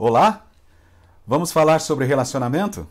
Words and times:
Olá, 0.00 0.46
vamos 1.26 1.50
falar 1.50 1.80
sobre 1.80 2.04
relacionamento? 2.04 2.86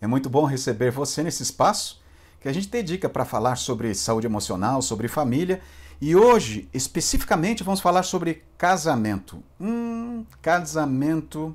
É 0.00 0.06
muito 0.06 0.30
bom 0.30 0.44
receber 0.44 0.92
você 0.92 1.20
nesse 1.20 1.42
espaço 1.42 2.00
que 2.38 2.48
a 2.48 2.52
gente 2.52 2.68
dedica 2.68 3.08
para 3.08 3.24
falar 3.24 3.56
sobre 3.56 3.92
saúde 3.96 4.28
emocional, 4.28 4.80
sobre 4.80 5.08
família 5.08 5.60
e 6.00 6.14
hoje, 6.14 6.68
especificamente, 6.72 7.64
vamos 7.64 7.80
falar 7.80 8.04
sobre 8.04 8.44
casamento. 8.56 9.42
Hum, 9.60 10.24
casamento 10.40 11.52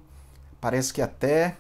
parece 0.59 0.92
que 0.92 1.01
até 1.01 1.56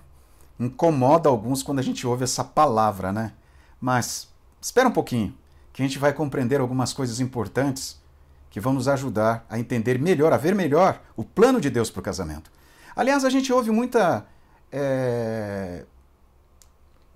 incomoda 0.59 1.29
alguns 1.29 1.63
quando 1.63 1.79
a 1.79 1.83
gente 1.83 2.05
ouve 2.05 2.25
essa 2.25 2.43
palavra, 2.43 3.13
né? 3.13 3.31
Mas 3.79 4.27
espera 4.59 4.89
um 4.89 4.93
pouquinho, 4.93 5.33
que 5.71 5.81
a 5.81 5.85
gente 5.85 5.97
vai 5.97 6.11
compreender 6.11 6.59
algumas 6.59 6.91
coisas 6.91 7.21
importantes 7.21 7.97
que 8.49 8.59
vão 8.59 8.73
nos 8.73 8.89
ajudar 8.89 9.45
a 9.49 9.57
entender 9.57 9.97
melhor, 9.97 10.33
a 10.33 10.37
ver 10.37 10.53
melhor 10.53 11.01
o 11.15 11.23
plano 11.23 11.61
de 11.61 11.69
Deus 11.69 11.89
para 11.89 12.01
o 12.01 12.03
casamento. 12.03 12.56
Aliás, 12.97 13.23
a 13.23 13.29
gente 13.29 13.53
ouve 13.53 13.69
muita 13.69 14.25
é, 14.71 15.85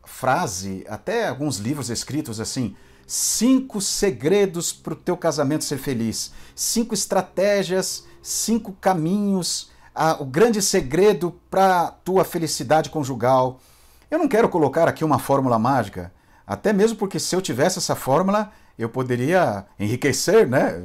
frase, 0.05 0.85
até 0.87 1.27
alguns 1.27 1.57
livros 1.57 1.89
escritos 1.89 2.39
assim, 2.39 2.75
cinco 3.07 3.81
segredos 3.81 4.71
para 4.71 4.93
o 4.93 4.95
teu 4.95 5.17
casamento 5.17 5.63
ser 5.63 5.79
feliz, 5.79 6.31
cinco 6.53 6.93
estratégias, 6.93 8.05
cinco 8.21 8.73
caminhos, 8.73 9.71
o 10.19 10.25
grande 10.25 10.61
segredo 10.61 11.35
para 11.49 11.81
a 11.81 11.91
tua 11.91 12.23
felicidade 12.23 12.91
conjugal. 12.91 13.59
Eu 14.11 14.19
não 14.19 14.27
quero 14.27 14.49
colocar 14.49 14.87
aqui 14.87 15.03
uma 15.03 15.17
fórmula 15.17 15.57
mágica, 15.57 16.13
até 16.45 16.71
mesmo 16.71 16.95
porque 16.95 17.19
se 17.19 17.35
eu 17.35 17.41
tivesse 17.41 17.79
essa 17.79 17.95
fórmula, 17.95 18.51
eu 18.77 18.87
poderia 18.87 19.65
enriquecer, 19.79 20.47
né? 20.47 20.79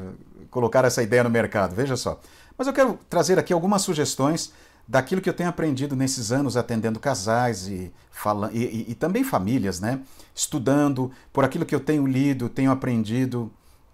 Colocar 0.51 0.87
essa 0.87 1.03
ideia 1.03 1.23
no 1.23 1.29
mercado, 1.29 1.75
veja 1.75 1.99
só. 1.99 2.19
Mas 2.57 2.67
eu 2.67 2.73
quero 2.73 2.99
trazer 3.11 3.39
aqui 3.39 3.53
algumas 3.53 3.83
sugestões 3.83 4.55
daquilo 4.87 5.21
que 5.21 5.29
eu 5.29 5.35
tenho 5.35 5.49
aprendido 5.49 5.97
nesses 5.97 6.31
anos 6.31 6.57
atendendo 6.57 7.01
casais 7.01 7.67
e, 7.67 7.93
fala, 8.11 8.51
e, 8.53 8.65
e, 8.65 8.91
e, 8.91 8.95
também 8.95 9.25
famílias, 9.25 9.81
né? 9.81 10.01
Estudando, 10.35 11.11
por 11.33 11.45
aquilo 11.45 11.67
que 11.67 11.75
eu 11.75 11.81
tenho 11.81 12.07
lido, 12.07 12.49
tenho 12.49 12.71
aprendido 12.71 13.51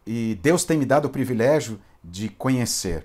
e 0.06 0.38
Deus 0.42 0.64
tem 0.64 0.76
me 0.76 0.84
dado 0.84 1.06
o 1.06 1.10
privilégio 1.10 1.80
de 2.02 2.28
conhecer. 2.28 3.04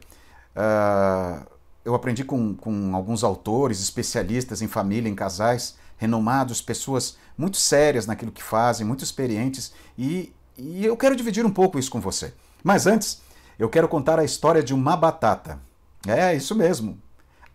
Uh, 0.56 1.46
eu 1.86 1.96
aprendi 1.96 2.24
com, 2.24 2.56
com 2.56 2.96
alguns 2.96 3.24
autores, 3.24 3.80
especialistas 3.80 4.62
em 4.62 4.68
família, 4.68 5.10
em 5.10 5.16
casais, 5.16 5.78
renomados, 5.98 6.62
pessoas 6.62 7.18
muito 7.38 7.58
sérias 7.58 8.06
naquilo 8.06 8.32
que 8.32 8.44
fazem, 8.44 8.86
muito 8.86 9.04
experientes, 9.04 9.72
e, 9.98 10.34
e 10.58 10.86
eu 10.86 10.98
quero 10.98 11.16
dividir 11.16 11.46
um 11.46 11.52
pouco 11.52 11.80
isso 11.80 11.92
com 11.92 12.02
você. 12.02 12.34
Mas 12.64 12.88
antes, 12.88 13.22
eu 13.58 13.70
quero 13.70 13.88
contar 13.88 14.20
a 14.20 14.24
história 14.24 14.62
de 14.62 14.74
uma 14.74 14.98
batata. 14.98 15.60
É, 16.06 16.36
isso 16.36 16.56
mesmo, 16.56 17.00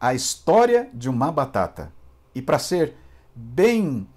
a 0.03 0.13
história 0.13 0.91
de 0.93 1.09
uma 1.09 1.31
batata. 1.31 1.93
E 2.35 2.43
para 2.43 2.59
ser 2.59 2.97
bem 3.33 4.09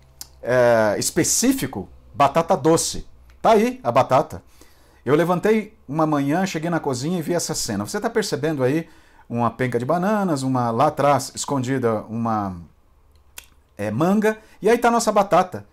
é, 0.42 0.96
específico, 0.98 1.88
batata 2.12 2.58
doce. 2.58 3.06
Tá 3.40 3.52
aí 3.52 3.80
a 3.84 3.92
batata. 3.92 4.42
Eu 5.06 5.14
levantei 5.14 5.78
uma 5.88 6.08
manhã, 6.08 6.44
cheguei 6.44 6.72
na 6.72 6.80
cozinha 6.80 7.20
e 7.20 7.22
vi 7.22 7.36
essa 7.36 7.54
cena. 7.54 7.86
Você 7.86 7.98
está 7.98 8.10
percebendo 8.10 8.64
aí 8.64 8.90
uma 9.30 9.52
penca 9.52 9.78
de 9.78 9.86
bananas, 9.86 10.42
uma 10.42 10.72
lá 10.72 10.88
atrás 10.88 11.32
escondida 11.36 12.02
uma 12.10 12.58
é, 13.78 13.92
manga 13.92 14.40
e 14.64 14.68
aí 14.68 14.78
está 14.78 14.90
nossa 14.90 15.12
batata. 15.12 15.68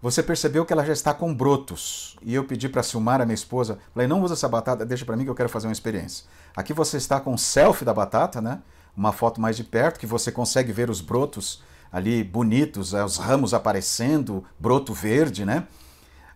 Você 0.00 0.22
percebeu 0.22 0.64
que 0.64 0.72
ela 0.72 0.84
já 0.84 0.92
está 0.92 1.12
com 1.12 1.34
brotos. 1.34 2.16
E 2.22 2.32
eu 2.32 2.44
pedi 2.44 2.68
para 2.68 2.84
Silmar, 2.84 3.20
a 3.20 3.24
minha 3.24 3.34
esposa, 3.34 3.80
falei, 3.92 4.06
não 4.06 4.22
usa 4.22 4.34
essa 4.34 4.48
batata, 4.48 4.86
deixa 4.86 5.04
para 5.04 5.16
mim 5.16 5.24
que 5.24 5.30
eu 5.30 5.34
quero 5.34 5.48
fazer 5.48 5.66
uma 5.66 5.72
experiência. 5.72 6.24
Aqui 6.54 6.72
você 6.72 6.98
está 6.98 7.18
com 7.18 7.34
o 7.34 7.38
selfie 7.38 7.84
da 7.84 7.92
batata, 7.92 8.40
né? 8.40 8.60
Uma 8.96 9.12
foto 9.12 9.40
mais 9.40 9.56
de 9.56 9.64
perto, 9.64 10.00
que 10.00 10.06
você 10.06 10.32
consegue 10.32 10.72
ver 10.72 10.88
os 10.88 11.00
brotos 11.00 11.62
ali 11.92 12.24
bonitos, 12.24 12.94
é, 12.94 13.04
os 13.04 13.16
ramos 13.16 13.52
aparecendo, 13.52 14.44
broto 14.58 14.92
verde, 14.92 15.44
né? 15.44 15.66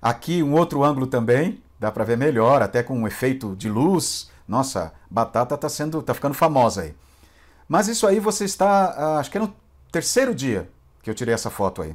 Aqui 0.01 0.43
um 0.43 0.55
outro 0.55 0.83
ângulo 0.85 1.07
também, 1.07 1.63
dá 1.79 1.91
para 1.91 2.05
ver 2.05 2.17
melhor, 2.17 2.63
até 2.63 2.83
com 2.83 2.99
um 2.99 3.07
efeito 3.07 3.55
de 3.57 3.69
luz. 3.69 4.31
Nossa, 4.47 4.93
batata 5.11 5.55
está 5.55 5.69
sendo, 5.69 6.03
tá 6.03 6.15
ficando 6.15 6.35
famosa 6.35 6.83
aí. 6.83 6.95
Mas 7.69 7.89
isso 7.89 8.07
aí 8.07 8.19
você 8.19 8.45
está, 8.45 8.95
ah, 8.97 9.19
acho 9.19 9.31
que 9.31 9.39
é 9.39 9.41
no 9.41 9.55
terceiro 9.93 10.35
dia 10.35 10.69
que 11.03 11.09
eu 11.09 11.15
tirei 11.15 11.35
essa 11.35 11.51
foto 11.51 11.83
aí. 11.83 11.95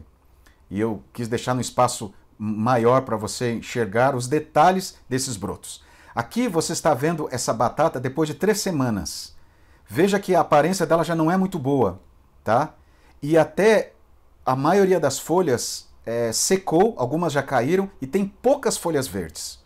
E 0.69 0.79
eu 0.79 1.03
quis 1.13 1.27
deixar 1.27 1.53
no 1.53 1.61
espaço 1.61 2.13
maior 2.37 3.01
para 3.01 3.17
você 3.17 3.53
enxergar 3.53 4.15
os 4.15 4.27
detalhes 4.27 4.97
desses 5.07 5.37
brotos. 5.37 5.83
Aqui 6.13 6.47
você 6.47 6.73
está 6.73 6.93
vendo 6.93 7.27
essa 7.31 7.53
batata 7.53 7.99
depois 7.99 8.27
de 8.27 8.35
três 8.35 8.59
semanas. 8.59 9.34
Veja 9.87 10.19
que 10.19 10.33
a 10.33 10.41
aparência 10.41 10.85
dela 10.85 11.03
já 11.03 11.15
não 11.15 11.29
é 11.29 11.37
muito 11.37 11.59
boa, 11.59 12.01
tá? 12.43 12.73
E 13.21 13.37
até 13.37 13.93
a 14.45 14.55
maioria 14.55 14.99
das 14.99 15.19
folhas 15.19 15.87
é, 16.05 16.31
secou, 16.31 16.95
algumas 16.97 17.33
já 17.33 17.41
caíram 17.41 17.89
e 18.01 18.07
tem 18.07 18.25
poucas 18.25 18.77
folhas 18.77 19.07
verdes. 19.07 19.63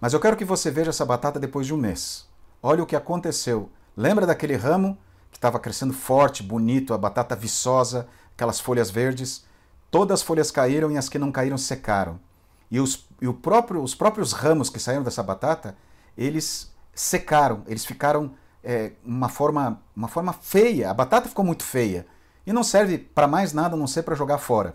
Mas 0.00 0.12
eu 0.12 0.20
quero 0.20 0.36
que 0.36 0.44
você 0.44 0.70
veja 0.70 0.90
essa 0.90 1.04
batata 1.04 1.40
depois 1.40 1.66
de 1.66 1.74
um 1.74 1.76
mês. 1.76 2.26
Olha 2.62 2.82
o 2.82 2.86
que 2.86 2.96
aconteceu. 2.96 3.70
Lembra 3.96 4.26
daquele 4.26 4.56
ramo 4.56 4.96
que 5.30 5.38
estava 5.38 5.58
crescendo 5.58 5.92
forte, 5.92 6.42
bonito, 6.42 6.94
a 6.94 6.98
batata 6.98 7.34
viçosa, 7.34 8.08
aquelas 8.34 8.60
folhas 8.60 8.90
verdes? 8.90 9.44
Todas 9.90 10.20
as 10.20 10.22
folhas 10.22 10.50
caíram 10.50 10.90
e 10.90 10.96
as 10.96 11.08
que 11.08 11.18
não 11.18 11.32
caíram 11.32 11.58
secaram. 11.58 12.20
E 12.70 12.78
os, 12.78 13.08
e 13.20 13.32
próprio, 13.32 13.82
os 13.82 13.94
próprios 13.94 14.32
ramos 14.32 14.68
que 14.70 14.78
saíram 14.78 15.02
dessa 15.02 15.22
batata, 15.22 15.76
eles 16.16 16.72
secaram, 16.94 17.62
eles 17.66 17.84
ficaram 17.84 18.34
é, 18.62 18.92
uma, 19.04 19.28
forma, 19.28 19.80
uma 19.94 20.08
forma 20.08 20.32
feia. 20.32 20.90
A 20.90 20.94
batata 20.94 21.28
ficou 21.28 21.44
muito 21.44 21.62
feia. 21.62 22.06
E 22.46 22.52
não 22.52 22.62
serve 22.62 22.98
para 22.98 23.26
mais 23.26 23.52
nada 23.52 23.74
a 23.74 23.78
não 23.78 23.86
ser 23.86 24.02
para 24.02 24.14
jogar 24.14 24.38
fora. 24.38 24.74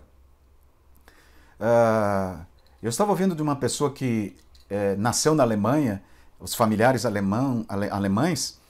Uh, 1.58 2.44
eu 2.82 2.88
estava 2.88 3.10
ouvindo 3.10 3.34
de 3.34 3.42
uma 3.42 3.56
pessoa 3.56 3.90
que 3.90 4.36
é, 4.68 4.94
nasceu 4.96 5.34
na 5.34 5.42
Alemanha, 5.42 6.02
os 6.38 6.54
familiares 6.54 7.06
alemão, 7.06 7.64
ale, 7.68 7.88
alemães, 7.88 8.60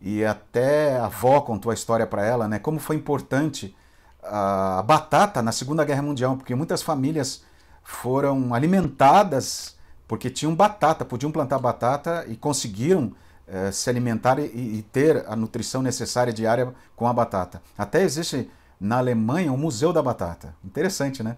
e 0.00 0.24
até 0.24 0.96
a 0.96 1.06
avó 1.06 1.40
contou 1.40 1.70
a 1.70 1.74
história 1.74 2.06
para 2.06 2.24
ela, 2.24 2.46
né? 2.46 2.58
Como 2.58 2.78
foi 2.78 2.96
importante 2.96 3.76
a 4.22 4.82
batata 4.86 5.42
na 5.42 5.52
Segunda 5.52 5.84
Guerra 5.84 6.02
Mundial, 6.02 6.36
porque 6.36 6.54
muitas 6.54 6.82
famílias 6.82 7.42
foram 7.82 8.54
alimentadas 8.54 9.76
porque 10.06 10.30
tinham 10.30 10.54
batata, 10.54 11.04
podiam 11.04 11.32
plantar 11.32 11.58
batata 11.58 12.24
e 12.28 12.36
conseguiram 12.36 13.12
é, 13.50 13.72
se 13.72 13.88
alimentar 13.88 14.38
e, 14.38 14.44
e, 14.44 14.84
ter 14.92 15.24
a 15.26 15.34
nutrição 15.34 15.82
necessária 15.82 16.32
diária 16.32 16.72
com 16.94 17.06
a 17.06 17.12
batata. 17.12 17.62
Até 17.76 18.02
existe 18.02 18.50
na 18.80 18.98
Alemanha 18.98 19.52
um 19.52 19.56
museu 19.56 19.92
da 19.92 20.02
batata. 20.02 20.54
Interessante, 20.64 21.22
né? 21.22 21.36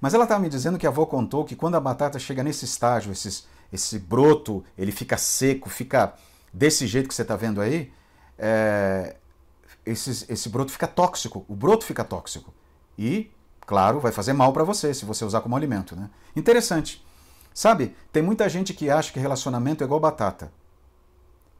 Mas 0.00 0.14
ela 0.14 0.24
estava 0.24 0.40
me 0.40 0.48
dizendo 0.48 0.78
que 0.78 0.86
a 0.86 0.90
avó 0.90 1.04
contou 1.04 1.44
que 1.44 1.54
quando 1.54 1.74
a 1.74 1.80
batata 1.80 2.18
chega 2.18 2.42
nesse 2.42 2.64
estágio, 2.64 3.12
esses, 3.12 3.46
esse 3.70 3.98
broto, 3.98 4.64
ele 4.76 4.90
fica 4.90 5.18
seco, 5.18 5.68
fica 5.68 6.14
desse 6.52 6.86
jeito 6.86 7.08
que 7.08 7.14
você 7.14 7.22
está 7.22 7.36
vendo 7.36 7.60
aí, 7.60 7.92
é, 8.38 9.16
esse, 9.84 10.24
esse 10.32 10.48
broto 10.48 10.72
fica 10.72 10.86
tóxico. 10.86 11.44
O 11.46 11.54
broto 11.54 11.84
fica 11.84 12.02
tóxico. 12.02 12.54
E, 12.98 13.30
claro, 13.60 14.00
vai 14.00 14.10
fazer 14.10 14.32
mal 14.32 14.52
para 14.52 14.64
você 14.64 14.94
se 14.94 15.04
você 15.04 15.24
usar 15.24 15.42
como 15.42 15.54
alimento. 15.54 15.94
Né? 15.94 16.08
Interessante. 16.34 17.04
Sabe, 17.52 17.94
tem 18.10 18.22
muita 18.22 18.48
gente 18.48 18.72
que 18.72 18.88
acha 18.88 19.12
que 19.12 19.20
relacionamento 19.20 19.84
é 19.84 19.84
igual 19.84 20.00
batata 20.00 20.50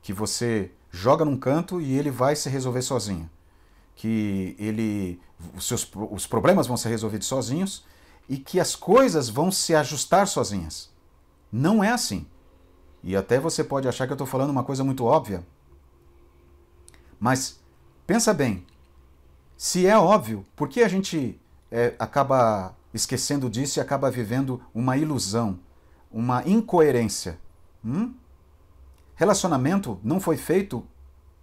que 0.02 0.12
você 0.12 0.70
joga 0.90 1.24
num 1.24 1.36
canto 1.36 1.80
e 1.80 1.96
ele 1.96 2.10
vai 2.10 2.34
se 2.34 2.48
resolver 2.48 2.82
sozinho. 2.82 3.30
Que 3.94 4.56
ele 4.58 5.20
os 5.56 5.66
seus 5.66 5.90
os 6.10 6.26
problemas 6.26 6.66
vão 6.66 6.76
ser 6.76 6.88
resolvidos 6.88 7.26
sozinhos 7.26 7.84
e 8.28 8.36
que 8.36 8.60
as 8.60 8.76
coisas 8.76 9.28
vão 9.28 9.50
se 9.50 9.74
ajustar 9.74 10.26
sozinhas. 10.26 10.90
Não 11.52 11.82
é 11.82 11.90
assim. 11.90 12.26
E 13.02 13.16
até 13.16 13.40
você 13.40 13.64
pode 13.64 13.88
achar 13.88 14.06
que 14.06 14.12
eu 14.12 14.14
estou 14.14 14.26
falando 14.26 14.50
uma 14.50 14.64
coisa 14.64 14.84
muito 14.84 15.04
óbvia. 15.04 15.44
Mas 17.18 17.60
pensa 18.06 18.32
bem, 18.32 18.64
se 19.56 19.86
é 19.86 19.98
óbvio, 19.98 20.44
por 20.56 20.68
que 20.68 20.82
a 20.82 20.88
gente 20.88 21.38
é, 21.70 21.94
acaba 21.98 22.74
esquecendo 22.94 23.50
disso 23.50 23.78
e 23.78 23.80
acaba 23.80 24.10
vivendo 24.10 24.62
uma 24.74 24.96
ilusão, 24.96 25.58
uma 26.10 26.46
incoerência? 26.46 27.38
Hum? 27.84 28.14
Relacionamento 29.20 30.00
não 30.02 30.18
foi 30.18 30.38
feito 30.38 30.82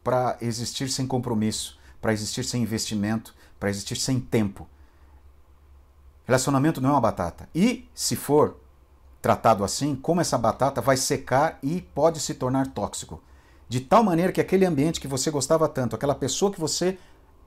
para 0.04 0.36
existir 0.42 0.90
sem 0.90 1.06
compromisso, 1.06 1.78
para 2.02 2.12
existir 2.12 2.44
sem 2.44 2.64
investimento, 2.64 3.36
para 3.60 3.70
existir 3.70 3.98
sem 3.98 4.20
tempo. 4.20 4.68
Relacionamento 6.26 6.82
não 6.82 6.90
é 6.90 6.94
uma 6.94 7.02
batata. 7.02 7.48
E, 7.54 7.88
se 7.94 8.16
for 8.16 8.58
tratado 9.22 9.64
assim, 9.64 9.96
como 9.96 10.20
essa 10.20 10.40
batata 10.40 10.82
vai 10.82 10.98
secar 10.98 11.60
e 11.62 11.80
pode 11.80 12.20
se 12.20 12.34
tornar 12.34 12.66
tóxico. 12.66 13.22
De 13.70 13.80
tal 13.80 14.04
maneira 14.04 14.32
que 14.32 14.42
aquele 14.42 14.66
ambiente 14.66 15.00
que 15.00 15.08
você 15.08 15.30
gostava 15.30 15.70
tanto, 15.70 15.96
aquela 15.96 16.16
pessoa 16.16 16.52
que 16.52 16.60
você 16.60 16.98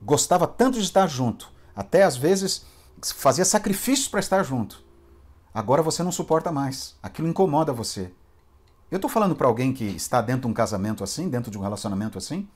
gostava 0.01 0.47
tanto 0.47 0.79
de 0.79 0.85
estar 0.85 1.09
junto, 1.09 1.53
até 1.75 2.05
às 2.05 2.17
vezes 2.17 2.65
fazia 3.03 3.45
sacrifícios 3.45 4.07
para 4.07 4.21
estar 4.21 4.45
junto, 4.45 4.81
agora 5.53 5.83
você 5.83 6.05
não 6.05 6.13
suporta 6.13 6.53
mais. 6.53 6.95
Aquilo 7.03 7.27
incomoda 7.27 7.73
você. 7.73 8.13
Eu 8.91 8.97
estou 8.97 9.09
falando 9.09 9.37
para 9.37 9.47
alguém 9.47 9.73
que 9.73 9.85
está 9.85 10.21
dentro 10.21 10.43
de 10.43 10.47
um 10.49 10.53
casamento 10.53 11.05
assim, 11.05 11.29
dentro 11.29 11.49
de 11.51 11.57
um 11.57 11.61
relacionamento 11.61 12.19
assim. 12.19 12.49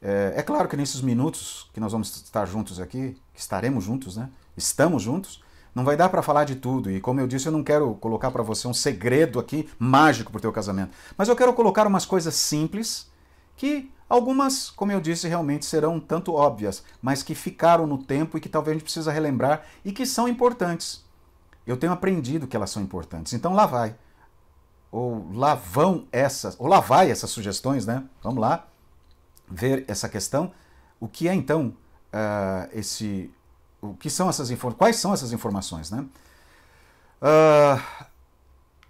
É, 0.00 0.34
é, 0.36 0.42
claro 0.42 0.68
que 0.68 0.76
nesses 0.76 1.00
minutos 1.00 1.68
que 1.72 1.80
nós 1.80 1.90
vamos 1.90 2.14
estar 2.16 2.46
juntos 2.46 2.78
aqui, 2.78 3.16
que 3.34 3.40
estaremos 3.40 3.82
juntos, 3.82 4.16
né? 4.16 4.30
Estamos 4.56 5.02
juntos, 5.02 5.42
não 5.74 5.84
vai 5.84 5.96
dar 5.96 6.08
para 6.10 6.22
falar 6.22 6.44
de 6.44 6.54
tudo. 6.56 6.90
E 6.90 7.00
como 7.00 7.20
eu 7.20 7.26
disse, 7.26 7.46
eu 7.46 7.52
não 7.52 7.64
quero 7.64 7.94
colocar 7.94 8.30
para 8.30 8.42
você 8.42 8.68
um 8.68 8.74
segredo 8.74 9.40
aqui 9.40 9.68
mágico 9.78 10.30
para 10.30 10.38
o 10.38 10.42
teu 10.42 10.52
casamento. 10.52 10.92
Mas 11.16 11.28
eu 11.28 11.34
quero 11.34 11.52
colocar 11.54 11.88
umas 11.88 12.06
coisas 12.06 12.34
simples 12.36 13.10
que 13.56 13.90
algumas, 14.08 14.70
como 14.70 14.92
eu 14.92 15.00
disse, 15.00 15.26
realmente 15.26 15.64
serão 15.66 15.98
tanto 15.98 16.34
óbvias, 16.34 16.84
mas 17.00 17.22
que 17.22 17.34
ficaram 17.34 17.84
no 17.84 17.98
tempo 17.98 18.38
e 18.38 18.40
que 18.40 18.48
talvez 18.48 18.72
a 18.72 18.74
gente 18.74 18.84
precisa 18.84 19.10
relembrar 19.10 19.64
e 19.84 19.90
que 19.90 20.06
são 20.06 20.28
importantes. 20.28 21.04
Eu 21.66 21.76
tenho 21.76 21.92
aprendido 21.92 22.46
que 22.46 22.56
elas 22.56 22.70
são 22.70 22.82
importantes. 22.82 23.32
Então 23.32 23.54
lá 23.54 23.66
vai. 23.66 23.96
Ou 24.92 25.26
lá 25.32 25.54
vão 25.54 26.06
essas, 26.12 26.54
ou 26.60 26.68
lá 26.68 26.78
vai 26.78 27.10
essas 27.10 27.30
sugestões, 27.30 27.86
né? 27.86 28.04
Vamos 28.22 28.40
lá 28.40 28.66
ver 29.48 29.84
essa 29.88 30.08
questão. 30.08 30.52
O 31.00 31.08
que 31.08 31.26
é 31.26 31.34
então 31.34 31.74
uh, 32.12 32.68
esse 32.72 33.32
o 33.80 33.94
que 33.94 34.08
são 34.08 34.28
essas? 34.28 34.48
Quais 34.78 34.96
são 34.96 35.12
essas 35.12 35.32
informações, 35.32 35.90
né? 35.90 36.06
Uh, 37.20 37.82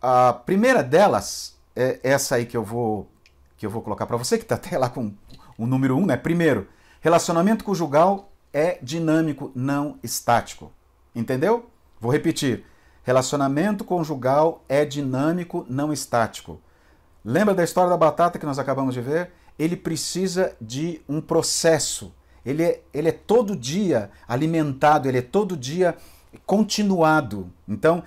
a 0.02 0.32
primeira 0.32 0.82
delas 0.82 1.56
é 1.74 2.00
essa 2.02 2.34
aí 2.34 2.44
que 2.46 2.56
eu 2.56 2.64
vou 2.64 3.08
que 3.56 3.64
eu 3.64 3.70
vou 3.70 3.80
colocar 3.80 4.06
para 4.06 4.16
você 4.16 4.36
que 4.36 4.44
está 4.44 4.56
até 4.56 4.76
lá 4.76 4.90
com 4.90 5.14
o 5.56 5.66
número 5.66 5.96
um, 5.96 6.04
né? 6.04 6.16
Primeiro, 6.16 6.68
relacionamento 7.00 7.64
conjugal 7.64 8.32
é 8.52 8.78
dinâmico, 8.82 9.52
não 9.54 9.98
estático. 10.02 10.72
Entendeu? 11.14 11.70
Vou 12.00 12.10
repetir. 12.10 12.64
Relacionamento 13.02 13.84
conjugal 13.84 14.64
é 14.68 14.84
dinâmico, 14.84 15.66
não 15.68 15.92
estático. 15.92 16.60
Lembra 17.24 17.54
da 17.54 17.64
história 17.64 17.90
da 17.90 17.96
batata 17.96 18.38
que 18.38 18.46
nós 18.46 18.58
acabamos 18.58 18.94
de 18.94 19.00
ver? 19.00 19.32
Ele 19.58 19.76
precisa 19.76 20.56
de 20.60 21.00
um 21.08 21.20
processo 21.20 22.12
ele 22.44 22.62
é, 22.62 22.82
ele 22.92 23.08
é 23.08 23.12
todo 23.12 23.56
dia 23.56 24.10
alimentado, 24.26 25.08
ele 25.08 25.18
é 25.18 25.22
todo 25.22 25.56
dia 25.56 25.96
continuado. 26.44 27.50
Então, 27.68 28.02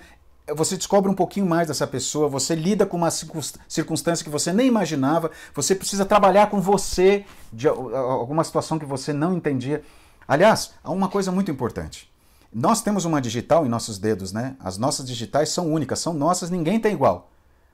você 0.54 0.76
descobre 0.76 1.10
um 1.10 1.14
pouquinho 1.14 1.46
mais 1.46 1.68
dessa 1.68 1.86
pessoa, 1.86 2.28
você 2.28 2.54
lida 2.54 2.86
com 2.86 2.96
uma 2.96 3.10
circunstância 3.10 4.24
que 4.24 4.30
você 4.30 4.52
nem 4.52 4.66
imaginava, 4.66 5.30
você 5.54 5.74
precisa 5.74 6.04
trabalhar 6.04 6.50
com 6.50 6.60
você 6.60 7.24
de 7.52 7.66
alguma 7.66 8.44
situação 8.44 8.78
que 8.78 8.84
você 8.84 9.12
não 9.12 9.34
entendia. 9.34 9.82
Aliás, 10.28 10.74
há 10.84 10.90
uma 10.92 11.08
coisa 11.08 11.32
muito 11.32 11.50
importante. 11.50 12.12
Nós 12.52 12.82
temos 12.82 13.04
uma 13.04 13.20
digital 13.20 13.66
em 13.66 13.68
nossos 13.68 13.98
dedos, 13.98 14.32
né? 14.32 14.56
As 14.60 14.78
nossas 14.78 15.06
digitais 15.06 15.48
são 15.50 15.72
únicas, 15.72 15.98
são 15.98 16.14
nossas, 16.14 16.50
ninguém 16.50 16.80
tem 16.80 16.92
igual. 16.92 17.30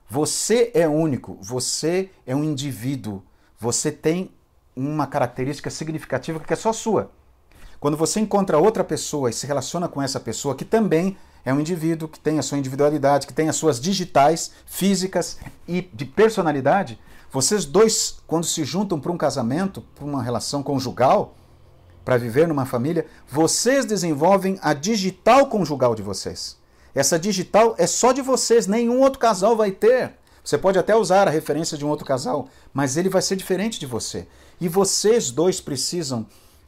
Você 0.09 0.71
é 0.73 0.87
único, 0.87 1.37
você 1.41 2.09
é 2.25 2.35
um 2.35 2.43
indivíduo, 2.43 3.23
você 3.59 3.91
tem 3.91 4.31
uma 4.75 5.07
característica 5.07 5.69
significativa 5.69 6.39
que 6.39 6.53
é 6.53 6.55
só 6.55 6.73
sua. 6.73 7.11
Quando 7.79 7.97
você 7.97 8.19
encontra 8.19 8.57
outra 8.57 8.83
pessoa 8.83 9.29
e 9.29 9.33
se 9.33 9.45
relaciona 9.45 9.87
com 9.87 10.01
essa 10.01 10.19
pessoa 10.19 10.55
que 10.55 10.65
também 10.65 11.17
é 11.45 11.53
um 11.53 11.59
indivíduo, 11.59 12.07
que 12.07 12.19
tem 12.19 12.39
a 12.39 12.41
sua 12.41 12.57
individualidade, 12.57 13.27
que 13.27 13.33
tem 13.33 13.49
as 13.49 13.55
suas 13.55 13.79
digitais, 13.79 14.51
físicas 14.65 15.37
e 15.67 15.81
de 15.93 16.05
personalidade, 16.05 16.99
vocês 17.31 17.65
dois, 17.65 18.19
quando 18.27 18.45
se 18.45 18.63
juntam 18.63 18.99
para 18.99 19.11
um 19.11 19.17
casamento, 19.17 19.81
para 19.95 20.05
uma 20.05 20.21
relação 20.21 20.61
conjugal, 20.61 21.35
para 22.03 22.17
viver 22.17 22.47
numa 22.47 22.65
família, 22.65 23.05
vocês 23.29 23.85
desenvolvem 23.85 24.59
a 24.61 24.73
digital 24.73 25.47
conjugal 25.47 25.95
de 25.95 26.01
vocês. 26.01 26.57
Essa 26.93 27.17
digital 27.17 27.75
é 27.77 27.87
só 27.87 28.11
de 28.11 28.21
vocês, 28.21 28.67
nenhum 28.67 28.99
outro 28.99 29.19
casal 29.19 29.55
vai 29.55 29.71
ter. 29.71 30.13
Você 30.43 30.57
pode 30.57 30.77
até 30.77 30.95
usar 30.95 31.27
a 31.27 31.31
referência 31.31 31.77
de 31.77 31.85
um 31.85 31.89
outro 31.89 32.05
casal, 32.05 32.49
mas 32.73 32.97
ele 32.97 33.09
vai 33.09 33.21
ser 33.21 33.35
diferente 33.35 33.79
de 33.79 33.85
você. 33.85 34.27
E 34.59 34.67
vocês 34.67 35.31
dois 35.31 35.61
precisam, 35.61 36.25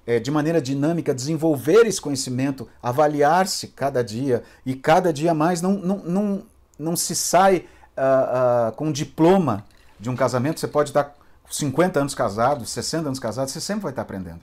é, 0.07 0.19
de 0.19 0.31
maneira 0.31 0.61
dinâmica, 0.61 1.13
desenvolver 1.13 1.85
esse 1.85 1.99
conhecimento, 1.99 2.67
avaliar-se 2.81 3.67
cada 3.67 4.03
dia 4.03 4.43
e 4.65 4.75
cada 4.75 5.11
dia 5.11 5.33
mais. 5.33 5.61
Não, 5.61 5.73
não, 5.73 5.97
não, 5.97 6.43
não 6.79 6.95
se 6.95 7.15
sai 7.15 7.65
uh, 7.97 8.69
uh, 8.69 8.71
com 8.73 8.87
um 8.87 8.91
diploma 8.91 9.65
de 9.99 10.09
um 10.09 10.15
casamento. 10.15 10.59
Você 10.59 10.67
pode 10.67 10.91
estar 10.91 11.13
50 11.51 11.99
anos 11.99 12.15
casado, 12.15 12.65
60 12.65 13.07
anos 13.09 13.19
casado, 13.19 13.49
você 13.49 13.59
sempre 13.59 13.83
vai 13.83 13.91
estar 13.91 14.03
aprendendo. 14.03 14.39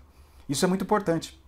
Isso 0.52 0.64
é 0.64 0.68
muito 0.68 0.85
importante. 0.85 1.40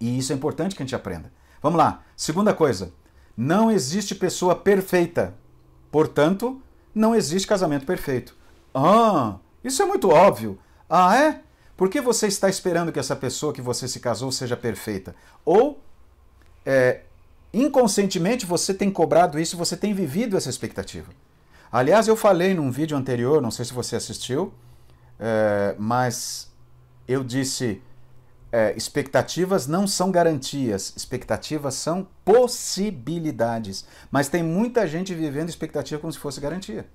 E 0.00 0.18
isso 0.18 0.32
é 0.32 0.36
importante 0.36 0.74
que 0.74 0.82
a 0.82 0.86
gente 0.86 0.94
aprenda. 0.94 1.30
Vamos 1.60 1.78
lá. 1.78 2.02
Segunda 2.16 2.54
coisa. 2.54 2.92
Não 3.36 3.70
existe 3.70 4.14
pessoa 4.14 4.54
perfeita. 4.54 5.34
Portanto, 5.90 6.60
não 6.94 7.14
existe 7.14 7.46
casamento 7.46 7.84
perfeito. 7.84 8.34
Ah, 8.74 9.36
isso 9.62 9.82
é 9.82 9.84
muito 9.84 10.08
óbvio. 10.08 10.58
Ah, 10.88 11.16
é? 11.16 11.42
Por 11.76 11.88
que 11.88 12.00
você 12.00 12.26
está 12.26 12.48
esperando 12.48 12.92
que 12.92 12.98
essa 12.98 13.16
pessoa 13.16 13.52
que 13.52 13.62
você 13.62 13.88
se 13.88 14.00
casou 14.00 14.30
seja 14.30 14.56
perfeita? 14.56 15.14
Ou, 15.44 15.82
é, 16.64 17.02
inconscientemente, 17.52 18.46
você 18.46 18.72
tem 18.72 18.90
cobrado 18.90 19.38
isso, 19.38 19.56
você 19.56 19.76
tem 19.76 19.92
vivido 19.92 20.36
essa 20.36 20.50
expectativa. 20.50 21.10
Aliás, 21.72 22.06
eu 22.06 22.16
falei 22.16 22.54
num 22.54 22.70
vídeo 22.70 22.96
anterior, 22.96 23.40
não 23.40 23.50
sei 23.50 23.64
se 23.64 23.72
você 23.72 23.96
assistiu, 23.96 24.52
é, 25.18 25.74
mas 25.78 26.50
eu 27.08 27.24
disse: 27.24 27.82
é, 28.52 28.74
expectativas 28.76 29.66
não 29.66 29.86
são 29.86 30.10
garantias, 30.10 30.92
expectativas 30.96 31.74
são 31.74 32.06
possibilidades. 32.24 33.84
Mas 34.10 34.28
tem 34.28 34.42
muita 34.42 34.86
gente 34.86 35.14
vivendo 35.14 35.48
expectativa 35.48 36.00
como 36.00 36.12
se 36.12 36.18
fosse 36.18 36.40
garantia. 36.40 36.86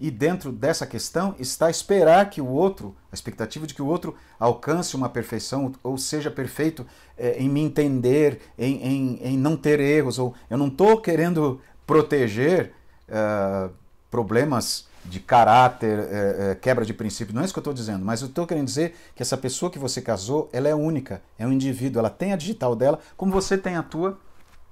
E 0.00 0.10
dentro 0.10 0.50
dessa 0.50 0.84
questão 0.84 1.36
está 1.38 1.70
esperar 1.70 2.28
que 2.28 2.40
o 2.40 2.48
outro, 2.48 2.96
a 3.12 3.14
expectativa 3.14 3.68
de 3.68 3.74
que 3.74 3.80
o 3.82 3.86
outro 3.86 4.16
alcance 4.36 4.96
uma 4.96 5.08
perfeição, 5.08 5.72
ou 5.80 5.96
seja 5.96 6.28
perfeito 6.28 6.84
é, 7.16 7.38
em 7.38 7.48
me 7.48 7.60
entender, 7.60 8.40
em, 8.58 8.82
em, 8.84 9.20
em, 9.22 9.38
não 9.38 9.56
ter 9.56 9.78
erros. 9.78 10.18
Ou 10.18 10.34
eu 10.50 10.58
não 10.58 10.66
estou 10.66 11.00
querendo 11.00 11.60
proteger 11.86 12.72
uh, 13.08 13.72
problemas 14.10 14.88
de 15.04 15.20
caráter, 15.20 15.98
é, 15.98 16.50
é, 16.50 16.54
quebra 16.54 16.84
de 16.84 16.94
princípio. 16.94 17.34
Não 17.34 17.42
é 17.42 17.44
isso 17.44 17.52
que 17.52 17.58
eu 17.58 17.62
estou 17.62 17.74
dizendo, 17.74 18.04
mas 18.04 18.20
eu 18.20 18.28
estou 18.28 18.46
querendo 18.46 18.66
dizer 18.66 18.94
que 19.14 19.22
essa 19.22 19.36
pessoa 19.36 19.70
que 19.70 19.78
você 19.78 20.00
casou, 20.00 20.48
ela 20.52 20.68
é 20.68 20.74
única, 20.74 21.22
é 21.38 21.46
um 21.46 21.52
indivíduo, 21.52 21.98
ela 21.98 22.10
tem 22.10 22.32
a 22.32 22.36
digital 22.36 22.76
dela, 22.76 22.98
como 23.16 23.32
você 23.32 23.58
tem 23.58 23.76
a 23.76 23.82
tua, 23.82 24.18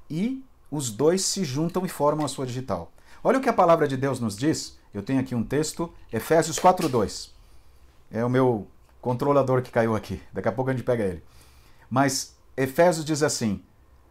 e 0.08 0.44
os 0.70 0.90
dois 0.90 1.24
se 1.24 1.44
juntam 1.44 1.84
e 1.84 1.88
formam 1.88 2.24
a 2.24 2.28
sua 2.28 2.46
digital. 2.46 2.92
Olha 3.22 3.38
o 3.38 3.40
que 3.40 3.48
a 3.48 3.52
palavra 3.52 3.88
de 3.88 3.96
Deus 3.96 4.20
nos 4.20 4.36
diz 4.36 4.78
eu 4.92 5.02
tenho 5.02 5.20
aqui 5.20 5.34
um 5.34 5.44
texto, 5.44 5.92
Efésios 6.12 6.58
4:2. 6.58 7.30
É 8.10 8.24
o 8.24 8.28
meu 8.28 8.66
controlador 9.00 9.62
que 9.62 9.70
caiu 9.70 9.94
aqui. 9.94 10.20
Daqui 10.32 10.48
a 10.48 10.52
pouco 10.52 10.70
a 10.70 10.74
gente 10.74 10.84
pega 10.84 11.04
ele. 11.04 11.22
Mas 11.88 12.36
Efésios 12.56 13.04
diz 13.04 13.22
assim: 13.22 13.62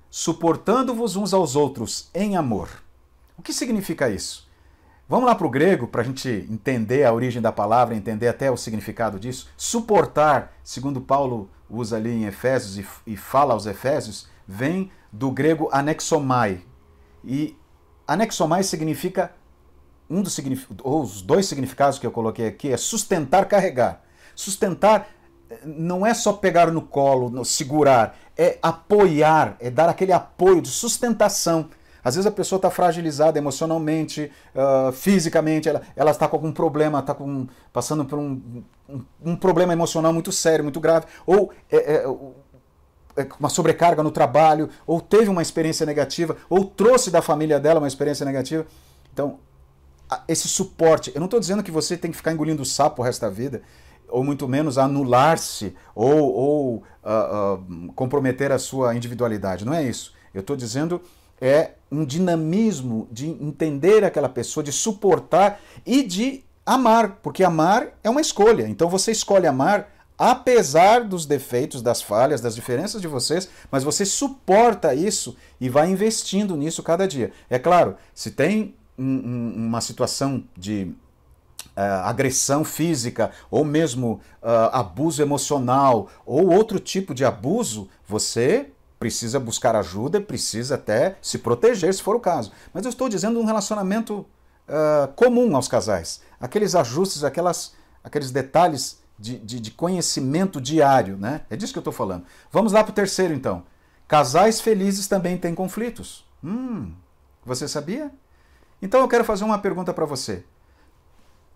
suportando-vos 0.09 1.15
uns 1.15 1.33
aos 1.33 1.55
outros 1.55 2.09
em 2.13 2.37
amor. 2.37 2.69
O 3.37 3.41
que 3.41 3.53
significa 3.53 4.09
isso? 4.09 4.48
Vamos 5.09 5.25
lá 5.25 5.33
para 5.33 5.47
o 5.47 5.49
grego 5.49 5.87
para 5.87 6.01
a 6.01 6.05
gente 6.05 6.29
entender 6.51 7.03
a 7.03 7.11
origem 7.11 7.41
da 7.41 7.51
palavra, 7.51 7.95
entender 7.95 8.27
até 8.27 8.51
o 8.51 8.55
significado 8.55 9.19
disso. 9.19 9.49
Suportar, 9.57 10.53
segundo 10.63 11.01
Paulo 11.01 11.49
usa 11.67 11.95
ali 11.95 12.11
em 12.11 12.25
Efésios 12.25 12.77
e, 12.77 13.11
e 13.13 13.17
fala 13.17 13.55
aos 13.55 13.65
Efésios, 13.65 14.27
vem 14.47 14.91
do 15.11 15.31
grego 15.31 15.67
anexomai. 15.71 16.61
E 17.25 17.57
anexomai 18.07 18.61
significa 18.61 19.33
um 20.07 20.21
dos 20.21 20.39
ou 20.83 21.01
os 21.01 21.23
dois 21.23 21.47
significados 21.47 21.97
que 21.97 22.05
eu 22.05 22.11
coloquei 22.11 22.45
aqui 22.45 22.71
é 22.71 22.77
sustentar, 22.77 23.47
carregar. 23.47 24.03
Sustentar 24.35 25.07
eh, 25.49 25.59
não 25.65 26.05
é 26.05 26.13
só 26.13 26.33
pegar 26.33 26.71
no 26.71 26.83
colo, 26.83 27.31
no, 27.31 27.43
segurar, 27.43 28.15
é 28.37 28.59
apoiar, 28.61 29.57
é 29.59 29.71
dar 29.71 29.89
aquele 29.89 30.13
apoio 30.13 30.61
de 30.61 30.69
sustentação. 30.69 31.67
Às 32.09 32.15
vezes 32.15 32.25
a 32.25 32.31
pessoa 32.31 32.57
está 32.57 32.71
fragilizada 32.71 33.37
emocionalmente, 33.37 34.31
uh, 34.55 34.91
fisicamente, 34.91 35.69
ela, 35.69 36.11
está 36.11 36.27
com 36.27 36.35
algum 36.35 36.51
problema, 36.51 36.99
está 36.99 37.15
passando 37.71 38.03
por 38.03 38.17
um, 38.17 38.63
um, 38.89 39.05
um, 39.23 39.35
problema 39.35 39.73
emocional 39.73 40.11
muito 40.11 40.31
sério, 40.31 40.63
muito 40.63 40.79
grave, 40.79 41.05
ou 41.23 41.51
é, 41.71 41.77
é, 41.77 42.05
é 43.15 43.27
uma 43.39 43.47
sobrecarga 43.47 44.01
no 44.01 44.09
trabalho, 44.09 44.71
ou 44.87 44.99
teve 44.99 45.29
uma 45.29 45.43
experiência 45.43 45.85
negativa, 45.85 46.35
ou 46.49 46.65
trouxe 46.65 47.11
da 47.11 47.21
família 47.21 47.59
dela 47.59 47.79
uma 47.79 47.87
experiência 47.87 48.25
negativa. 48.25 48.65
Então, 49.13 49.37
esse 50.27 50.47
suporte. 50.47 51.11
Eu 51.13 51.19
não 51.19 51.25
estou 51.25 51.39
dizendo 51.39 51.61
que 51.61 51.69
você 51.69 51.95
tem 51.95 52.09
que 52.09 52.17
ficar 52.17 52.31
engolindo 52.31 52.65
sapo 52.65 53.03
o 53.03 53.05
resto 53.05 53.21
da 53.21 53.29
vida, 53.29 53.61
ou 54.07 54.23
muito 54.23 54.47
menos 54.47 54.79
anular-se 54.79 55.75
ou, 55.93 56.33
ou 56.33 56.75
uh, 57.03 57.53
uh, 57.53 57.93
comprometer 57.93 58.51
a 58.51 58.57
sua 58.57 58.95
individualidade. 58.95 59.63
Não 59.63 59.75
é 59.75 59.83
isso. 59.83 60.15
Eu 60.33 60.41
estou 60.41 60.55
dizendo 60.55 60.99
é 61.39 61.73
um 61.91 62.05
dinamismo 62.05 63.07
de 63.11 63.27
entender 63.27 64.03
aquela 64.03 64.29
pessoa, 64.29 64.63
de 64.63 64.71
suportar 64.71 65.59
e 65.85 66.03
de 66.03 66.43
amar, 66.65 67.19
porque 67.23 67.43
amar 67.43 67.97
é 68.03 68.09
uma 68.09 68.21
escolha. 68.21 68.67
Então 68.67 68.89
você 68.89 69.11
escolhe 69.11 69.47
amar 69.47 69.89
apesar 70.19 71.05
dos 71.05 71.25
defeitos, 71.25 71.81
das 71.81 72.01
falhas, 72.01 72.41
das 72.41 72.53
diferenças 72.53 73.01
de 73.01 73.07
vocês, 73.07 73.49
mas 73.71 73.85
você 73.85 74.05
suporta 74.05 74.93
isso 74.93 75.37
e 75.61 75.69
vai 75.69 75.89
investindo 75.89 76.57
nisso 76.57 76.83
cada 76.83 77.07
dia. 77.07 77.31
É 77.49 77.57
claro, 77.57 77.95
se 78.13 78.31
tem 78.31 78.75
um, 78.97 79.53
uma 79.55 79.79
situação 79.79 80.43
de 80.57 80.93
uh, 81.69 82.03
agressão 82.03 82.65
física 82.65 83.31
ou 83.49 83.63
mesmo 83.63 84.19
uh, 84.43 84.69
abuso 84.73 85.21
emocional 85.21 86.09
ou 86.25 86.49
outro 86.49 86.79
tipo 86.79 87.13
de 87.13 87.23
abuso, 87.23 87.87
você 88.05 88.71
precisa 88.99 89.39
buscar 89.39 89.75
ajuda, 89.75 90.19
precisa 90.19 90.75
até 90.75 91.17
se 91.21 91.37
proteger 91.37 91.93
se 91.93 92.03
for 92.03 92.15
o 92.15 92.19
caso. 92.19 92.51
Mas 92.73 92.83
eu 92.83 92.89
estou 92.89 93.07
dizendo 93.07 93.39
um 93.39 93.45
relacionamento 93.45 94.25
uh, 94.67 95.07
comum 95.15 95.55
aos 95.55 95.67
casais, 95.67 96.21
aqueles 96.39 96.75
ajustes, 96.75 97.23
aquelas, 97.23 97.73
aqueles 98.03 98.29
detalhes 98.29 98.99
de, 99.17 99.37
de, 99.37 99.59
de 99.59 99.71
conhecimento 99.71 100.59
diário, 100.59 101.17
né? 101.17 101.41
É 101.49 101.55
disso 101.55 101.71
que 101.71 101.79
eu 101.79 101.81
estou 101.81 101.93
falando. 101.93 102.25
Vamos 102.51 102.73
lá 102.73 102.83
para 102.83 102.91
o 102.91 102.95
terceiro 102.95 103.33
então. 103.33 103.63
Casais 104.07 104.59
felizes 104.59 105.07
também 105.07 105.37
têm 105.37 105.55
conflitos. 105.55 106.25
Hum, 106.43 106.93
você 107.45 107.67
sabia? 107.67 108.11
Então 108.81 108.99
eu 108.99 109.07
quero 109.07 109.23
fazer 109.23 109.43
uma 109.43 109.59
pergunta 109.59 109.93
para 109.93 110.05
você. 110.05 110.43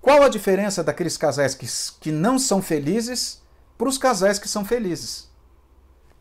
Qual 0.02 0.22
a 0.22 0.30
diferença 0.30 0.84
daqueles 0.84 1.18
casais 1.18 1.56
que, 1.56 1.66
que 2.02 2.12
não 2.12 2.38
são 2.38 2.62
felizes 2.62 3.42
para 3.78 3.88
os 3.88 3.98
casais 3.98 4.38
que 4.38 4.50
são 4.50 4.66
felizes? 4.66 5.33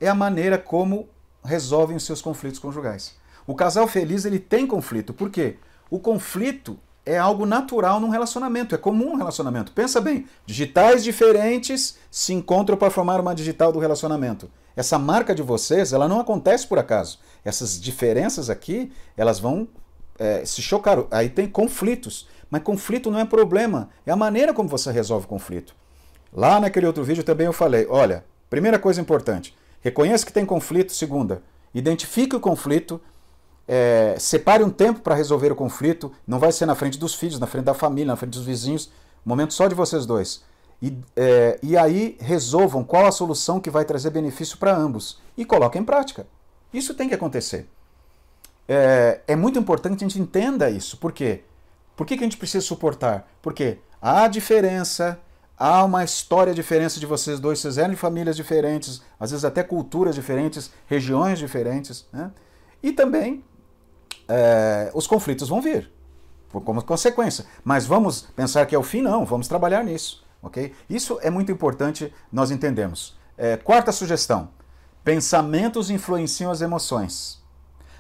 É 0.03 0.09
a 0.09 0.15
maneira 0.17 0.59
como 0.59 1.09
resolvem 1.45 1.97
os 1.97 2.05
seus 2.05 2.21
conflitos 2.21 2.59
conjugais. 2.59 3.15
O 3.47 3.55
casal 3.55 3.87
feliz 3.87 4.25
ele 4.25 4.41
tem 4.41 4.67
conflito. 4.67 5.15
Por 5.15 5.31
quê? 5.31 5.59
O 5.89 6.01
conflito 6.01 6.77
é 7.07 7.17
algo 7.17 7.47
natural 7.47 8.01
num 8.01 8.09
relacionamento, 8.09 8.75
é 8.75 8.79
comum 8.79 9.13
um 9.13 9.17
relacionamento. 9.17 9.71
Pensa 9.71 10.01
bem, 10.01 10.27
digitais 10.45 11.05
diferentes 11.05 11.99
se 12.11 12.33
encontram 12.33 12.77
para 12.77 12.91
formar 12.91 13.21
uma 13.21 13.33
digital 13.33 13.71
do 13.71 13.79
relacionamento. 13.79 14.51
Essa 14.75 14.99
marca 14.99 15.33
de 15.33 15.43
vocês, 15.43 15.93
ela 15.93 16.09
não 16.09 16.19
acontece 16.19 16.67
por 16.67 16.81
acaso. 16.81 17.21
Essas 17.45 17.81
diferenças 17.81 18.51
aqui, 18.51 18.91
elas 19.17 19.39
vão 19.39 19.69
é, 20.19 20.45
se 20.45 20.61
chocar. 20.61 21.05
Aí 21.13 21.29
tem 21.29 21.49
conflitos. 21.49 22.27
Mas 22.51 22.65
conflito 22.65 23.09
não 23.09 23.21
é 23.21 23.25
problema, 23.25 23.89
é 24.05 24.11
a 24.11 24.17
maneira 24.17 24.53
como 24.53 24.69
você 24.69 24.91
resolve 24.91 25.27
o 25.27 25.29
conflito. 25.29 25.77
Lá 26.33 26.59
naquele 26.59 26.87
outro 26.87 27.05
vídeo 27.05 27.23
também 27.23 27.47
eu 27.47 27.53
falei: 27.53 27.87
olha, 27.89 28.25
primeira 28.51 28.79
coisa 28.79 29.01
importante, 29.01 29.55
reconheça 29.83 30.25
que 30.25 30.33
tem 30.33 30.47
conflito. 30.47 30.93
Segunda, 30.93 31.43
identifique 31.75 32.35
o 32.35 32.41
conflito, 32.41 33.01
é, 33.69 34.17
separe 34.19 34.65
um 34.65 34.71
tempo 34.71 35.01
para 35.01 35.15
resolver 35.15 35.53
o 35.53 35.57
conflito. 35.57 36.13
Não 36.27 36.39
vai 36.39 36.53
ser 36.53 36.67
na 36.67 36.75
frente 36.75 36.99
dos 36.99 37.15
filhos, 37.15 37.39
na 37.39 37.47
frente 37.47 37.65
da 37.65 37.75
família, 37.75 38.13
na 38.13 38.17
frente 38.17 38.33
dos 38.33 38.45
vizinhos. 38.45 38.91
Momento 39.25 39.55
só 39.55 39.69
de 39.69 39.75
vocês 39.75 40.07
dois. 40.07 40.43
E, 40.81 40.97
é, 41.15 41.59
e 41.63 41.77
aí 41.77 42.17
resolvam 42.21 42.83
qual 42.83 43.07
a 43.07 43.13
solução 43.13 43.61
que 43.61 43.71
vai 43.71 43.85
trazer 43.85 44.11
benefício 44.11 44.59
para 44.59 44.75
ambos. 44.75 45.21
E 45.37 45.45
coloquem 45.45 45.83
em 45.83 45.85
prática. 45.85 46.27
Isso 46.73 46.95
tem 46.95 47.09
que 47.09 47.15
acontecer. 47.15 47.69
É, 48.69 49.21
é 49.29 49.37
muito 49.37 49.59
importante 49.59 49.97
que 49.97 50.05
a 50.05 50.09
gente 50.09 50.21
entenda 50.21 50.71
isso. 50.71 50.97
Por 50.97 51.13
quê? 51.13 51.43
Por 51.97 52.07
que, 52.07 52.17
que 52.17 52.25
a 52.25 52.27
gente 52.27 52.37
precisa 52.37 52.65
suportar? 52.65 53.31
Porque 53.41 53.79
há 54.01 54.27
diferença, 54.27 55.21
há 55.63 55.85
uma 55.85 56.03
história 56.03 56.53
diferente 56.53 56.99
de 56.99 57.07
vocês 57.07 57.39
dois, 57.39 57.61
vocês 57.61 57.79
eram 57.79 57.91
de 57.91 57.97
famílias 57.97 58.35
diferentes, 58.35 59.01
às 59.19 59.31
vezes 59.31 59.45
até 59.45 59.63
culturas 59.63 60.13
diferentes, 60.13 60.73
regiões 60.89 61.39
diferentes. 61.39 62.05
Né? 62.13 62.33
E 62.83 62.91
também 62.91 63.45
é, 64.27 64.91
os 64.93 65.07
conflitos 65.07 65.49
vão 65.49 65.63
vir 65.63 65.89
como 66.51 66.83
consequência. 66.83 67.47
Mas 67.63 67.87
vamos 67.87 68.23
pensar 68.35 68.67
que 68.67 68.75
é 68.75 68.79
o 68.79 68.83
fim? 68.83 69.03
Não, 69.03 69.25
vamos 69.25 69.47
trabalhar 69.47 69.85
nisso. 69.85 70.27
ok? 70.43 70.75
Isso 70.91 71.21
é 71.23 71.31
muito 71.31 71.53
importante 71.53 72.13
nós 72.33 72.51
entendemos. 72.51 73.17
É, 73.39 73.57
quarta 73.57 73.93
sugestão: 73.93 74.51
pensamentos 75.05 75.91
influenciam 75.91 76.51
as 76.51 76.61
emoções. 76.61 77.41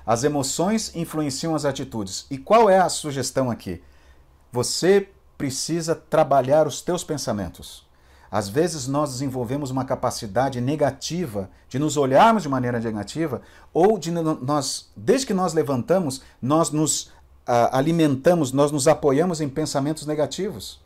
As 0.05 0.25
emoções 0.25 0.97
influenciam 0.97 1.55
as 1.55 1.65
atitudes. 1.65 2.27
E 2.29 2.37
qual 2.37 2.69
é 2.69 2.81
a 2.81 2.89
sugestão 2.89 3.53
aqui? 3.53 3.81
Você 4.51 5.09
precisa 5.43 5.97
trabalhar 5.97 6.69
os 6.69 6.81
teus 6.81 7.03
pensamentos. 7.03 7.85
Às 8.31 8.49
vezes 8.49 8.87
nós 8.87 9.11
desenvolvemos 9.11 9.73
uma 9.73 9.85
capacidade 9.85 10.61
negativa 10.61 11.51
de 11.69 11.81
nos 11.81 11.97
olharmos 11.97 12.45
de 12.45 12.49
maneira 12.49 12.79
negativa 12.79 13.43
ou 13.75 13.99
de 13.99 14.13
nós, 14.13 14.89
desde 14.97 15.27
que 15.27 15.35
nós 15.35 15.53
levantamos, 15.53 16.23
nós 16.41 16.71
nos 16.71 17.07
uh, 17.07 17.73
alimentamos, 17.73 18.53
nós 18.53 18.71
nos 18.71 18.87
apoiamos 18.87 19.41
em 19.41 19.49
pensamentos 19.49 20.07
negativos. 20.07 20.81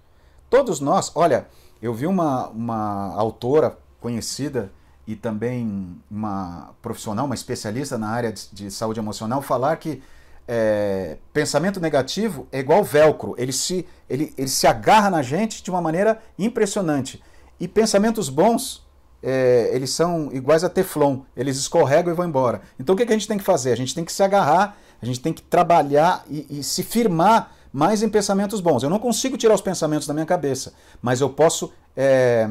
Todos 0.48 0.80
nós, 0.80 1.12
olha, 1.14 1.46
eu 1.82 1.92
vi 1.92 2.06
uma, 2.06 2.48
uma 2.48 3.14
autora 3.14 3.76
conhecida 4.00 4.72
e 5.06 5.14
também 5.14 6.00
uma 6.10 6.70
profissional, 6.80 7.26
uma 7.26 7.34
especialista 7.34 7.98
na 7.98 8.08
área 8.08 8.32
de, 8.32 8.48
de 8.52 8.70
saúde 8.70 8.98
emocional, 8.98 9.42
falar 9.42 9.76
que 9.76 10.02
é, 10.48 11.16
pensamento 11.32 11.80
negativo 11.80 12.46
é 12.52 12.60
igual 12.60 12.84
velcro, 12.84 13.34
ele 13.36 13.52
se, 13.52 13.86
ele, 14.08 14.32
ele 14.38 14.48
se 14.48 14.66
agarra 14.66 15.10
na 15.10 15.22
gente 15.22 15.62
de 15.62 15.70
uma 15.70 15.80
maneira 15.80 16.20
impressionante. 16.38 17.22
E 17.58 17.66
pensamentos 17.66 18.28
bons, 18.28 18.86
é, 19.22 19.70
eles 19.72 19.90
são 19.90 20.30
iguais 20.32 20.62
a 20.62 20.68
teflon, 20.68 21.20
eles 21.36 21.56
escorregam 21.56 22.12
e 22.12 22.16
vão 22.16 22.26
embora. 22.26 22.62
Então 22.78 22.94
o 22.94 22.98
que, 22.98 23.04
que 23.04 23.12
a 23.12 23.16
gente 23.16 23.28
tem 23.28 23.38
que 23.38 23.44
fazer? 23.44 23.72
A 23.72 23.76
gente 23.76 23.94
tem 23.94 24.04
que 24.04 24.12
se 24.12 24.22
agarrar, 24.22 24.76
a 25.00 25.06
gente 25.06 25.20
tem 25.20 25.32
que 25.32 25.42
trabalhar 25.42 26.24
e, 26.28 26.58
e 26.58 26.62
se 26.62 26.82
firmar 26.82 27.52
mais 27.72 28.02
em 28.02 28.08
pensamentos 28.08 28.60
bons. 28.60 28.82
Eu 28.82 28.90
não 28.90 28.98
consigo 28.98 29.36
tirar 29.36 29.54
os 29.54 29.60
pensamentos 29.60 30.06
da 30.06 30.14
minha 30.14 30.26
cabeça, 30.26 30.72
mas 31.02 31.20
eu 31.20 31.28
posso. 31.28 31.72
É, 31.96 32.48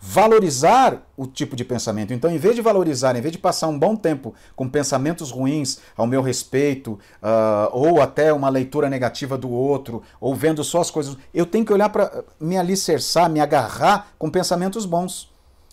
valorizar 0.00 1.02
o 1.16 1.26
tipo 1.26 1.56
de 1.56 1.64
pensamento. 1.64 2.12
Então, 2.12 2.30
em 2.30 2.38
vez 2.38 2.54
de 2.54 2.60
valorizar, 2.60 3.16
em 3.16 3.20
vez 3.20 3.32
de 3.32 3.38
passar 3.38 3.68
um 3.68 3.78
bom 3.78 3.96
tempo 3.96 4.34
com 4.54 4.68
pensamentos 4.68 5.30
ruins 5.30 5.78
ao 5.96 6.06
meu 6.06 6.20
respeito, 6.20 6.98
uh, 7.22 7.70
ou 7.72 8.02
até 8.02 8.32
uma 8.32 8.48
leitura 8.48 8.90
negativa 8.90 9.38
do 9.38 9.50
outro, 9.50 10.02
ou 10.20 10.34
vendo 10.34 10.62
só 10.62 10.80
as 10.80 10.90
coisas, 10.90 11.16
eu 11.32 11.46
tenho 11.46 11.64
que 11.64 11.72
olhar 11.72 11.88
para 11.88 12.24
me 12.38 12.56
alicerçar, 12.56 13.30
me 13.30 13.40
agarrar 13.40 14.08
com 14.18 14.30
pensamentos 14.30 14.84
bons. 14.84 15.32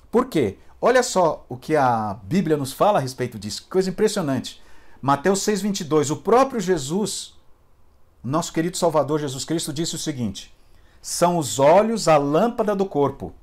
Por 0.10 0.28
quê? 0.28 0.58
Olha 0.80 1.04
só 1.04 1.46
o 1.48 1.58
que 1.58 1.76
a 1.76 2.18
Bíblia 2.24 2.58
nos 2.58 2.74
fala 2.74 3.00
a 3.00 3.02
respeito 3.02 3.38
disso, 3.38 3.64
que 3.64 3.70
coisa 3.70 3.90
impressionante. 3.90 4.62
Mateus 5.02 5.40
6,22, 5.42 6.12
o 6.12 6.16
próprio 6.16 6.60
Jesus, 6.60 7.34
nosso 8.24 8.54
querido 8.54 8.78
Salvador 8.78 9.20
Jesus 9.20 9.44
Cristo, 9.46 9.74
disse 9.74 9.96
o 9.96 10.00
seguinte: 10.00 10.54
são 11.02 11.38
os 11.38 11.58
olhos 11.58 12.08
a 12.08 12.18
lâmpada 12.18 12.76
do 12.76 12.86
corpo. 12.86 13.34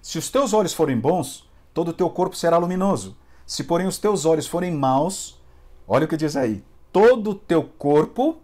Se 0.00 0.18
os 0.18 0.30
teus 0.30 0.52
olhos 0.52 0.72
forem 0.72 0.98
bons, 0.98 1.48
todo 1.74 1.88
o 1.88 1.92
teu 1.92 2.08
corpo 2.10 2.36
será 2.36 2.56
luminoso. 2.58 3.16
Se, 3.46 3.64
porém, 3.64 3.86
os 3.86 3.98
teus 3.98 4.24
olhos 4.24 4.46
forem 4.46 4.72
maus, 4.72 5.40
olha 5.86 6.04
o 6.04 6.08
que 6.08 6.16
diz 6.16 6.36
aí: 6.36 6.62
todo 6.92 7.30
o 7.30 7.34
teu 7.34 7.64
corpo 7.64 8.38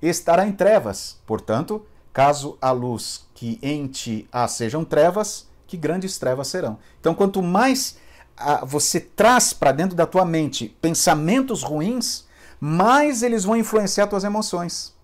estará 0.00 0.46
em 0.46 0.52
trevas. 0.52 1.20
Portanto, 1.26 1.84
caso 2.12 2.56
a 2.60 2.70
luz 2.70 3.26
que 3.34 3.58
em 3.62 3.86
ti 3.86 4.28
há 4.32 4.46
sejam 4.48 4.84
trevas, 4.84 5.48
que 5.66 5.76
grandes 5.76 6.18
trevas 6.18 6.48
serão. 6.48 6.78
Então, 7.00 7.14
quanto 7.14 7.42
mais 7.42 7.96
ah, 8.36 8.64
você 8.64 8.98
traz 8.98 9.52
para 9.52 9.72
dentro 9.72 9.94
da 9.94 10.06
tua 10.06 10.24
mente 10.24 10.76
pensamentos 10.80 11.62
ruins, 11.62 12.24
mais 12.58 13.22
eles 13.22 13.44
vão 13.44 13.56
influenciar 13.56 14.06
tuas 14.06 14.24
emoções. 14.24 14.94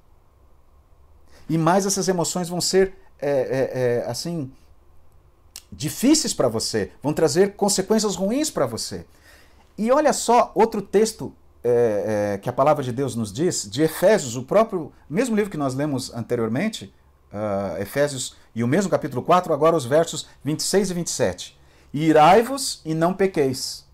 E 1.49 1.57
mais 1.57 1.87
essas 1.87 2.09
emoções 2.09 2.49
vão 2.49 2.61
ser, 2.61 2.95
é, 3.21 3.31
é, 3.31 4.03
é, 4.05 4.11
assim, 4.11 4.51
difíceis 5.71 6.33
para 6.33 6.49
você, 6.49 6.93
vão 7.03 7.13
trazer 7.13 7.55
consequências 7.55 8.17
ruins 8.17 8.51
para 8.51 8.67
você. 8.67 9.07
E 9.77 9.91
olha 9.91 10.13
só 10.13 10.53
outro 10.55 10.81
texto 10.81 11.33
é, 11.63 12.33
é, 12.35 12.39
que 12.39 12.49
a 12.49 12.53
palavra 12.53 12.83
de 12.83 12.93
Deus 12.93 13.15
nos 13.15 13.33
diz, 13.33 13.69
de 13.69 13.83
Efésios, 13.83 14.37
o 14.37 14.43
próprio, 14.43 14.93
mesmo 15.09 15.35
livro 15.35 15.51
que 15.51 15.57
nós 15.57 15.75
lemos 15.75 16.15
anteriormente, 16.15 16.95
uh, 17.33 17.81
Efésios, 17.81 18.37
e 18.55 18.63
o 18.63 18.69
mesmo 18.69 18.91
capítulo 18.91 19.23
4, 19.23 19.53
agora 19.53 19.77
os 19.77 19.85
versos 19.85 20.29
26 20.45 20.91
e 20.91 20.95
27. 20.95 21.61
Irai-vos 21.93 22.81
e 22.85 22.95
não 22.95 23.13
pequeis. 23.13 23.85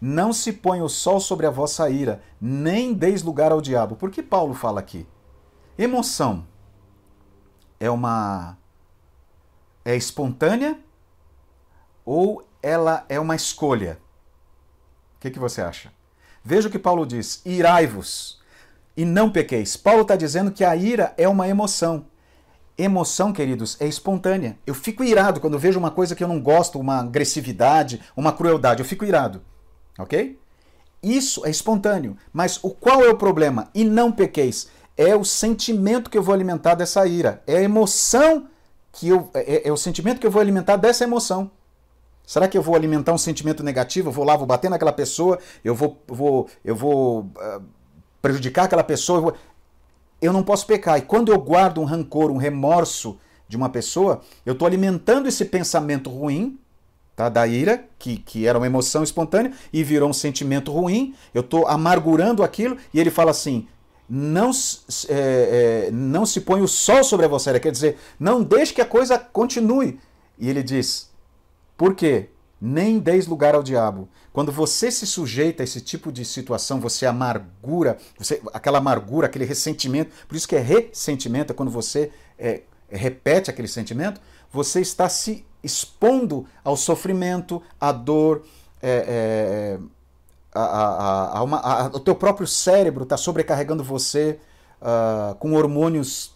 Não 0.00 0.32
se 0.32 0.52
põe 0.52 0.82
o 0.82 0.88
sol 0.88 1.18
sobre 1.18 1.46
a 1.46 1.50
vossa 1.50 1.88
ira, 1.88 2.20
nem 2.40 2.92
deis 2.92 3.22
lugar 3.22 3.50
ao 3.50 3.62
diabo. 3.62 3.96
Por 3.96 4.10
que 4.10 4.22
Paulo 4.22 4.52
fala 4.52 4.80
aqui? 4.80 5.06
Emoção 5.78 6.46
é 7.80 7.90
uma 7.90 8.56
é 9.86 9.94
espontânea 9.96 10.76
ou 12.04 12.44
ela 12.60 13.06
é 13.08 13.20
uma 13.20 13.36
escolha? 13.36 14.00
O 15.16 15.20
que, 15.20 15.30
que 15.30 15.38
você 15.38 15.62
acha? 15.62 15.92
Veja 16.44 16.68
o 16.68 16.70
que 16.70 16.78
Paulo 16.78 17.06
diz: 17.06 17.40
irai-vos 17.46 18.42
e 18.96 19.04
não 19.04 19.30
pequeis. 19.30 19.76
Paulo 19.76 20.02
está 20.02 20.16
dizendo 20.16 20.50
que 20.50 20.64
a 20.64 20.74
ira 20.74 21.14
é 21.16 21.28
uma 21.28 21.48
emoção. 21.48 22.06
Emoção, 22.76 23.32
queridos, 23.32 23.76
é 23.80 23.86
espontânea. 23.86 24.58
Eu 24.66 24.74
fico 24.74 25.04
irado 25.04 25.40
quando 25.40 25.58
vejo 25.58 25.78
uma 25.78 25.90
coisa 25.90 26.14
que 26.16 26.22
eu 26.22 26.28
não 26.28 26.40
gosto, 26.40 26.78
uma 26.78 26.98
agressividade, 26.98 28.02
uma 28.16 28.32
crueldade. 28.32 28.82
Eu 28.82 28.86
fico 28.86 29.04
irado. 29.04 29.40
Ok? 29.98 30.38
Isso 31.02 31.46
é 31.46 31.50
espontâneo. 31.50 32.16
Mas 32.32 32.62
o 32.62 32.70
qual 32.70 33.02
é 33.02 33.08
o 33.08 33.16
problema? 33.16 33.70
E 33.72 33.84
não 33.84 34.10
pequeis. 34.10 34.68
É 34.96 35.14
o 35.14 35.24
sentimento 35.24 36.10
que 36.10 36.18
eu 36.18 36.22
vou 36.22 36.34
alimentar 36.34 36.74
dessa 36.74 37.06
ira. 37.06 37.42
É 37.46 37.58
a 37.58 37.62
emoção 37.62 38.48
que 38.96 39.08
eu 39.08 39.30
é, 39.34 39.56
é, 39.56 39.68
é, 39.68 39.72
o 39.72 39.76
sentimento 39.76 40.18
que 40.18 40.26
eu 40.26 40.30
vou 40.30 40.40
alimentar 40.40 40.76
dessa 40.76 41.04
emoção. 41.04 41.50
Será 42.26 42.48
que 42.48 42.58
eu 42.58 42.62
vou 42.62 42.74
alimentar 42.74 43.12
um 43.12 43.18
sentimento 43.18 43.62
negativo? 43.62 44.08
Eu 44.08 44.12
vou 44.12 44.24
lá, 44.24 44.36
vou 44.36 44.46
bater 44.46 44.68
naquela 44.68 44.92
pessoa, 44.92 45.38
eu 45.62 45.74
vou, 45.74 46.02
vou, 46.08 46.48
eu 46.64 46.74
vou 46.74 47.20
uh, 47.20 47.62
prejudicar 48.20 48.64
aquela 48.64 48.82
pessoa? 48.82 49.20
Vou... 49.20 49.34
eu 50.20 50.32
não 50.32 50.42
posso 50.42 50.66
pecar. 50.66 50.98
E 50.98 51.02
quando 51.02 51.30
eu 51.30 51.38
guardo 51.38 51.80
um 51.80 51.84
rancor, 51.84 52.30
um 52.30 52.36
remorso 52.36 53.18
de 53.46 53.56
uma 53.56 53.68
pessoa, 53.68 54.22
eu 54.44 54.54
estou 54.54 54.66
alimentando 54.66 55.28
esse 55.28 55.44
pensamento 55.44 56.10
ruim, 56.10 56.58
tá? 57.14 57.28
da 57.28 57.46
ira, 57.46 57.84
que, 57.98 58.16
que 58.16 58.46
era 58.46 58.58
uma 58.58 58.66
emoção 58.66 59.04
espontânea, 59.04 59.52
e 59.72 59.84
virou 59.84 60.08
um 60.10 60.14
sentimento 60.14 60.72
ruim, 60.72 61.14
eu 61.32 61.42
estou 61.42 61.68
amargurando 61.68 62.42
aquilo, 62.42 62.76
e 62.92 62.98
ele 62.98 63.10
fala 63.10 63.30
assim: 63.30 63.68
não, 64.08 64.50
é, 65.08 65.86
é, 65.88 65.90
não 65.90 66.24
se 66.24 66.40
põe 66.40 66.60
o 66.60 66.68
sol 66.68 67.02
sobre 67.02 67.26
a 67.26 67.28
vossa 67.28 67.58
quer 67.58 67.72
dizer, 67.72 67.98
não 68.18 68.42
deixe 68.42 68.72
que 68.72 68.80
a 68.80 68.86
coisa 68.86 69.18
continue. 69.18 69.98
E 70.38 70.48
ele 70.48 70.62
diz: 70.62 71.10
por 71.76 71.94
quê? 71.94 72.30
Nem 72.60 72.98
deis 72.98 73.26
lugar 73.26 73.54
ao 73.54 73.62
diabo. 73.62 74.08
Quando 74.32 74.50
você 74.50 74.90
se 74.90 75.06
sujeita 75.06 75.62
a 75.62 75.64
esse 75.64 75.80
tipo 75.80 76.10
de 76.10 76.24
situação, 76.24 76.80
você 76.80 77.04
amargura, 77.04 77.98
você, 78.18 78.40
aquela 78.52 78.78
amargura, 78.78 79.26
aquele 79.26 79.44
ressentimento, 79.44 80.10
por 80.26 80.36
isso 80.36 80.48
que 80.48 80.56
é 80.56 80.60
ressentimento, 80.60 81.52
é 81.52 81.56
quando 81.56 81.70
você 81.70 82.10
é, 82.38 82.62
repete 82.88 83.50
aquele 83.50 83.68
sentimento, 83.68 84.20
você 84.50 84.80
está 84.80 85.08
se 85.08 85.44
expondo 85.62 86.46
ao 86.62 86.76
sofrimento, 86.76 87.62
à 87.80 87.92
dor, 87.92 88.44
é, 88.82 89.78
a, 90.56 90.86
a, 91.34 91.38
a 91.38 91.42
uma, 91.42 91.86
o 91.88 92.00
teu 92.00 92.14
próprio 92.14 92.46
cérebro 92.46 93.02
está 93.02 93.16
sobrecarregando 93.16 93.84
você 93.84 94.38
uh, 94.80 95.34
com 95.36 95.54
hormônios 95.54 96.32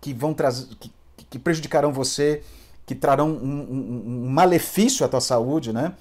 que 0.00 0.12
vão 0.12 0.34
trazer, 0.34 0.66
que, 0.76 0.90
que 1.30 1.38
prejudicarão 1.38 1.92
você, 1.92 2.42
que 2.84 2.94
trarão 2.94 3.28
um, 3.30 3.60
um, 3.60 4.02
um 4.06 4.28
malefício 4.28 5.06
à 5.06 5.08
tua 5.08 5.20
saúde, 5.20 5.72
né? 5.72 5.94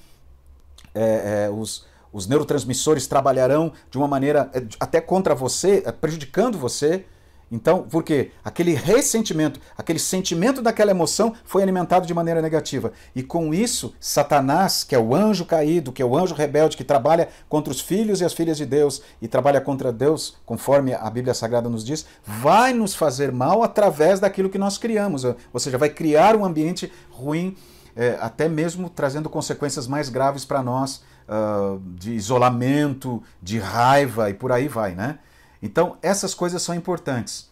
É, 0.94 1.46
é, 1.46 1.50
os, 1.50 1.86
os 2.12 2.28
neurotransmissores 2.28 3.08
trabalharão 3.08 3.72
de 3.90 3.98
uma 3.98 4.08
maneira 4.08 4.50
é, 4.54 4.64
até 4.80 5.00
contra 5.00 5.34
você, 5.34 5.84
é, 5.86 5.92
prejudicando 5.92 6.58
você. 6.58 7.06
Então, 7.52 7.84
por 7.84 8.02
quê? 8.02 8.32
Aquele 8.46 8.74
ressentimento, 8.74 9.60
aquele 9.78 10.00
sentimento 10.00 10.62
daquela 10.62 10.92
emoção 10.92 11.34
foi 11.44 11.62
alimentado 11.62 12.08
de 12.08 12.14
maneira 12.14 12.42
negativa. 12.42 12.94
E 13.14 13.22
com 13.22 13.54
isso, 13.54 13.94
Satanás, 14.00 14.86
que 14.86 14.96
é 14.96 15.00
o 15.00 15.14
anjo 15.14 15.44
caído, 15.44 15.92
que 15.92 16.02
é 16.02 16.06
o 16.06 16.18
anjo 16.18 16.34
rebelde, 16.34 16.78
que 16.78 16.84
trabalha 16.84 17.28
contra 17.50 17.70
os 17.70 17.82
filhos 17.82 18.22
e 18.22 18.26
as 18.26 18.32
filhas 18.32 18.56
de 18.56 18.66
Deus 18.66 19.02
e 19.22 19.28
trabalha 19.28 19.60
contra 19.60 19.92
Deus, 19.92 20.38
conforme 20.46 20.94
a 20.94 21.10
Bíblia 21.10 21.34
Sagrada 21.34 21.68
nos 21.68 21.84
diz, 21.84 22.06
vai 22.26 22.72
nos 22.72 22.96
fazer 22.96 23.34
mal 23.34 23.64
através 23.64 24.22
daquilo 24.22 24.50
que 24.50 24.58
nós 24.58 24.78
criamos. 24.78 25.26
Ou 25.26 25.60
seja, 25.60 25.78
vai 25.78 25.90
criar 25.90 26.38
um 26.38 26.46
ambiente 26.46 26.90
ruim, 27.10 27.58
é, 27.98 28.18
até 28.22 28.48
mesmo 28.48 28.90
trazendo 28.90 29.30
consequências 29.30 29.88
mais 29.88 30.08
graves 30.08 30.46
para 30.46 30.64
nós, 30.64 31.04
uh, 31.28 31.82
de 31.98 32.14
isolamento, 32.14 33.22
de 33.42 33.60
raiva 33.60 34.30
e 34.30 34.34
por 34.34 34.54
aí 34.54 34.70
vai, 34.70 34.96
né? 34.96 35.20
Então, 35.62 35.98
essas 36.02 36.34
coisas 36.34 36.62
são 36.62 36.74
importantes. 36.74 37.50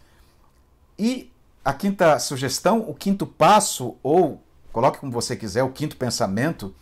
E 0.98 1.32
a 1.64 1.74
quinta 1.74 2.18
sugestão, 2.20 2.82
o 2.88 2.94
quinto 2.94 3.26
passo, 3.26 3.96
ou 4.02 4.42
coloque 4.72 5.00
como 5.00 5.12
você 5.12 5.36
quiser, 5.36 5.64
o 5.64 5.72
quinto 5.72 5.96
pensamento, 5.96 6.74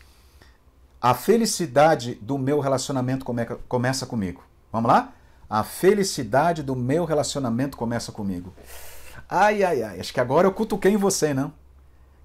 a 1.02 1.14
felicidade 1.14 2.16
do 2.16 2.38
meu 2.38 2.60
relacionamento 2.60 3.24
come 3.24 3.46
começa 3.68 4.06
comigo. 4.06 4.44
Vamos 4.72 4.90
lá? 4.90 5.14
A 5.50 5.64
felicidade 5.64 6.64
do 6.64 6.76
meu 6.76 7.06
relacionamento 7.06 7.78
começa 7.78 8.12
comigo. 8.12 8.54
Ai, 9.30 9.64
ai, 9.64 9.84
ai, 9.84 10.00
acho 10.00 10.14
que 10.14 10.20
agora 10.20 10.48
eu 10.48 10.54
cutuquei 10.54 10.92
em 10.92 10.98
você, 10.98 11.34
não? 11.34 11.54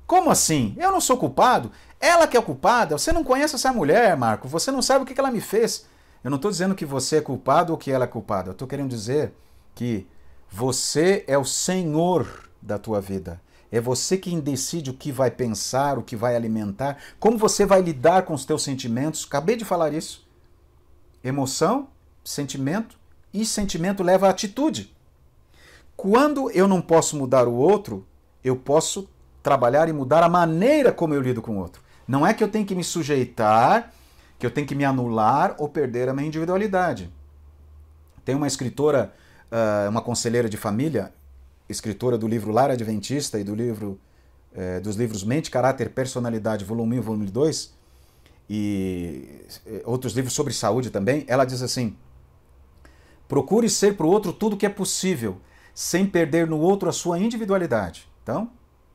Como 0.06 0.30
assim? 0.30 0.74
Eu 0.78 0.90
não 0.92 1.00
sou 1.00 1.16
culpado? 1.16 1.70
Ela 2.00 2.26
que 2.26 2.36
é 2.36 2.42
culpada? 2.42 2.98
Você 2.98 3.12
não 3.12 3.22
conhece 3.22 3.54
essa 3.54 3.72
mulher, 3.72 4.16
Marco. 4.16 4.48
Você 4.48 4.70
não 4.70 4.82
sabe 4.82 5.04
o 5.04 5.06
que 5.06 5.18
ela 5.18 5.30
me 5.30 5.40
fez. 5.40 5.86
Eu 6.22 6.30
não 6.30 6.36
estou 6.36 6.50
dizendo 6.50 6.74
que 6.74 6.86
você 6.86 7.16
é 7.16 7.20
culpado 7.20 7.72
ou 7.72 7.78
que 7.78 7.90
ela 7.90 8.04
é 8.04 8.08
culpada. 8.08 8.50
Eu 8.50 8.52
estou 8.52 8.68
querendo 8.68 8.90
dizer 8.90 9.32
que 9.74 10.06
você 10.50 11.24
é 11.26 11.36
o 11.36 11.44
senhor 11.44 12.48
da 12.60 12.78
tua 12.78 13.00
vida. 13.00 13.40
É 13.70 13.80
você 13.80 14.16
quem 14.18 14.38
decide 14.38 14.90
o 14.90 14.94
que 14.94 15.10
vai 15.10 15.30
pensar, 15.30 15.98
o 15.98 16.02
que 16.02 16.14
vai 16.14 16.36
alimentar, 16.36 16.98
como 17.18 17.38
você 17.38 17.64
vai 17.64 17.80
lidar 17.80 18.22
com 18.22 18.34
os 18.34 18.44
teus 18.44 18.62
sentimentos. 18.62 19.24
Acabei 19.26 19.56
de 19.56 19.64
falar 19.64 19.94
isso. 19.94 20.28
Emoção, 21.24 21.88
sentimento 22.22 22.98
e 23.32 23.46
sentimento 23.46 24.02
leva 24.02 24.26
a 24.26 24.30
atitude. 24.30 24.94
Quando 25.96 26.50
eu 26.50 26.68
não 26.68 26.82
posso 26.82 27.16
mudar 27.16 27.48
o 27.48 27.54
outro, 27.54 28.06
eu 28.44 28.56
posso 28.56 29.08
trabalhar 29.42 29.88
e 29.88 29.92
mudar 29.92 30.22
a 30.22 30.28
maneira 30.28 30.92
como 30.92 31.14
eu 31.14 31.22
lido 31.22 31.40
com 31.40 31.56
o 31.56 31.60
outro. 31.60 31.82
Não 32.06 32.26
é 32.26 32.34
que 32.34 32.44
eu 32.44 32.48
tenho 32.48 32.66
que 32.66 32.74
me 32.74 32.84
sujeitar 32.84 33.92
que 34.42 34.46
eu 34.46 34.50
tenho 34.50 34.66
que 34.66 34.74
me 34.74 34.84
anular 34.84 35.54
ou 35.56 35.68
perder 35.68 36.08
a 36.08 36.12
minha 36.12 36.26
individualidade. 36.26 37.08
Tem 38.24 38.34
uma 38.34 38.48
escritora, 38.48 39.14
uh, 39.52 39.88
uma 39.88 40.02
conselheira 40.02 40.48
de 40.48 40.56
família, 40.56 41.14
escritora 41.68 42.18
do 42.18 42.26
livro 42.26 42.50
Lar 42.50 42.68
Adventista 42.68 43.38
e 43.38 43.44
do 43.44 43.54
livro 43.54 44.00
uh, 44.52 44.80
dos 44.80 44.96
livros 44.96 45.22
Mente, 45.22 45.48
Caráter, 45.48 45.90
Personalidade, 45.90 46.64
volume 46.64 46.96
1 46.96 46.98
e 46.98 47.00
volume 47.00 47.26
2, 47.30 47.72
e 48.50 49.44
uh, 49.64 49.82
outros 49.84 50.12
livros 50.12 50.34
sobre 50.34 50.52
saúde 50.52 50.90
também, 50.90 51.24
ela 51.28 51.44
diz 51.44 51.62
assim: 51.62 51.96
procure 53.28 53.70
ser 53.70 53.96
para 53.96 54.06
o 54.06 54.10
outro 54.10 54.32
tudo 54.32 54.56
que 54.56 54.66
é 54.66 54.68
possível, 54.68 55.40
sem 55.72 56.04
perder 56.04 56.48
no 56.48 56.58
outro 56.58 56.88
a 56.88 56.92
sua 56.92 57.16
individualidade. 57.16 58.08
Então, 58.24 58.50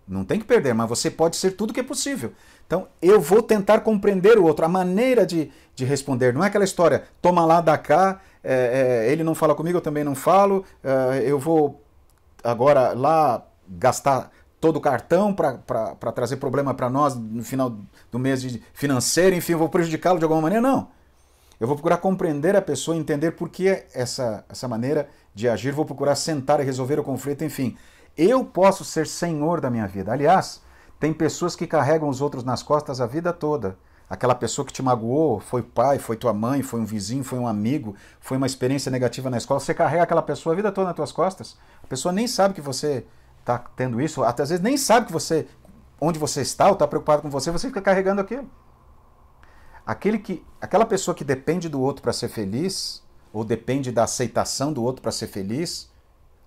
não 0.07 0.23
tem 0.23 0.39
que 0.39 0.45
perder, 0.45 0.73
mas 0.73 0.87
você 0.87 1.11
pode 1.11 1.35
ser 1.35 1.51
tudo 1.51 1.73
que 1.73 1.79
é 1.79 1.83
possível. 1.83 2.31
Então, 2.65 2.87
eu 3.01 3.19
vou 3.19 3.41
tentar 3.41 3.81
compreender 3.81 4.37
o 4.37 4.45
outro, 4.45 4.65
a 4.65 4.69
maneira 4.69 5.25
de, 5.25 5.51
de 5.75 5.85
responder. 5.85 6.33
Não 6.33 6.43
é 6.43 6.47
aquela 6.47 6.63
história, 6.63 7.03
toma 7.21 7.45
lá, 7.45 7.61
dá 7.61 7.77
cá, 7.77 8.21
é, 8.43 9.05
é, 9.07 9.11
ele 9.11 9.23
não 9.23 9.35
fala 9.35 9.53
comigo, 9.53 9.77
eu 9.77 9.81
também 9.81 10.03
não 10.03 10.15
falo, 10.15 10.63
é, 10.83 11.23
eu 11.25 11.37
vou 11.37 11.81
agora 12.43 12.93
lá 12.93 13.45
gastar 13.67 14.31
todo 14.59 14.77
o 14.77 14.81
cartão 14.81 15.33
para 15.33 16.11
trazer 16.13 16.37
problema 16.37 16.73
para 16.73 16.89
nós 16.89 17.15
no 17.15 17.43
final 17.43 17.77
do 18.11 18.17
mês 18.17 18.59
financeiro, 18.73 19.35
enfim, 19.35 19.53
eu 19.53 19.59
vou 19.59 19.69
prejudicá-lo 19.69 20.17
de 20.17 20.25
alguma 20.25 20.41
maneira. 20.41 20.61
Não. 20.61 20.89
Eu 21.59 21.67
vou 21.67 21.75
procurar 21.75 21.97
compreender 21.97 22.55
a 22.55 22.61
pessoa, 22.61 22.95
entender 22.95 23.31
por 23.31 23.49
que 23.49 23.67
essa, 23.93 24.45
essa 24.47 24.67
maneira 24.67 25.09
de 25.33 25.49
agir, 25.49 25.71
vou 25.71 25.85
procurar 25.85 26.15
sentar 26.15 26.59
e 26.59 26.63
resolver 26.63 26.99
o 26.99 27.03
conflito, 27.03 27.43
enfim. 27.43 27.75
Eu 28.17 28.43
posso 28.43 28.83
ser 28.83 29.05
senhor 29.05 29.61
da 29.61 29.69
minha 29.69 29.87
vida. 29.87 30.11
Aliás, 30.11 30.61
tem 30.99 31.13
pessoas 31.13 31.55
que 31.55 31.67
carregam 31.67 32.09
os 32.09 32.21
outros 32.21 32.43
nas 32.43 32.63
costas 32.63 32.99
a 32.99 33.05
vida 33.05 33.31
toda. 33.31 33.77
Aquela 34.09 34.33
pessoa 34.33 34.65
que 34.65 34.71
te 34.71 34.81
magoou, 34.81 35.39
foi 35.39 35.61
pai, 35.61 35.99
foi 35.99 36.15
tua 36.15 36.33
mãe, 36.33 36.63
foi 36.63 36.79
um 36.79 36.85
vizinho, 36.85 37.23
foi 37.23 37.37
um 37.37 37.47
amigo, 37.47 37.93
foi 38.21 38.37
uma 38.37 38.47
experiência 38.47 38.89
negativa 38.89 39.29
na 39.29 39.37
escola, 39.37 39.59
você 39.59 39.73
carrega 39.73 40.03
aquela 40.03 40.21
pessoa 40.21 40.53
a 40.53 40.55
vida 40.55 40.71
toda 40.71 40.87
nas 40.87 40.95
tuas 40.95 41.11
costas. 41.11 41.57
A 41.83 41.87
pessoa 41.87 42.13
nem 42.13 42.25
sabe 42.25 42.53
que 42.53 42.61
você 42.61 43.05
está 43.39 43.57
tendo 43.57 44.01
isso, 44.01 44.23
até 44.23 44.43
às 44.43 44.49
vezes 44.49 44.63
nem 44.63 44.77
sabe 44.77 45.07
que 45.07 45.11
você 45.11 45.45
onde 45.99 46.17
você 46.17 46.41
está 46.41 46.67
ou 46.67 46.73
está 46.73 46.87
preocupado 46.87 47.21
com 47.21 47.29
você, 47.29 47.51
você 47.51 47.67
fica 47.67 47.81
carregando 47.81 48.21
aquilo. 48.21 48.49
Aquele 49.85 50.19
que, 50.19 50.45
aquela 50.61 50.85
pessoa 50.85 51.15
que 51.15 51.23
depende 51.23 51.67
do 51.67 51.81
outro 51.81 52.01
para 52.01 52.13
ser 52.13 52.29
feliz, 52.29 53.03
ou 53.33 53.43
depende 53.43 53.91
da 53.91 54.03
aceitação 54.03 54.71
do 54.71 54.83
outro 54.83 55.01
para 55.01 55.11
ser 55.11 55.27
feliz, 55.27 55.89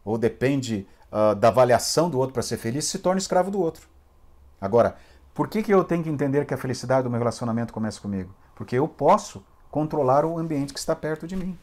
ou 0.04 0.18
depende 0.18 0.86
uh, 1.10 1.34
da 1.34 1.48
avaliação 1.48 2.08
do 2.08 2.18
outro 2.18 2.32
para 2.32 2.42
ser 2.42 2.56
feliz, 2.56 2.86
se 2.86 2.98
torna 2.98 3.18
escravo 3.18 3.50
do 3.50 3.60
outro. 3.60 3.88
Agora, 4.60 4.96
por 5.34 5.48
que, 5.48 5.62
que 5.62 5.72
eu 5.72 5.84
tenho 5.84 6.02
que 6.02 6.10
entender 6.10 6.44
que 6.44 6.54
a 6.54 6.58
felicidade 6.58 7.04
do 7.04 7.10
meu 7.10 7.18
relacionamento 7.18 7.72
começa 7.72 8.00
comigo? 8.00 8.34
Porque 8.54 8.76
eu 8.76 8.86
posso 8.86 9.44
controlar 9.70 10.24
o 10.24 10.38
ambiente 10.38 10.72
que 10.72 10.78
está 10.78 10.94
perto 10.94 11.26
de 11.26 11.36
mim. 11.36 11.58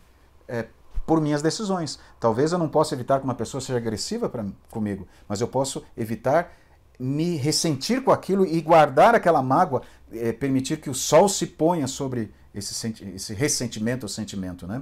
É, 0.48 0.68
por 1.08 1.22
minhas 1.22 1.42
decisões. 1.42 1.98
Talvez 2.20 2.52
eu 2.52 2.58
não 2.58 2.68
possa 2.68 2.94
evitar 2.94 3.20
que 3.20 3.24
uma 3.24 3.34
pessoa 3.34 3.62
seja 3.62 3.78
agressiva 3.78 4.28
pra, 4.28 4.46
comigo, 4.70 5.08
mas 5.28 5.40
eu 5.40 5.48
posso 5.48 5.84
evitar 5.96 6.52
me 7.00 7.38
ressentir 7.38 8.04
com 8.04 8.12
aquilo 8.12 8.46
e 8.46 8.60
guardar 8.60 9.16
aquela 9.16 9.42
mágoa, 9.42 9.84
é, 10.12 10.34
permitir 10.34 10.82
que 10.82 10.90
o 10.90 10.94
sol 10.94 11.30
se 11.30 11.48
ponha 11.48 11.88
sobre 11.88 12.34
esse, 12.54 12.94
esse 13.16 13.34
ressentimento 13.34 14.04
ou 14.04 14.10
sentimento. 14.10 14.68
Né? 14.68 14.82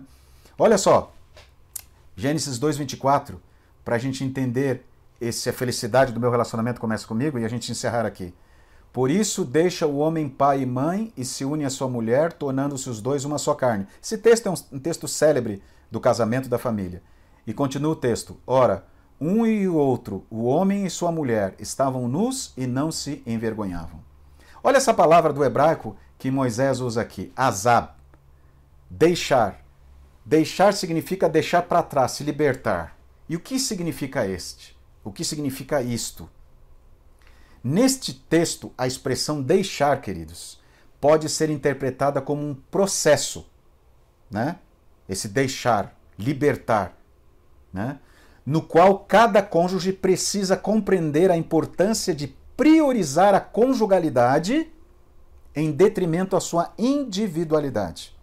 Olha 0.57 0.77
só, 0.77 1.13
Gênesis 2.15 2.60
2,24, 2.60 3.36
para 3.84 3.95
a 3.95 3.99
gente 3.99 4.23
entender 4.23 4.86
esse, 5.19 5.49
a 5.49 5.54
felicidade 5.54 6.13
do 6.13 6.19
meu 6.19 6.32
relacionamento 6.32 6.80
começa 6.80 7.08
comigo 7.08 7.38
e 7.38 7.45
a 7.45 7.47
gente 7.49 7.71
encerrar 7.71 8.06
aqui. 8.06 8.34
Por 8.93 9.12
isso, 9.12 9.43
deixa 9.43 9.86
o 9.86 9.97
homem 9.97 10.30
pai 10.30 10.62
e 10.62 10.65
mãe 10.65 11.12
e 11.17 11.25
se 11.25 11.43
une 11.43 11.65
à 11.65 11.69
sua 11.69 11.89
mulher, 11.89 12.32
tornando-se 12.32 12.89
os 12.89 13.01
dois 13.01 13.25
uma 13.25 13.38
só 13.38 13.54
carne. 13.54 13.86
Esse 14.01 14.17
texto 14.17 14.47
é 14.47 14.51
um, 14.51 14.56
um 14.71 14.80
texto 14.80 15.06
célebre 15.06 15.62
do 15.91 15.99
casamento 15.99 16.47
da 16.47 16.58
família. 16.58 17.04
E 17.45 17.54
continua 17.54 17.91
o 17.91 17.95
texto: 17.95 18.38
Ora, 18.47 18.86
um 19.19 19.45
e 19.45 19.67
o 19.67 19.75
outro, 19.75 20.25
o 20.30 20.45
homem 20.45 20.86
e 20.86 20.89
sua 20.89 21.12
mulher, 21.12 21.56
estavam 21.60 22.08
nus 22.08 22.54
e 22.56 22.65
não 22.65 22.89
se 22.89 23.21
envergonhavam. 23.25 23.99
Olha 24.63 24.78
essa 24.78 24.93
palavra 24.93 25.34
do 25.34 25.43
hebraico 25.43 25.97
que 26.17 26.32
Moisés 26.32 26.80
usa 26.80 27.01
aqui: 27.01 27.34
azab. 27.36 27.89
Deixar. 28.89 29.64
Deixar 30.25 30.73
significa 30.73 31.29
deixar 31.29 31.61
para 31.63 31.83
trás, 31.83 32.13
se 32.13 32.23
libertar. 32.23 32.97
E 33.29 33.35
o 33.35 33.39
que 33.39 33.59
significa 33.59 34.27
este? 34.27 34.75
O 35.03 35.11
que 35.11 35.23
significa 35.23 35.81
isto? 35.81 36.27
Neste 37.63 38.13
texto, 38.13 38.71
a 38.77 38.88
expressão 38.88 39.41
deixar, 39.41 40.01
queridos, 40.01 40.59
pode 40.99 41.29
ser 41.29 41.49
interpretada 41.49 42.21
como 42.21 42.41
um 42.41 42.55
processo, 42.55 43.47
né? 44.29 44.57
Esse 45.07 45.27
deixar, 45.27 45.95
libertar, 46.17 46.97
né? 47.71 47.99
no 48.45 48.61
qual 48.61 48.99
cada 48.99 49.41
cônjuge 49.41 49.91
precisa 49.91 50.55
compreender 50.55 51.31
a 51.31 51.38
importância 51.38 52.13
de 52.13 52.27
priorizar 52.55 53.33
a 53.33 53.39
conjugalidade 53.39 54.71
em 55.55 55.71
detrimento 55.71 56.35
à 56.35 56.39
sua 56.39 56.73
individualidade. 56.77 58.14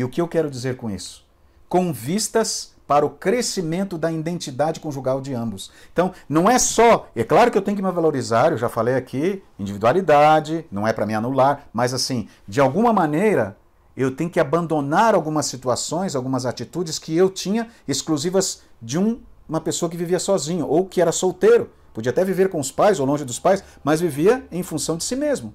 E 0.00 0.04
o 0.04 0.08
que 0.08 0.18
eu 0.18 0.26
quero 0.26 0.50
dizer 0.50 0.78
com 0.78 0.90
isso? 0.90 1.26
Com 1.68 1.92
vistas 1.92 2.74
para 2.86 3.04
o 3.04 3.10
crescimento 3.10 3.98
da 3.98 4.10
identidade 4.10 4.80
conjugal 4.80 5.20
de 5.20 5.34
ambos. 5.34 5.70
Então, 5.92 6.10
não 6.26 6.48
é 6.48 6.58
só, 6.58 7.10
é 7.14 7.22
claro 7.22 7.50
que 7.50 7.58
eu 7.58 7.60
tenho 7.60 7.76
que 7.76 7.82
me 7.82 7.92
valorizar, 7.92 8.50
eu 8.50 8.56
já 8.56 8.70
falei 8.70 8.94
aqui, 8.94 9.42
individualidade, 9.58 10.64
não 10.72 10.88
é 10.88 10.92
para 10.94 11.04
me 11.04 11.14
anular, 11.14 11.68
mas 11.70 11.92
assim, 11.92 12.26
de 12.48 12.62
alguma 12.62 12.94
maneira, 12.94 13.58
eu 13.94 14.10
tenho 14.10 14.30
que 14.30 14.40
abandonar 14.40 15.14
algumas 15.14 15.44
situações, 15.44 16.16
algumas 16.16 16.46
atitudes 16.46 16.98
que 16.98 17.14
eu 17.14 17.28
tinha 17.28 17.68
exclusivas 17.86 18.62
de 18.80 18.98
um, 18.98 19.20
uma 19.46 19.60
pessoa 19.60 19.90
que 19.90 19.98
vivia 19.98 20.18
sozinho 20.18 20.66
ou 20.66 20.86
que 20.86 21.02
era 21.02 21.12
solteiro. 21.12 21.68
Podia 21.92 22.08
até 22.08 22.24
viver 22.24 22.48
com 22.48 22.58
os 22.58 22.72
pais 22.72 22.98
ou 22.98 23.04
longe 23.04 23.26
dos 23.26 23.38
pais, 23.38 23.62
mas 23.84 24.00
vivia 24.00 24.46
em 24.50 24.62
função 24.62 24.96
de 24.96 25.04
si 25.04 25.14
mesmo. 25.14 25.54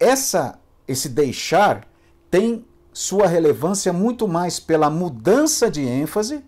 Essa, 0.00 0.58
esse 0.88 1.08
deixar 1.08 1.86
tem 2.28 2.64
sua 2.98 3.28
relevância 3.28 3.92
muito 3.92 4.26
mais 4.26 4.58
pela 4.58 4.90
mudança 4.90 5.70
de 5.70 5.82
ênfase 5.82 6.44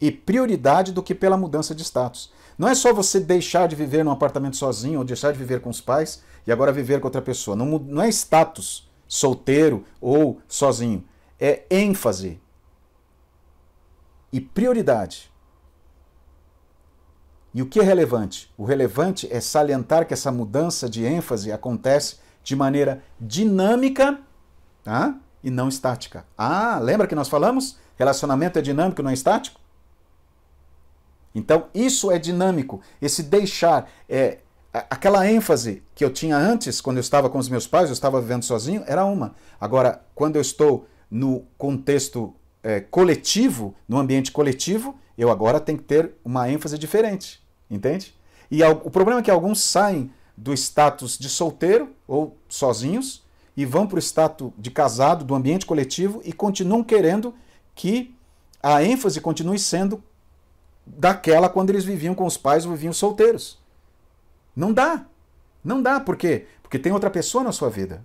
e 0.00 0.10
prioridade 0.10 0.92
do 0.92 1.02
que 1.02 1.14
pela 1.14 1.36
mudança 1.36 1.74
de 1.74 1.82
status. 1.82 2.32
Não 2.56 2.66
é 2.66 2.74
só 2.74 2.90
você 2.90 3.20
deixar 3.20 3.68
de 3.68 3.76
viver 3.76 4.02
num 4.02 4.10
apartamento 4.10 4.56
sozinho 4.56 5.00
ou 5.00 5.04
deixar 5.04 5.30
de 5.30 5.38
viver 5.38 5.60
com 5.60 5.68
os 5.68 5.78
pais 5.78 6.22
e 6.46 6.50
agora 6.50 6.72
viver 6.72 7.00
com 7.00 7.06
outra 7.06 7.20
pessoa. 7.20 7.54
Não, 7.54 7.78
não 7.78 8.02
é 8.02 8.08
status, 8.08 8.90
solteiro 9.06 9.84
ou 10.00 10.40
sozinho. 10.48 11.04
É 11.38 11.64
ênfase 11.70 12.40
e 14.32 14.40
prioridade. 14.40 15.30
E 17.52 17.60
o 17.60 17.66
que 17.66 17.78
é 17.78 17.82
relevante? 17.82 18.50
O 18.56 18.64
relevante 18.64 19.30
é 19.30 19.38
salientar 19.38 20.06
que 20.06 20.14
essa 20.14 20.32
mudança 20.32 20.88
de 20.88 21.04
ênfase 21.04 21.52
acontece 21.52 22.16
de 22.42 22.56
maneira 22.56 23.02
dinâmica 23.20 24.18
tá? 24.84 25.18
e 25.44 25.50
não 25.50 25.68
estática. 25.68 26.24
Ah, 26.36 26.78
lembra 26.80 27.06
que 27.06 27.14
nós 27.14 27.28
falamos? 27.28 27.76
Relacionamento 27.96 28.58
é 28.58 28.62
dinâmico, 28.62 29.02
não 29.02 29.10
é 29.10 29.14
estático? 29.14 29.60
Então, 31.34 31.66
isso 31.74 32.10
é 32.10 32.18
dinâmico. 32.18 32.80
Esse 33.00 33.22
deixar, 33.22 33.90
é, 34.08 34.38
aquela 34.72 35.28
ênfase 35.28 35.82
que 35.94 36.04
eu 36.04 36.10
tinha 36.10 36.36
antes, 36.36 36.80
quando 36.80 36.96
eu 36.96 37.02
estava 37.02 37.28
com 37.28 37.38
os 37.38 37.48
meus 37.48 37.66
pais, 37.66 37.90
eu 37.90 37.92
estava 37.92 38.20
vivendo 38.20 38.42
sozinho, 38.42 38.82
era 38.86 39.04
uma. 39.04 39.34
Agora, 39.60 40.02
quando 40.14 40.36
eu 40.36 40.42
estou 40.42 40.86
no 41.10 41.44
contexto 41.58 42.34
é, 42.62 42.80
coletivo, 42.80 43.74
no 43.86 43.98
ambiente 43.98 44.32
coletivo, 44.32 44.98
eu 45.18 45.30
agora 45.30 45.60
tenho 45.60 45.78
que 45.78 45.84
ter 45.84 46.14
uma 46.24 46.48
ênfase 46.48 46.78
diferente. 46.78 47.42
Entende? 47.70 48.14
E 48.50 48.62
o 48.62 48.90
problema 48.90 49.20
é 49.20 49.22
que 49.22 49.30
alguns 49.30 49.60
saem 49.60 50.10
do 50.36 50.54
status 50.54 51.18
de 51.18 51.28
solteiro 51.28 51.90
ou 52.06 52.36
sozinhos 52.48 53.23
e 53.56 53.64
vão 53.64 53.86
para 53.86 53.96
o 53.96 54.02
status 54.02 54.50
de 54.58 54.70
casado, 54.70 55.24
do 55.24 55.34
ambiente 55.34 55.66
coletivo 55.66 56.20
e 56.24 56.32
continuam 56.32 56.82
querendo 56.82 57.34
que 57.74 58.14
a 58.62 58.82
ênfase 58.82 59.20
continue 59.20 59.58
sendo 59.58 60.02
daquela 60.86 61.48
quando 61.48 61.70
eles 61.70 61.84
viviam 61.84 62.14
com 62.14 62.26
os 62.26 62.36
pais 62.36 62.64
ou 62.64 62.72
viviam 62.72 62.92
solteiros. 62.92 63.58
Não 64.54 64.72
dá. 64.72 65.06
Não 65.62 65.82
dá. 65.82 66.00
Por 66.00 66.16
quê? 66.16 66.46
Porque 66.62 66.78
tem 66.78 66.92
outra 66.92 67.10
pessoa 67.10 67.44
na 67.44 67.52
sua 67.52 67.70
vida. 67.70 68.04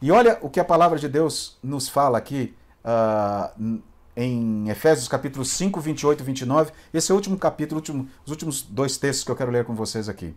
E 0.00 0.12
olha 0.12 0.38
o 0.42 0.48
que 0.48 0.60
a 0.60 0.64
palavra 0.64 0.98
de 0.98 1.08
Deus 1.08 1.58
nos 1.62 1.88
fala 1.88 2.18
aqui 2.18 2.54
uh, 2.84 3.80
em 4.16 4.68
Efésios 4.68 5.08
capítulo 5.08 5.44
5, 5.44 5.80
28 5.80 6.20
e 6.20 6.24
29. 6.24 6.72
Esse 6.92 7.10
é 7.10 7.14
o 7.14 7.16
último 7.16 7.36
capítulo, 7.36 7.80
último, 7.80 8.08
os 8.24 8.30
últimos 8.30 8.62
dois 8.62 8.96
textos 8.96 9.24
que 9.24 9.30
eu 9.30 9.36
quero 9.36 9.50
ler 9.50 9.64
com 9.64 9.74
vocês 9.74 10.08
aqui. 10.08 10.34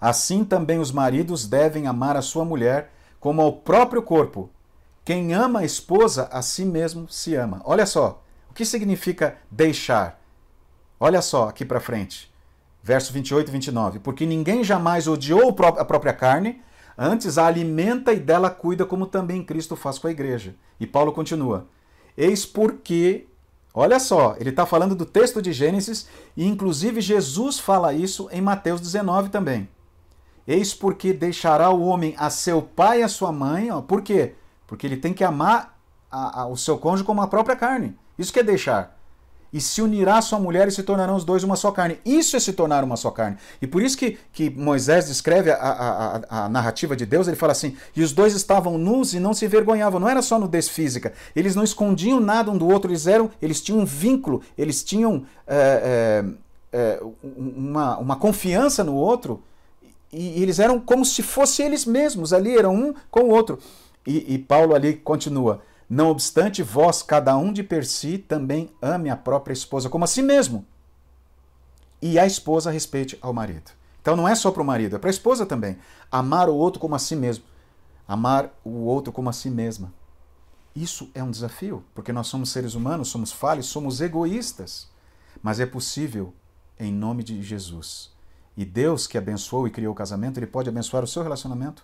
Assim 0.00 0.44
também 0.44 0.78
os 0.78 0.92
maridos 0.92 1.46
devem 1.46 1.86
amar 1.86 2.16
a 2.16 2.22
sua 2.22 2.44
mulher 2.44 2.90
como 3.20 3.42
ao 3.42 3.52
próprio 3.52 4.02
corpo. 4.02 4.50
Quem 5.04 5.34
ama 5.34 5.60
a 5.60 5.64
esposa, 5.64 6.28
a 6.32 6.42
si 6.42 6.64
mesmo 6.64 7.08
se 7.08 7.34
ama. 7.34 7.60
Olha 7.64 7.84
só, 7.84 8.22
o 8.50 8.54
que 8.54 8.64
significa 8.64 9.36
deixar? 9.50 10.20
Olha 10.98 11.22
só 11.22 11.48
aqui 11.48 11.64
para 11.64 11.80
frente. 11.80 12.30
Verso 12.82 13.12
28 13.12 13.48
e 13.48 13.52
29. 13.52 13.98
Porque 13.98 14.24
ninguém 14.24 14.64
jamais 14.64 15.06
odiou 15.06 15.50
a 15.78 15.84
própria 15.84 16.12
carne, 16.12 16.62
antes 16.96 17.36
a 17.38 17.46
alimenta 17.46 18.12
e 18.12 18.18
dela 18.18 18.50
cuida, 18.50 18.86
como 18.86 19.06
também 19.06 19.44
Cristo 19.44 19.76
faz 19.76 19.98
com 19.98 20.08
a 20.08 20.10
igreja. 20.10 20.54
E 20.78 20.86
Paulo 20.86 21.12
continua: 21.12 21.66
Eis 22.16 22.46
porque, 22.46 23.26
olha 23.74 23.98
só, 23.98 24.36
ele 24.38 24.50
está 24.50 24.64
falando 24.64 24.94
do 24.94 25.04
texto 25.04 25.42
de 25.42 25.52
Gênesis 25.52 26.08
e 26.36 26.46
inclusive 26.46 27.00
Jesus 27.00 27.58
fala 27.58 27.92
isso 27.92 28.28
em 28.32 28.40
Mateus 28.40 28.80
19 28.80 29.28
também. 29.28 29.68
Eis 30.50 30.74
porque 30.74 31.12
deixará 31.12 31.70
o 31.70 31.82
homem 31.82 32.14
a 32.18 32.28
seu 32.28 32.60
pai 32.60 33.00
e 33.00 33.02
a 33.02 33.08
sua 33.08 33.30
mãe, 33.30 33.70
ó, 33.70 33.80
por 33.80 34.02
quê? 34.02 34.34
Porque 34.66 34.86
ele 34.86 34.96
tem 34.96 35.12
que 35.12 35.22
amar 35.22 35.78
a, 36.10 36.42
a, 36.42 36.46
o 36.46 36.56
seu 36.56 36.76
cônjuge 36.76 37.04
como 37.04 37.22
a 37.22 37.28
própria 37.28 37.54
carne. 37.54 37.96
Isso 38.18 38.32
que 38.32 38.40
é 38.40 38.42
deixar 38.42 38.98
e 39.52 39.60
se 39.60 39.82
unirá 39.82 40.18
a 40.18 40.22
sua 40.22 40.38
mulher 40.38 40.68
e 40.68 40.70
se 40.70 40.82
tornarão 40.82 41.16
os 41.16 41.24
dois 41.24 41.42
uma 41.42 41.56
só 41.56 41.70
carne. 41.70 41.98
Isso 42.04 42.36
é 42.36 42.40
se 42.40 42.52
tornar 42.52 42.84
uma 42.84 42.96
só 42.96 43.10
carne. 43.10 43.36
E 43.60 43.66
por 43.66 43.82
isso 43.82 43.96
que, 43.96 44.18
que 44.32 44.50
Moisés 44.50 45.06
descreve 45.06 45.50
a, 45.50 46.20
a, 46.28 46.48
narrativa 46.48 46.96
de 46.96 47.04
Deus, 47.04 47.26
ele 47.26 47.36
fala 47.36 47.52
assim: 47.52 47.76
e 47.94 48.02
os 48.02 48.12
dois 48.12 48.34
estavam 48.34 48.78
nus 48.78 49.12
e 49.12 49.20
não 49.20 49.34
se 49.34 49.44
envergonhavam. 49.44 50.00
Não 50.00 50.08
era 50.08 50.22
só 50.22 50.38
nudez 50.38 50.68
física. 50.68 51.12
Eles 51.34 51.54
não 51.54 51.64
escondiam 51.64 52.20
nada 52.20 52.50
um 52.50 52.58
do 52.58 52.68
outro, 52.68 52.90
eles 52.90 53.06
eram, 53.06 53.30
eles 53.40 53.60
tinham 53.60 53.80
um 53.80 53.84
vínculo, 53.84 54.42
eles 54.56 54.82
tinham 54.84 55.24
é, 55.46 56.24
é, 56.72 56.78
é, 56.78 57.02
uma, 57.22 57.98
uma 57.98 58.16
confiança 58.16 58.84
no 58.84 58.94
outro, 58.94 59.42
e, 60.12 60.42
eles 60.42 60.58
eram 60.58 60.80
como 60.80 61.04
se 61.04 61.22
fossem 61.22 61.66
eles 61.66 61.84
mesmos, 61.84 62.32
ali 62.32 62.56
eram 62.56 62.74
um 62.74 62.94
com 63.10 63.20
o 63.20 63.30
outro. 63.30 63.58
E, 64.06 64.34
e 64.34 64.38
Paulo 64.38 64.74
ali 64.74 64.94
continua 64.94 65.62
não 65.90 66.08
obstante, 66.08 66.62
vós, 66.62 67.02
cada 67.02 67.36
um 67.36 67.52
de 67.52 67.64
per 67.64 67.84
si, 67.84 68.16
também 68.16 68.70
ame 68.80 69.10
a 69.10 69.16
própria 69.16 69.52
esposa 69.52 69.90
como 69.90 70.04
a 70.04 70.06
si 70.06 70.22
mesmo. 70.22 70.64
E 72.00 72.16
a 72.16 72.24
esposa 72.24 72.70
respeite 72.70 73.18
ao 73.20 73.32
marido. 73.32 73.72
Então 74.00 74.14
não 74.14 74.28
é 74.28 74.36
só 74.36 74.52
para 74.52 74.62
o 74.62 74.64
marido, 74.64 74.94
é 74.94 74.98
para 75.00 75.10
a 75.10 75.10
esposa 75.10 75.44
também. 75.44 75.76
Amar 76.08 76.48
o 76.48 76.54
outro 76.54 76.80
como 76.80 76.94
a 76.94 76.98
si 77.00 77.16
mesmo. 77.16 77.44
Amar 78.06 78.56
o 78.64 78.84
outro 78.84 79.12
como 79.12 79.28
a 79.28 79.32
si 79.32 79.50
mesma. 79.50 79.92
Isso 80.76 81.10
é 81.12 81.24
um 81.24 81.30
desafio, 81.30 81.84
porque 81.92 82.12
nós 82.12 82.28
somos 82.28 82.50
seres 82.50 82.74
humanos, 82.74 83.08
somos 83.08 83.32
falhos, 83.32 83.66
somos 83.66 84.00
egoístas. 84.00 84.88
Mas 85.42 85.58
é 85.58 85.66
possível 85.66 86.32
em 86.78 86.92
nome 86.92 87.24
de 87.24 87.42
Jesus. 87.42 88.09
E 88.60 88.64
Deus 88.66 89.06
que 89.06 89.16
abençoou 89.16 89.66
e 89.66 89.70
criou 89.70 89.90
o 89.90 89.96
casamento, 89.96 90.38
ele 90.38 90.46
pode 90.46 90.68
abençoar 90.68 91.02
o 91.02 91.06
seu 91.06 91.22
relacionamento. 91.22 91.82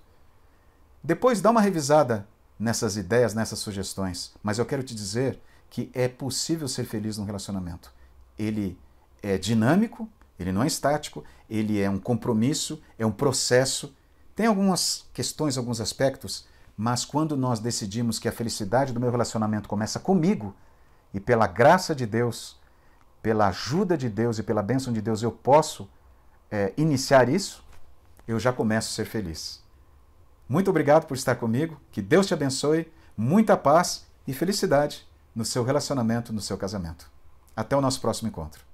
Depois 1.02 1.40
dá 1.40 1.50
uma 1.50 1.62
revisada 1.62 2.28
nessas 2.58 2.98
ideias, 2.98 3.32
nessas 3.32 3.60
sugestões, 3.60 4.34
mas 4.42 4.58
eu 4.58 4.66
quero 4.66 4.82
te 4.82 4.94
dizer 4.94 5.40
que 5.70 5.90
é 5.94 6.06
possível 6.06 6.68
ser 6.68 6.84
feliz 6.84 7.16
num 7.16 7.24
relacionamento. 7.24 7.90
Ele 8.38 8.78
é 9.22 9.38
dinâmico, 9.38 10.06
ele 10.38 10.52
não 10.52 10.62
é 10.62 10.66
estático, 10.66 11.24
ele 11.48 11.80
é 11.80 11.88
um 11.88 11.98
compromisso, 11.98 12.78
é 12.98 13.06
um 13.06 13.10
processo. 13.10 13.96
Tem 14.34 14.44
algumas 14.44 15.06
questões, 15.14 15.56
alguns 15.56 15.80
aspectos, 15.80 16.46
mas 16.76 17.06
quando 17.06 17.38
nós 17.38 17.58
decidimos 17.58 18.18
que 18.18 18.28
a 18.28 18.32
felicidade 18.32 18.92
do 18.92 19.00
meu 19.00 19.10
relacionamento 19.10 19.66
começa 19.66 19.98
comigo 19.98 20.54
e 21.14 21.20
pela 21.20 21.46
graça 21.46 21.94
de 21.94 22.04
Deus, 22.04 22.60
pela 23.22 23.48
ajuda 23.48 23.96
de 23.96 24.10
Deus 24.10 24.38
e 24.38 24.42
pela 24.42 24.62
bênção 24.62 24.92
de 24.92 25.00
Deus 25.00 25.22
eu 25.22 25.32
posso 25.32 25.88
é, 26.50 26.72
iniciar 26.76 27.28
isso, 27.28 27.64
eu 28.26 28.38
já 28.38 28.52
começo 28.52 28.90
a 28.90 28.94
ser 28.94 29.04
feliz. 29.04 29.62
Muito 30.48 30.70
obrigado 30.70 31.06
por 31.06 31.16
estar 31.16 31.34
comigo. 31.36 31.80
Que 31.90 32.00
Deus 32.00 32.26
te 32.26 32.34
abençoe. 32.34 32.90
Muita 33.16 33.56
paz 33.56 34.06
e 34.26 34.32
felicidade 34.32 35.06
no 35.34 35.44
seu 35.44 35.64
relacionamento, 35.64 36.32
no 36.32 36.40
seu 36.40 36.56
casamento. 36.56 37.10
Até 37.54 37.76
o 37.76 37.80
nosso 37.80 38.00
próximo 38.00 38.28
encontro. 38.28 38.64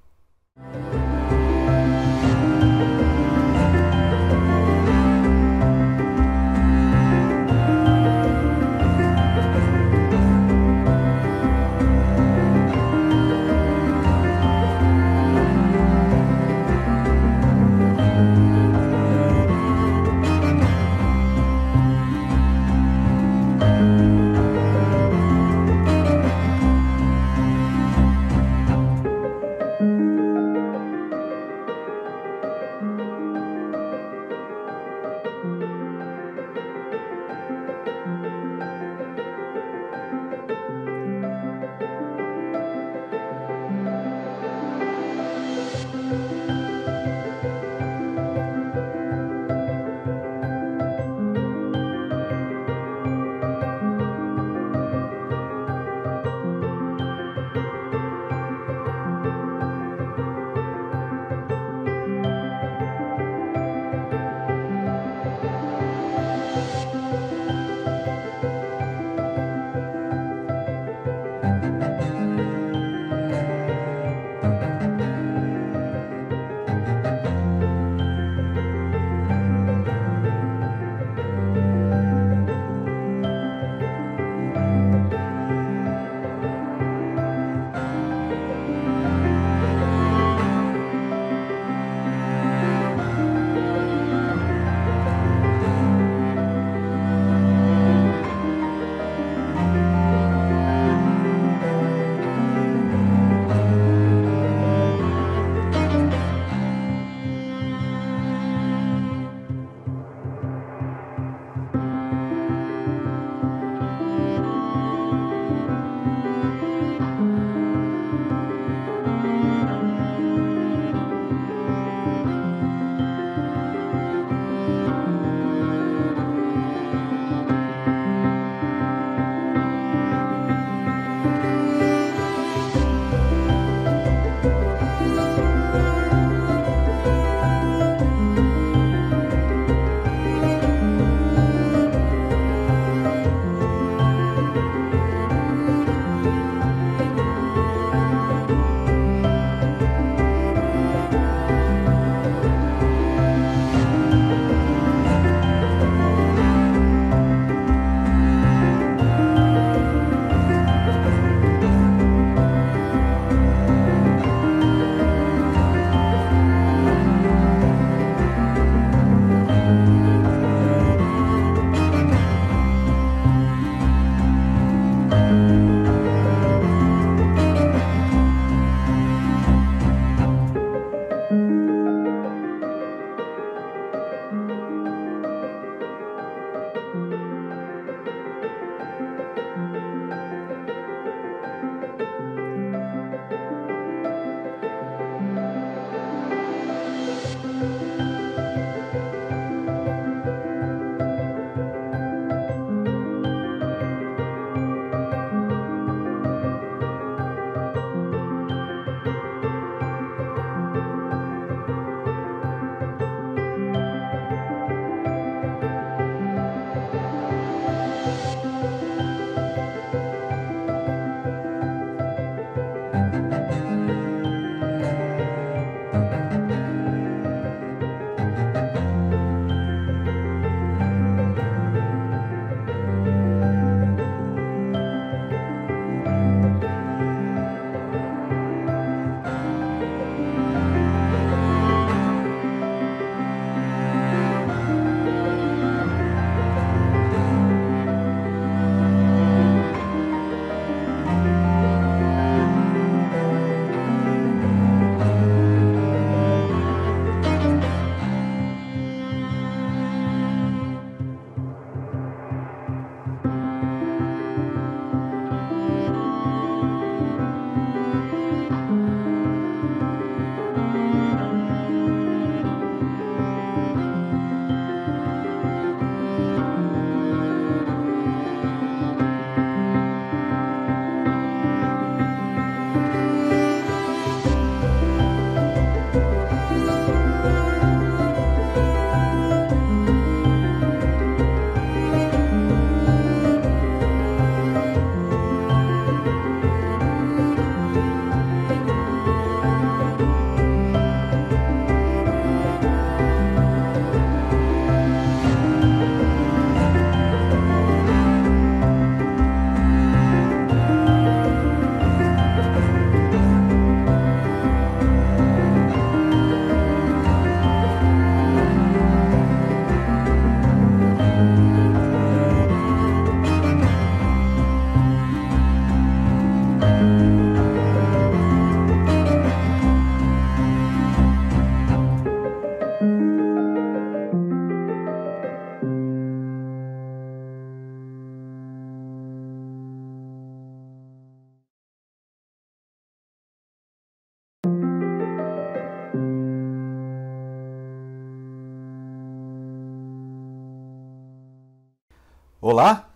Olá, 352.44 352.90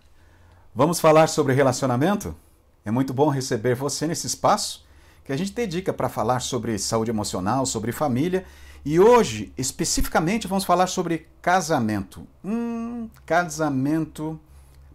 vamos 0.75 0.99
falar 0.99 1.27
sobre 1.27 1.53
relacionamento? 1.53 2.35
É 2.83 2.91
muito 2.91 3.13
bom 3.13 3.29
receber 3.29 3.75
você 3.75 4.05
nesse 4.05 4.27
espaço 4.27 4.85
que 5.23 5.31
a 5.31 5.37
gente 5.37 5.53
dedica 5.53 5.93
para 5.93 6.09
falar 6.09 6.41
sobre 6.41 6.77
saúde 6.77 7.11
emocional, 7.11 7.65
sobre 7.65 7.93
família 7.93 8.43
e 8.83 8.99
hoje, 8.99 9.53
especificamente, 9.57 10.47
vamos 10.47 10.65
falar 10.65 10.87
sobre 10.87 11.29
casamento. 11.41 12.27
Hum, 12.43 13.09
casamento 13.25 14.37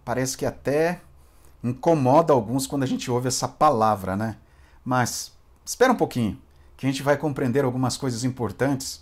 parece 0.04 0.36
que 0.36 0.44
até 0.44 1.00
incomoda 1.64 2.34
alguns 2.34 2.66
quando 2.66 2.82
a 2.82 2.86
gente 2.86 3.10
ouve 3.10 3.28
essa 3.28 3.48
palavra, 3.48 4.18
né? 4.18 4.36
Mas 4.84 5.32
espera 5.64 5.94
um 5.94 5.96
pouquinho, 5.96 6.38
que 6.76 6.84
a 6.84 6.90
gente 6.90 7.02
vai 7.02 7.16
compreender 7.16 7.64
algumas 7.64 7.96
coisas 7.96 8.22
importantes 8.22 9.01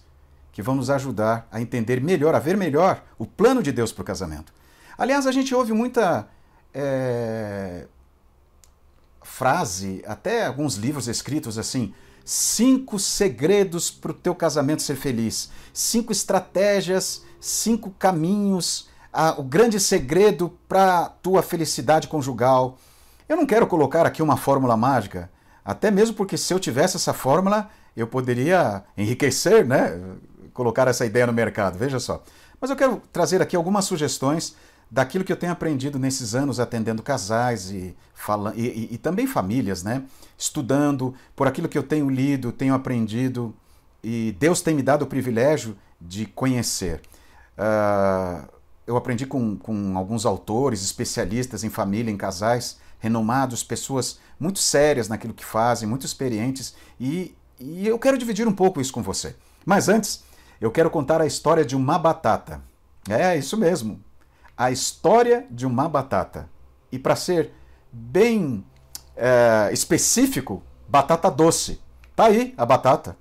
que 0.61 0.63
vão 0.63 0.75
nos 0.75 0.91
ajudar 0.91 1.49
a 1.51 1.59
entender 1.59 2.03
melhor, 2.03 2.35
a 2.35 2.39
ver 2.39 2.55
melhor 2.55 3.03
o 3.19 3.25
plano 3.25 3.63
de 3.63 3.73
Deus 3.73 3.93
para 3.93 4.03
o 4.03 4.05
casamento. 4.05 4.53
Aliás, 4.99 5.27
a 5.27 5.33
gente 5.33 5.55
ouve 5.55 5.73
muita 5.73 6.29
é, 6.75 7.87
frase, 9.23 10.05
até 10.07 10.45
alguns 10.45 10.75
livros 10.75 11.09
escritos 11.09 11.57
assim, 11.57 11.95
cinco 12.27 12.99
segredos 12.99 13.91
para 13.91 14.11
o 14.11 14.15
teu 14.15 14.35
casamento 14.35 14.83
ser 14.83 14.97
feliz, 14.97 15.51
cinco 15.73 16.13
estratégias, 16.13 17.25
cinco 17.41 17.91
caminhos, 17.99 18.87
o 19.39 19.43
grande 19.43 19.81
segredo 19.81 20.59
para 20.69 20.99
a 20.99 21.09
tua 21.09 21.43
felicidade 21.43 22.07
conjugal. 22.07 22.77
Eu 23.27 23.39
não 23.39 23.47
quero 23.47 23.67
colocar 23.67 24.05
aqui 24.05 24.23
uma 24.23 24.37
fórmula 24.37 24.77
mágica, 24.77 25.31
até 25.65 25.91
mesmo 25.91 26.15
porque 26.15 26.37
se 26.37 26.53
eu 26.53 26.61
tivesse 26.61 26.97
essa 26.97 27.15
fórmula, 27.15 27.71
eu 27.97 28.07
poderia 28.07 28.85
enriquecer, 28.97 29.67
né? 29.67 29.99
Colocar 30.53 30.89
essa 30.89 31.05
ideia 31.07 31.27
no 31.27 31.33
mercado, 31.33 31.79
veja 31.79 31.99
só. 31.99 32.23
Mas 32.61 32.71
eu 32.71 32.77
quero 32.77 33.03
trazer 33.13 33.41
aqui 33.41 33.57
algumas 33.57 33.85
sugestões 33.85 34.55
daquilo 34.91 35.25
que 35.25 35.33
eu 35.33 35.37
tenho 35.37 35.53
aprendido 35.53 35.99
nesses 35.99 36.35
anos 36.35 36.59
atendendo 36.59 37.03
casais 37.03 37.71
e, 37.71 37.97
fala, 38.13 38.53
e, 38.57 38.67
e, 38.67 38.95
e, 38.95 38.99
também 38.99 39.27
famílias, 39.27 39.83
né? 39.83 40.03
Estudando, 40.37 41.15
por 41.37 41.47
aquilo 41.47 41.69
que 41.69 41.79
eu 41.79 41.83
tenho 41.83 42.11
lido, 42.11 42.51
tenho 42.51 42.75
aprendido, 42.75 43.55
e 44.03 44.35
Deus 44.39 44.61
tem 44.61 44.75
me 44.75 44.83
dado 44.83 45.03
o 45.03 45.07
privilégio 45.07 45.77
de 46.01 46.27
conhecer. 46.27 47.01
Uh, 47.57 48.49
eu 48.87 48.97
aprendi 48.97 49.27
com, 49.27 49.57
com 49.57 49.97
alguns 49.97 50.27
autores, 50.27 50.83
especialistas 50.83 51.63
em 51.63 51.71
família, 51.71 52.11
em 52.11 52.17
casais, 52.17 52.79
renomados, 52.99 53.63
pessoas 53.63 54.19
muito 54.39 54.59
sérias 54.59 55.09
naquilo 55.09 55.33
que 55.33 55.45
fazem, 55.45 55.89
muito 55.89 56.05
experientes, 56.05 56.75
e, 56.99 57.35
e 57.59 57.87
eu 57.87 57.99
quero 57.99 58.19
dividir 58.19 58.49
um 58.49 58.53
pouco 58.53 58.81
isso 58.81 58.93
com 58.93 59.03
você. 59.03 59.37
Mas 59.65 59.89
antes, 59.89 60.25
eu 60.61 60.71
quero 60.71 60.91
contar 60.91 61.21
a 61.21 61.27
história 61.27 61.65
de 61.65 61.75
uma 61.75 61.99
batata. 61.99 62.61
É, 63.09 63.37
isso 63.37 63.57
mesmo, 63.57 64.01
a 64.57 64.71
história 64.71 65.47
de 65.51 65.67
uma 65.67 65.89
batata. 65.89 66.49
E 66.93 66.99
para 66.99 67.17
ser 67.17 67.53
bem 67.91 68.65
é, 69.17 69.71
específico, 69.73 70.63
batata 70.87 71.31
doce. 71.31 71.81
Tá 72.15 72.27
aí 72.27 72.55
a 72.57 72.67
batata. 72.67 73.17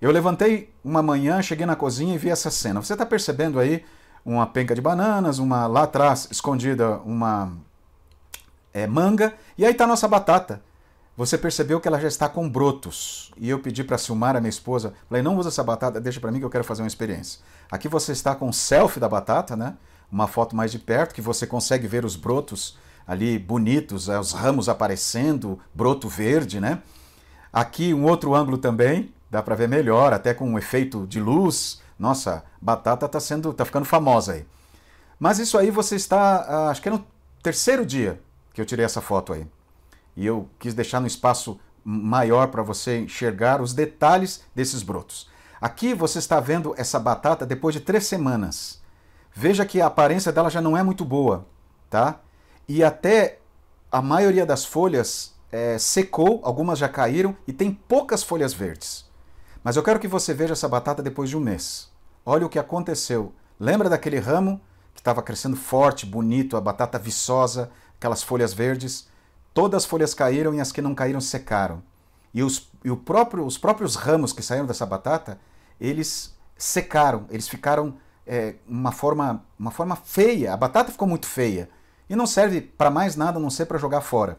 Eu 0.00 0.10
levantei 0.10 0.74
uma 0.84 1.02
manhã, 1.02 1.40
cheguei 1.40 1.64
na 1.64 1.76
cozinha 1.76 2.14
e 2.14 2.18
vi 2.18 2.30
essa 2.30 2.50
cena. 2.50 2.82
Você 2.82 2.94
está 2.94 3.06
percebendo 3.06 3.60
aí 3.60 3.84
uma 4.24 4.46
penca 4.46 4.74
de 4.74 4.80
bananas, 4.80 5.38
uma 5.38 5.66
lá 5.66 5.84
atrás 5.84 6.26
escondida 6.30 6.98
uma 7.04 7.52
é, 8.72 8.86
manga 8.86 9.34
e 9.56 9.64
aí 9.64 9.72
está 9.72 9.84
a 9.84 9.86
nossa 9.86 10.08
batata. 10.08 10.60
Você 11.16 11.36
percebeu 11.36 11.80
que 11.80 11.86
ela 11.86 12.00
já 12.00 12.08
está 12.08 12.28
com 12.28 12.48
brotos. 12.48 13.30
E 13.36 13.48
eu 13.50 13.58
pedi 13.58 13.84
para 13.84 13.98
Silmar, 13.98 14.36
a 14.36 14.40
minha 14.40 14.48
esposa, 14.48 14.94
falei, 15.08 15.22
não 15.22 15.36
usa 15.36 15.50
essa 15.50 15.62
batata, 15.62 16.00
deixa 16.00 16.20
para 16.20 16.30
mim 16.30 16.38
que 16.38 16.44
eu 16.44 16.50
quero 16.50 16.64
fazer 16.64 16.82
uma 16.82 16.88
experiência. 16.88 17.40
Aqui 17.70 17.86
você 17.88 18.12
está 18.12 18.34
com 18.34 18.48
o 18.48 18.52
selfie 18.52 18.98
da 19.00 19.08
batata, 19.08 19.54
né? 19.54 19.74
uma 20.12 20.28
foto 20.28 20.54
mais 20.54 20.70
de 20.70 20.78
perto, 20.78 21.14
que 21.14 21.22
você 21.22 21.46
consegue 21.46 21.86
ver 21.86 22.04
os 22.04 22.14
brotos 22.14 22.76
ali 23.06 23.38
bonitos, 23.38 24.10
é, 24.10 24.20
os 24.20 24.32
ramos 24.32 24.68
aparecendo, 24.68 25.58
broto 25.74 26.06
verde, 26.06 26.60
né? 26.60 26.82
Aqui 27.50 27.94
um 27.94 28.04
outro 28.04 28.34
ângulo 28.34 28.58
também, 28.58 29.12
dá 29.30 29.42
para 29.42 29.54
ver 29.54 29.68
melhor, 29.68 30.12
até 30.12 30.34
com 30.34 30.48
um 30.48 30.58
efeito 30.58 31.06
de 31.06 31.18
luz. 31.18 31.80
Nossa, 31.98 32.44
batata 32.60 33.06
está 33.06 33.18
sendo, 33.18 33.52
tá 33.54 33.64
ficando 33.64 33.86
famosa 33.86 34.34
aí. 34.34 34.46
Mas 35.18 35.38
isso 35.38 35.56
aí 35.56 35.70
você 35.70 35.96
está, 35.96 36.44
ah, 36.46 36.68
acho 36.68 36.82
que 36.82 36.88
é 36.88 36.92
no 36.92 37.04
terceiro 37.42 37.86
dia 37.86 38.20
que 38.52 38.60
eu 38.60 38.66
tirei 38.66 38.84
essa 38.84 39.00
foto 39.00 39.32
aí. 39.32 39.46
E 40.16 40.26
eu 40.26 40.48
quis 40.58 40.74
deixar 40.74 41.00
no 41.00 41.06
espaço 41.06 41.58
maior 41.84 42.48
para 42.48 42.62
você 42.62 43.00
enxergar 43.00 43.60
os 43.60 43.72
detalhes 43.72 44.42
desses 44.54 44.82
brotos. 44.82 45.28
Aqui 45.60 45.94
você 45.94 46.18
está 46.18 46.40
vendo 46.40 46.74
essa 46.76 46.98
batata 46.98 47.46
depois 47.46 47.74
de 47.74 47.80
três 47.80 48.06
semanas. 48.06 48.82
Veja 49.34 49.64
que 49.64 49.80
a 49.80 49.86
aparência 49.86 50.32
dela 50.32 50.50
já 50.50 50.60
não 50.60 50.76
é 50.76 50.82
muito 50.82 51.04
boa, 51.04 51.46
tá? 51.88 52.20
E 52.68 52.82
até 52.84 53.38
a 53.90 54.02
maioria 54.02 54.44
das 54.44 54.64
folhas 54.64 55.34
é, 55.50 55.78
secou, 55.78 56.40
algumas 56.42 56.78
já 56.78 56.88
caíram 56.88 57.36
e 57.46 57.52
tem 57.52 57.72
poucas 57.72 58.22
folhas 58.22 58.52
verdes. 58.52 59.10
Mas 59.62 59.76
eu 59.76 59.82
quero 59.82 60.00
que 60.00 60.08
você 60.08 60.34
veja 60.34 60.54
essa 60.54 60.68
batata 60.68 61.02
depois 61.02 61.30
de 61.30 61.36
um 61.36 61.40
mês. 61.40 61.90
Olha 62.24 62.46
o 62.46 62.48
que 62.48 62.58
aconteceu. 62.58 63.32
Lembra 63.58 63.88
daquele 63.88 64.18
ramo 64.18 64.60
que 64.94 65.00
estava 65.00 65.22
crescendo 65.22 65.56
forte, 65.56 66.04
bonito, 66.04 66.56
a 66.56 66.60
batata 66.60 66.98
viçosa, 66.98 67.70
aquelas 67.96 68.22
folhas 68.22 68.52
verdes? 68.52 69.08
Todas 69.54 69.84
as 69.84 69.84
folhas 69.84 70.14
caíram 70.14 70.54
e 70.54 70.60
as 70.60 70.72
que 70.72 70.80
não 70.80 70.94
caíram 70.94 71.20
secaram. 71.20 71.82
E 72.32 72.42
os, 72.42 72.70
e 72.84 72.90
o 72.90 72.96
próprio, 72.96 73.44
os 73.44 73.58
próprios 73.58 73.94
ramos 73.94 74.32
que 74.32 74.42
saíram 74.42 74.66
dessa 74.66 74.86
batata, 74.86 75.38
eles 75.80 76.34
secaram, 76.56 77.26
eles 77.28 77.48
ficaram 77.48 77.96
é, 78.26 78.54
uma, 78.66 78.92
forma, 78.92 79.44
uma 79.58 79.70
forma 79.70 79.96
feia. 79.96 80.54
A 80.54 80.56
batata 80.56 80.90
ficou 80.90 81.06
muito 81.06 81.26
feia. 81.26 81.68
E 82.08 82.16
não 82.16 82.26
serve 82.26 82.60
para 82.60 82.90
mais 82.90 83.16
nada 83.16 83.38
a 83.38 83.40
não 83.40 83.50
ser 83.50 83.66
para 83.66 83.78
jogar 83.78 84.00
fora. 84.00 84.38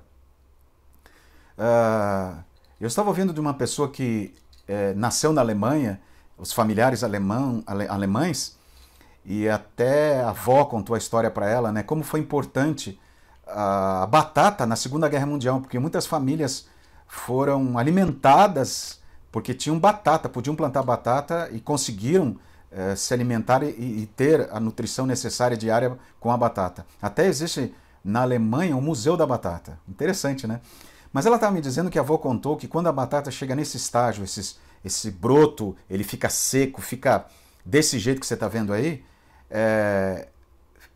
Uh, 1.58 2.44
eu 2.80 2.88
estava 2.88 3.10
ouvindo 3.10 3.34
de 3.34 3.40
uma 3.40 3.54
pessoa 3.54 3.90
que 3.90 4.34
é, 4.68 4.94
nasceu 4.94 5.32
na 5.32 5.42
Alemanha, 5.42 6.02
os 6.38 6.52
familiares 6.52 7.04
alemão, 7.04 7.64
ale, 7.66 7.88
alemães, 7.88 8.58
e 9.26 9.48
até 9.48 10.22
a 10.22 10.30
avó 10.30 10.66
contou 10.66 10.96
a 10.96 10.98
história 10.98 11.32
para 11.32 11.50
ela, 11.50 11.72
né? 11.72 11.84
Como 11.84 12.04
foi 12.04 12.20
importante 12.20 13.00
a 13.48 14.08
batata 14.10 14.66
na 14.66 14.76
Segunda 14.76 15.10
Guerra 15.10 15.26
Mundial, 15.26 15.60
porque 15.60 15.80
muitas 15.80 16.06
famílias 16.06 16.68
foram 17.08 17.78
alimentadas 17.78 19.02
porque 19.32 19.54
tinham 19.54 19.80
batata, 19.80 20.30
podiam 20.30 20.56
plantar 20.56 20.84
batata 20.84 21.50
e 21.52 21.60
conseguiram 21.60 22.38
é, 22.72 22.96
se 22.96 23.14
alimentar 23.14 23.64
e, 23.64 23.70
e, 23.70 24.10
ter 24.16 24.48
a 24.52 24.60
nutrição 24.60 25.06
necessária 25.06 25.58
diária 25.58 25.98
com 26.20 26.32
a 26.32 26.38
batata. 26.38 26.86
Até 27.02 27.26
existe 27.28 27.74
na 28.04 28.22
Alemanha 28.22 28.76
um 28.76 28.82
museu 28.82 29.18
da 29.18 29.26
batata. 29.26 29.80
Interessante, 29.88 30.46
né? 30.46 30.62
Mas 31.12 31.26
ela 31.26 31.36
estava 31.36 31.54
me 31.54 31.62
dizendo 31.62 31.90
que 31.90 31.98
a 31.98 32.02
avó 32.02 32.18
contou 32.18 32.58
que 32.58 32.68
quando 32.68 32.88
a 32.88 32.92
batata 32.92 33.32
chega 33.32 33.56
nesse 33.56 33.78
estágio, 33.78 34.24
esses, 34.24 34.60
esse 34.84 35.10
broto, 35.10 35.76
ele 35.90 36.04
fica 36.04 36.30
seco, 36.30 36.82
fica 36.82 37.26
desse 37.66 37.98
jeito 38.00 38.20
que 38.20 38.28
você 38.28 38.34
está 38.34 38.48
vendo 38.48 38.74
aí, 38.74 39.04
é, 39.50 40.28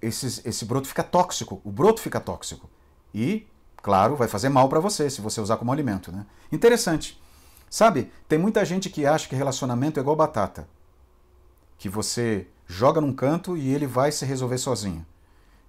esse, 0.01 0.41
esse 0.47 0.65
broto 0.65 0.87
fica 0.87 1.03
tóxico. 1.03 1.61
O 1.63 1.71
broto 1.71 2.01
fica 2.01 2.19
tóxico. 2.19 2.69
E, 3.13 3.47
claro, 3.77 4.15
vai 4.15 4.27
fazer 4.27 4.49
mal 4.49 4.69
para 4.69 4.79
você 4.79 5.09
se 5.09 5.21
você 5.21 5.41
usar 5.41 5.57
como 5.57 5.71
alimento. 5.71 6.11
Né? 6.11 6.25
Interessante. 6.51 7.21
Sabe, 7.69 8.11
tem 8.27 8.39
muita 8.39 8.63
gente 8.63 8.89
que 8.89 9.05
acha 9.05 9.27
que 9.27 9.35
relacionamento 9.35 9.99
é 9.99 10.01
igual 10.01 10.15
batata 10.15 10.67
que 11.77 11.87
você 11.87 12.47
joga 12.65 12.99
num 12.99 13.13
canto 13.13 13.55
e 13.55 13.73
ele 13.73 13.85
vai 13.85 14.11
se 14.11 14.25
resolver 14.25 14.57
sozinho. 14.57 15.05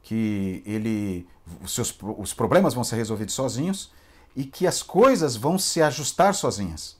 Que 0.02 0.62
ele 0.64 1.28
os 1.62 1.74
seus 1.74 1.96
os 2.18 2.32
problemas 2.32 2.74
vão 2.74 2.84
ser 2.84 2.96
resolvidos 2.96 3.34
sozinhos 3.34 3.92
e 4.34 4.44
que 4.44 4.66
as 4.66 4.82
coisas 4.82 5.36
vão 5.36 5.58
se 5.58 5.82
ajustar 5.82 6.34
sozinhas. 6.34 6.96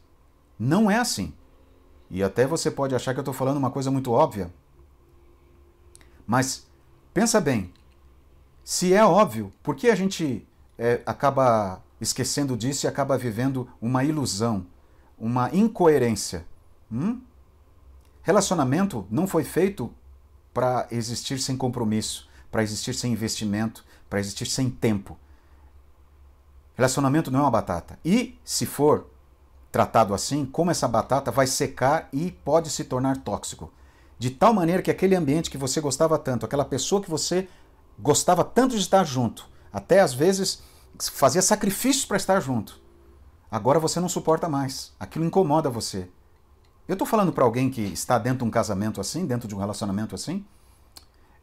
Não 0.59 0.91
é 0.91 0.99
assim. 0.99 1.33
E 2.11 2.22
até 2.22 2.47
você 2.47 2.70
pode 2.70 2.95
achar 2.95 3.12
que 3.12 3.20
eu 3.20 3.22
estou 3.22 3.35
falando 3.35 3.57
uma 3.57 3.70
coisa 3.70 3.91
muito 3.91 4.12
óbvia. 4.12 4.53
Mas 6.26 6.66
pensa 7.19 7.41
bem, 7.41 7.73
se 8.62 8.95
é 8.95 9.05
óbvio, 9.05 9.53
por 9.61 9.75
que 9.75 9.91
a 9.91 9.95
gente 9.97 10.47
é, 10.79 11.03
acaba 11.05 11.83
esquecendo 12.01 12.57
disso 12.57 12.87
e 12.87 12.89
acaba 12.89 13.19
vivendo 13.19 13.69
uma 13.83 14.05
ilusão, 14.05 14.64
uma 15.19 15.53
incoerência? 15.53 16.47
Hum? 16.89 17.21
Relacionamento 18.23 19.05
não 19.11 19.27
foi 19.27 19.43
feito 19.43 19.93
para 20.55 20.87
existir 20.93 21.41
sem 21.41 21.57
compromisso, 21.57 22.29
para 22.53 22.62
existir 22.62 22.95
sem 22.95 23.14
investimento, 23.14 23.85
para 24.09 24.21
existir 24.21 24.47
sem 24.47 24.71
tempo. 24.71 25.19
Relacionamento 26.77 27.33
não 27.33 27.41
é 27.41 27.43
uma 27.43 27.51
batata. 27.51 27.99
E, 28.05 28.39
se 28.45 28.64
for 28.64 29.11
tratado 29.73 30.14
assim, 30.14 30.47
como 30.47 30.71
essa 30.71 30.87
batata 30.87 31.33
vai 31.33 31.49
secar 31.49 32.09
e 32.12 32.31
pode 32.31 32.71
se 32.71 32.85
tornar 32.85 33.16
tóxico. 33.16 33.73
De 34.19 34.31
tal 34.31 34.53
maneira 34.53 34.83
que 34.83 34.91
aquele 34.91 35.14
ambiente 35.14 35.51
que 35.51 35.57
você 35.57 35.81
gostava 35.81 36.19
tanto, 36.19 36.45
aquela 36.45 36.64
pessoa 36.64 37.01
que 37.01 37.11
você 37.11 37.49
gostava 37.99 38.45
tanto 38.45 38.75
de 38.75 38.81
estar 38.81 39.05
junto, 39.05 39.49
até 39.73 40.01
às 40.01 40.12
vezes 40.12 40.62
fazia 41.12 41.43
sacrifícios 41.43 42.05
para 42.05 42.16
estar 42.16 42.41
junto, 42.41 42.81
agora 43.51 43.79
você 43.79 44.01
não 44.01 44.09
suporta 44.09 44.49
mais. 44.49 44.93
Aquilo 44.99 45.25
incomoda 45.25 45.71
você. 45.71 46.09
Eu 46.89 46.95
estou 46.95 47.07
falando 47.07 47.33
para 47.33 47.45
alguém 47.45 47.71
que 47.71 47.83
está 47.83 48.19
dentro 48.19 48.39
de 48.39 48.45
um 48.45 48.51
casamento 48.51 49.01
assim, 49.01 49.27
dentro 49.27 49.47
de 49.47 49.55
um 49.55 49.59
relacionamento 49.59 50.14
assim. 50.14 50.45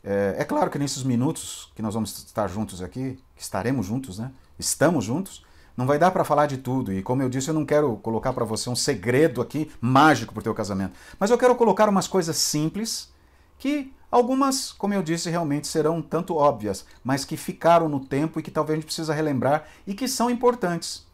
É, 0.04 0.36
é, 0.40 0.44
claro 0.44 0.70
que 0.70 0.78
nesses 0.78 1.04
minutos 1.04 1.72
que 1.76 1.82
nós 1.82 1.94
vamos 1.94 2.18
estar 2.18 2.48
juntos 2.48 2.82
aqui, 2.82 3.20
que 3.36 3.42
estaremos 3.42 3.86
juntos, 3.86 4.20
né? 4.20 4.32
Estamos 4.58 5.06
juntos, 5.06 5.46
não 5.76 5.86
vai 5.86 6.00
dar 6.00 6.12
para 6.12 6.24
falar 6.24 6.46
de 6.46 6.58
tudo. 6.58 6.94
E 6.94 7.02
como 7.02 7.22
eu 7.22 7.30
disse, 7.30 7.50
eu 7.50 7.54
não 7.54 7.66
quero 7.66 7.98
colocar 7.98 8.34
para 8.34 8.46
você 8.46 8.70
um 8.70 8.76
segredo 8.76 9.42
aqui 9.42 9.72
mágico 9.82 10.34
para 10.34 10.42
o 10.42 10.44
teu 10.44 10.54
casamento. 10.54 10.94
Mas 11.20 11.30
eu 11.30 11.38
quero 11.38 11.56
colocar 11.56 11.90
umas 11.90 12.08
coisas 12.08 12.38
simples 12.38 13.14
que 13.58 13.94
algumas, 14.10 14.72
como 14.72 14.94
eu 14.94 15.04
disse, 15.04 15.30
realmente 15.30 15.68
serão 15.68 16.02
tanto 16.02 16.36
óbvias, 16.36 16.86
mas 17.04 17.26
que 17.26 17.36
ficaram 17.36 17.90
no 17.90 18.00
tempo 18.00 18.40
e 18.40 18.44
que 18.44 18.52
talvez 18.52 18.74
a 18.74 18.78
gente 18.78 18.86
precisa 18.86 19.14
relembrar 19.14 19.66
e 19.86 19.94
que 19.94 20.08
são 20.08 20.30
importantes. 20.30 21.06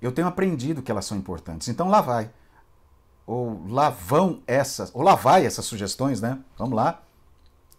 Eu 0.00 0.12
tenho 0.12 0.28
aprendido 0.28 0.82
que 0.82 0.90
elas 0.90 1.04
são 1.04 1.16
importantes. 1.16 1.68
Então 1.68 1.88
lá 1.88 2.00
vai. 2.00 2.30
Ou 3.26 3.62
lá 3.68 3.90
vão 3.90 4.40
essas, 4.46 4.90
ou 4.94 5.02
lá 5.02 5.14
vai 5.14 5.44
essas 5.44 5.66
sugestões, 5.66 6.20
né? 6.20 6.38
Vamos 6.56 6.74
lá 6.74 7.02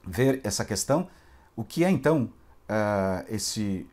ver 0.06 0.42
essa 0.44 0.64
questão. 0.64 1.08
O 1.56 1.64
que 1.64 1.84
é 1.84 1.90
então 1.90 2.30
uh, 2.70 3.26
esse 3.28 3.88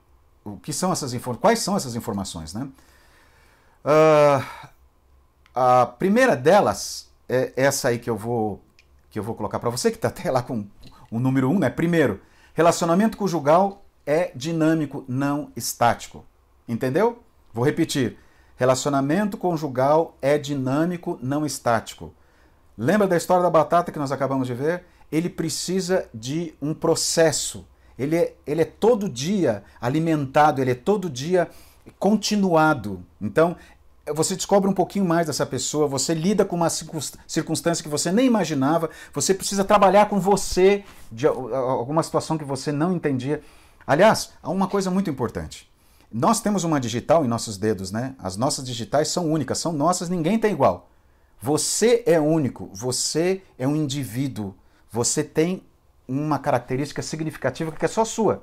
o 0.47 0.59
que 0.59 0.73
são 0.73 0.93
essas? 0.93 1.13
Quais 1.41 1.59
são 1.59 1.77
essas 1.77 1.97
informações, 1.97 2.55
né? 2.55 2.69
Uh, 3.85 4.45
a 5.55 5.87
primeira 5.87 6.37
delas 6.37 7.09
é 7.29 7.53
essa 7.57 7.89
aí 7.89 7.99
que 7.99 8.09
eu 8.09 8.17
vou 8.17 8.63
que 9.11 9.19
eu 9.19 9.23
vou 9.23 9.35
colocar 9.35 9.59
para 9.59 9.71
você 9.71 9.91
que 9.91 9.97
está 9.97 10.09
até 10.09 10.31
lá 10.31 10.43
com 10.43 10.67
o 11.11 11.19
número 11.19 11.51
um, 11.51 11.59
né? 11.59 11.71
Primeiro, 11.71 12.21
relacionamento 12.55 13.17
conjugal 13.17 13.85
é 14.05 14.31
dinâmico, 14.35 15.05
não 15.09 15.51
estático. 15.57 16.25
Entendeu? 16.69 17.23
Vou 17.53 17.65
repetir. 17.65 18.19
Relacionamento 18.57 19.37
conjugal 19.37 20.17
é 20.21 20.37
dinâmico, 20.37 21.19
não 21.23 21.47
estático. 21.47 22.13
Lembra 22.77 23.07
da 23.07 23.17
história 23.17 23.43
da 23.43 23.51
batata 23.51 23.91
que 23.91 23.99
nós 23.99 24.13
acabamos 24.13 24.47
de 24.47 24.55
ver? 24.55 24.85
Ele 25.11 25.31
precisa 25.31 26.09
de 26.13 26.55
um 26.61 26.75
processo 26.75 27.67
ele 27.99 28.17
é, 28.17 28.35
ele 28.47 28.63
é 28.63 28.65
todo 28.65 29.09
dia 29.09 29.63
alimentado, 29.81 30.61
ele 30.61 30.73
é 30.73 30.75
todo 30.75 31.09
dia 31.09 31.49
continuado. 31.99 33.03
Então, 33.21 33.57
você 34.15 34.37
descobre 34.37 34.71
um 34.71 34.73
pouquinho 34.73 35.05
mais 35.05 35.27
dessa 35.27 35.45
pessoa, 35.45 35.89
você 35.89 36.15
lida 36.15 36.45
com 36.45 36.55
uma 36.57 36.71
circunstância 36.71 37.83
que 37.83 37.89
você 37.89 38.13
nem 38.13 38.27
imaginava, 38.27 38.91
você 39.13 39.35
precisa 39.35 39.65
trabalhar 39.65 40.09
com 40.09 40.21
você 40.21 40.85
de 41.11 41.27
alguma 41.27 42.03
situação 42.03 42.39
que 42.39 42.45
você 42.45 42.71
não 42.71 42.95
entendia. 42.95 43.43
Aliás, 43.87 44.33
há 44.43 44.51
uma 44.51 44.69
coisa 44.69 44.91
muito 44.91 45.11
importante. 45.11 45.69
Nós 46.13 46.41
temos 46.41 46.63
uma 46.63 46.79
digital 46.79 47.25
em 47.25 47.29
nossos 47.29 47.59
dedos, 47.59 47.91
né? 47.91 48.15
As 48.19 48.37
nossas 48.37 48.65
digitais 48.65 49.09
são 49.09 49.31
únicas, 49.31 49.59
são 49.59 49.73
nossas, 49.73 50.09
ninguém 50.09 50.39
tem 50.39 50.53
igual. 50.53 50.89
Você 51.43 52.03
é 52.07 52.19
único, 52.21 52.71
você 52.73 53.43
é 53.59 53.67
um 53.67 53.75
indivíduo, 53.75 54.55
você 54.91 55.25
tem 55.25 55.65
uma 56.09 56.39
característica 56.39 57.03
significativa 57.03 57.73
que 57.73 57.85
é 57.85 57.89
só 57.89 58.05
sua. 58.05 58.43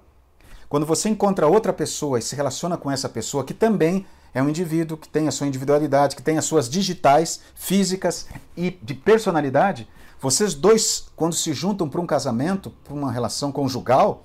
Quando 0.67 0.85
você 0.85 1.09
encontra 1.09 1.47
outra 1.47 1.71
pessoa 1.71 2.19
e 2.19 2.21
se 2.21 2.35
relaciona 2.35 2.77
com 2.77 2.89
essa 2.89 3.07
pessoa 3.07 3.43
que 3.43 3.53
também 3.53 4.05
é 4.33 4.41
um 4.41 4.49
indivíduo, 4.49 4.97
que 4.97 5.07
tem 5.07 5.27
a 5.27 5.31
sua 5.31 5.47
individualidade, 5.47 6.15
que 6.15 6.23
tem 6.23 6.37
as 6.37 6.45
suas 6.45 6.69
digitais, 6.69 7.39
físicas 7.53 8.27
e 8.57 8.71
de 8.71 8.93
personalidade, 8.93 9.87
vocês 10.19 10.53
dois, 10.53 11.07
quando 11.15 11.35
se 11.35 11.53
juntam 11.53 11.87
para 11.87 12.01
um 12.01 12.07
casamento, 12.07 12.71
para 12.83 12.93
uma 12.93 13.11
relação 13.11 13.51
conjugal, 13.51 14.23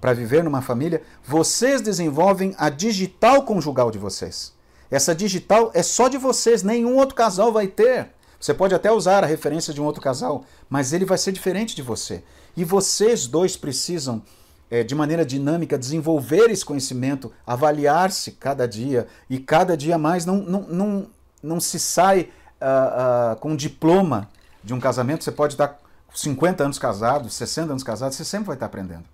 para 0.00 0.12
viver 0.12 0.42
numa 0.42 0.60
família, 0.60 1.02
vocês 1.24 1.80
desenvolvem 1.80 2.54
a 2.58 2.68
digital 2.68 3.44
conjugal 3.44 3.90
de 3.90 3.98
vocês. 3.98 4.52
Essa 4.90 5.14
digital 5.14 5.70
é 5.72 5.82
só 5.82 6.08
de 6.08 6.18
vocês, 6.18 6.62
nenhum 6.62 6.96
outro 6.96 7.14
casal 7.14 7.52
vai 7.52 7.68
ter. 7.68 8.10
Você 8.40 8.54
pode 8.54 8.74
até 8.74 8.90
usar 8.90 9.22
a 9.22 9.26
referência 9.26 9.74
de 9.74 9.82
um 9.82 9.84
outro 9.84 10.00
casal, 10.00 10.44
mas 10.68 10.94
ele 10.94 11.04
vai 11.04 11.18
ser 11.18 11.30
diferente 11.30 11.76
de 11.76 11.82
você. 11.82 12.24
E 12.56 12.64
vocês 12.64 13.26
dois 13.26 13.54
precisam, 13.54 14.22
é, 14.70 14.82
de 14.82 14.94
maneira 14.94 15.26
dinâmica, 15.26 15.78
desenvolver 15.78 16.50
esse 16.50 16.64
conhecimento, 16.64 17.30
avaliar-se 17.46 18.32
cada 18.32 18.66
dia 18.66 19.06
e 19.28 19.38
cada 19.38 19.76
dia 19.76 19.98
mais. 19.98 20.24
Não, 20.24 20.36
não, 20.36 20.62
não, 20.62 21.06
não 21.42 21.60
se 21.60 21.78
sai 21.78 22.30
uh, 22.60 23.34
uh, 23.34 23.36
com 23.36 23.50
um 23.50 23.56
diploma 23.56 24.30
de 24.64 24.72
um 24.72 24.80
casamento. 24.80 25.22
Você 25.22 25.32
pode 25.32 25.52
estar 25.52 25.78
50 26.14 26.64
anos 26.64 26.78
casado, 26.78 27.28
60 27.28 27.72
anos 27.72 27.82
casado, 27.82 28.12
você 28.12 28.24
sempre 28.24 28.46
vai 28.46 28.56
estar 28.56 28.66
aprendendo. 28.66 29.04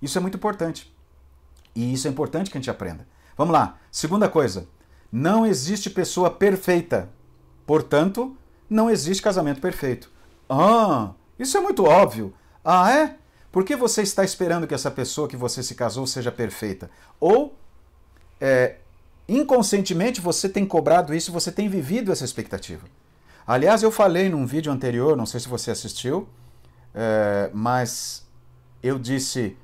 Isso 0.00 0.16
é 0.16 0.20
muito 0.20 0.36
importante. 0.36 0.94
E 1.74 1.92
isso 1.92 2.06
é 2.06 2.10
importante 2.10 2.50
que 2.50 2.56
a 2.56 2.60
gente 2.60 2.70
aprenda. 2.70 3.06
Vamos 3.36 3.52
lá. 3.52 3.78
Segunda 3.90 4.28
coisa. 4.28 4.66
Não 5.10 5.44
existe 5.44 5.90
pessoa 5.90 6.30
perfeita. 6.30 7.08
Portanto, 7.66 8.36
não 8.68 8.90
existe 8.90 9.22
casamento 9.22 9.60
perfeito. 9.60 10.10
Ah, 10.48 11.12
isso 11.38 11.56
é 11.56 11.60
muito 11.60 11.84
óbvio. 11.84 12.32
Ah, 12.64 12.90
é? 12.90 13.16
Por 13.52 13.64
que 13.64 13.74
você 13.74 14.02
está 14.02 14.24
esperando 14.24 14.66
que 14.66 14.74
essa 14.74 14.90
pessoa 14.90 15.28
que 15.28 15.36
você 15.36 15.62
se 15.62 15.74
casou 15.74 16.06
seja 16.06 16.30
perfeita? 16.30 16.90
Ou, 17.18 17.56
é, 18.40 18.76
inconscientemente, 19.28 20.20
você 20.20 20.48
tem 20.48 20.66
cobrado 20.66 21.14
isso, 21.14 21.32
você 21.32 21.50
tem 21.50 21.68
vivido 21.68 22.12
essa 22.12 22.24
expectativa. 22.24 22.86
Aliás, 23.46 23.82
eu 23.82 23.90
falei 23.90 24.28
num 24.28 24.44
vídeo 24.44 24.72
anterior, 24.72 25.16
não 25.16 25.24
sei 25.24 25.40
se 25.40 25.48
você 25.48 25.70
assistiu, 25.70 26.28
é, 26.94 27.50
mas 27.54 28.26
eu 28.82 28.98
disse: 28.98 29.56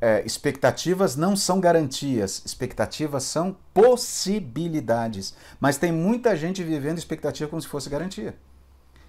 é, 0.00 0.22
expectativas 0.24 1.14
não 1.14 1.36
são 1.36 1.60
garantias, 1.60 2.42
expectativas 2.44 3.24
são 3.24 3.56
possibilidades. 3.74 5.34
Mas 5.60 5.76
tem 5.76 5.92
muita 5.92 6.36
gente 6.36 6.62
vivendo 6.64 6.98
expectativa 6.98 7.50
como 7.50 7.60
se 7.60 7.68
fosse 7.68 7.90
garantia. 7.90 8.34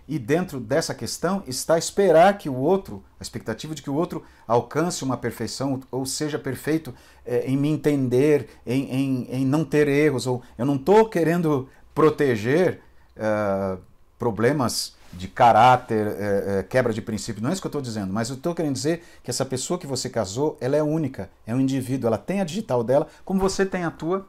E 0.08 0.20
dentro 0.20 0.60
dessa 0.60 0.94
questão 0.94 1.44
está 1.48 1.78
esperar 1.78 2.38
que 2.38 2.50
o 2.50 2.56
outro, 2.56 3.04
a 3.20 3.24
expectativa 3.24 3.74
de 3.74 3.82
que 3.82 3.90
o 3.90 3.96
outro 3.96 4.26
alcance 4.46 5.04
uma 5.04 5.16
perfeição, 5.16 5.80
ou 5.90 6.06
seja 6.06 6.38
perfeito 6.38 6.94
é, 7.26 7.46
em 7.46 7.56
me 7.56 7.70
entender, 7.70 8.50
em, 8.66 8.92
em, 8.92 9.28
em, 9.32 9.46
não 9.46 9.64
ter 9.64 9.88
erros. 9.88 10.28
Ou 10.28 10.42
eu 10.58 10.66
não 10.66 10.76
estou 10.76 11.08
querendo 11.08 11.70
proteger 11.96 12.82
uh, 13.16 13.80
problemas 14.20 14.96
de 15.14 15.28
caráter, 15.28 16.08
é, 16.08 16.60
é, 16.60 16.64
quebra 16.64 16.94
de 16.94 17.02
princípio. 17.02 17.42
Não 17.42 17.50
é 17.50 17.54
isso 17.54 17.62
que 17.62 17.68
eu 17.68 17.70
estou 17.70 17.82
dizendo, 17.82 18.14
mas 18.14 18.30
eu 18.30 18.36
estou 18.36 18.56
querendo 18.56 18.74
dizer 18.74 19.04
que 19.24 19.30
essa 19.30 19.46
pessoa 19.46 19.80
que 19.80 19.88
você 19.88 20.10
casou, 20.10 20.58
ela 20.62 20.76
é 20.76 20.84
única, 20.84 21.30
é 21.46 21.54
um 21.54 21.60
indivíduo, 21.60 22.08
ela 22.08 22.18
tem 22.18 22.42
a 22.42 22.44
digital 22.44 22.84
dela, 22.84 23.08
como 23.26 23.40
você 23.40 23.66
tem 23.66 23.84
a 23.84 23.92
tua, 23.92 24.26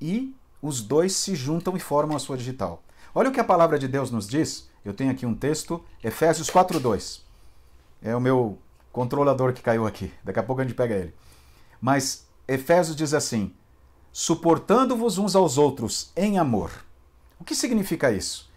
e 0.00 0.34
os 0.60 0.80
dois 0.80 1.14
se 1.16 1.34
juntam 1.34 1.76
e 1.76 1.80
formam 1.80 2.16
a 2.16 2.20
sua 2.20 2.36
digital. 2.36 2.82
Olha 3.14 3.28
o 3.28 3.32
que 3.32 3.40
a 3.40 3.44
palavra 3.44 3.78
de 3.78 3.88
Deus 3.88 4.10
nos 4.10 4.26
diz 4.28 4.70
eu 4.84 4.92
tenho 4.92 5.10
aqui 5.10 5.24
um 5.24 5.34
texto, 5.34 5.82
Efésios 6.02 6.50
4:2. 6.50 7.20
É 8.02 8.16
o 8.16 8.20
meu 8.20 8.58
controlador 8.90 9.52
que 9.52 9.62
caiu 9.62 9.86
aqui. 9.86 10.12
Daqui 10.24 10.40
a 10.40 10.42
pouco 10.42 10.60
a 10.60 10.64
gente 10.64 10.74
pega 10.74 10.94
ele. 10.94 11.14
Mas 11.80 12.26
Efésios 12.48 12.96
diz 12.96 13.14
assim: 13.14 13.54
suportando-vos 14.12 15.18
uns 15.18 15.36
aos 15.36 15.56
outros 15.56 16.10
em 16.16 16.38
amor. 16.38 16.70
O 17.38 17.44
que 17.44 17.54
significa 17.54 18.10
isso? 18.10 18.50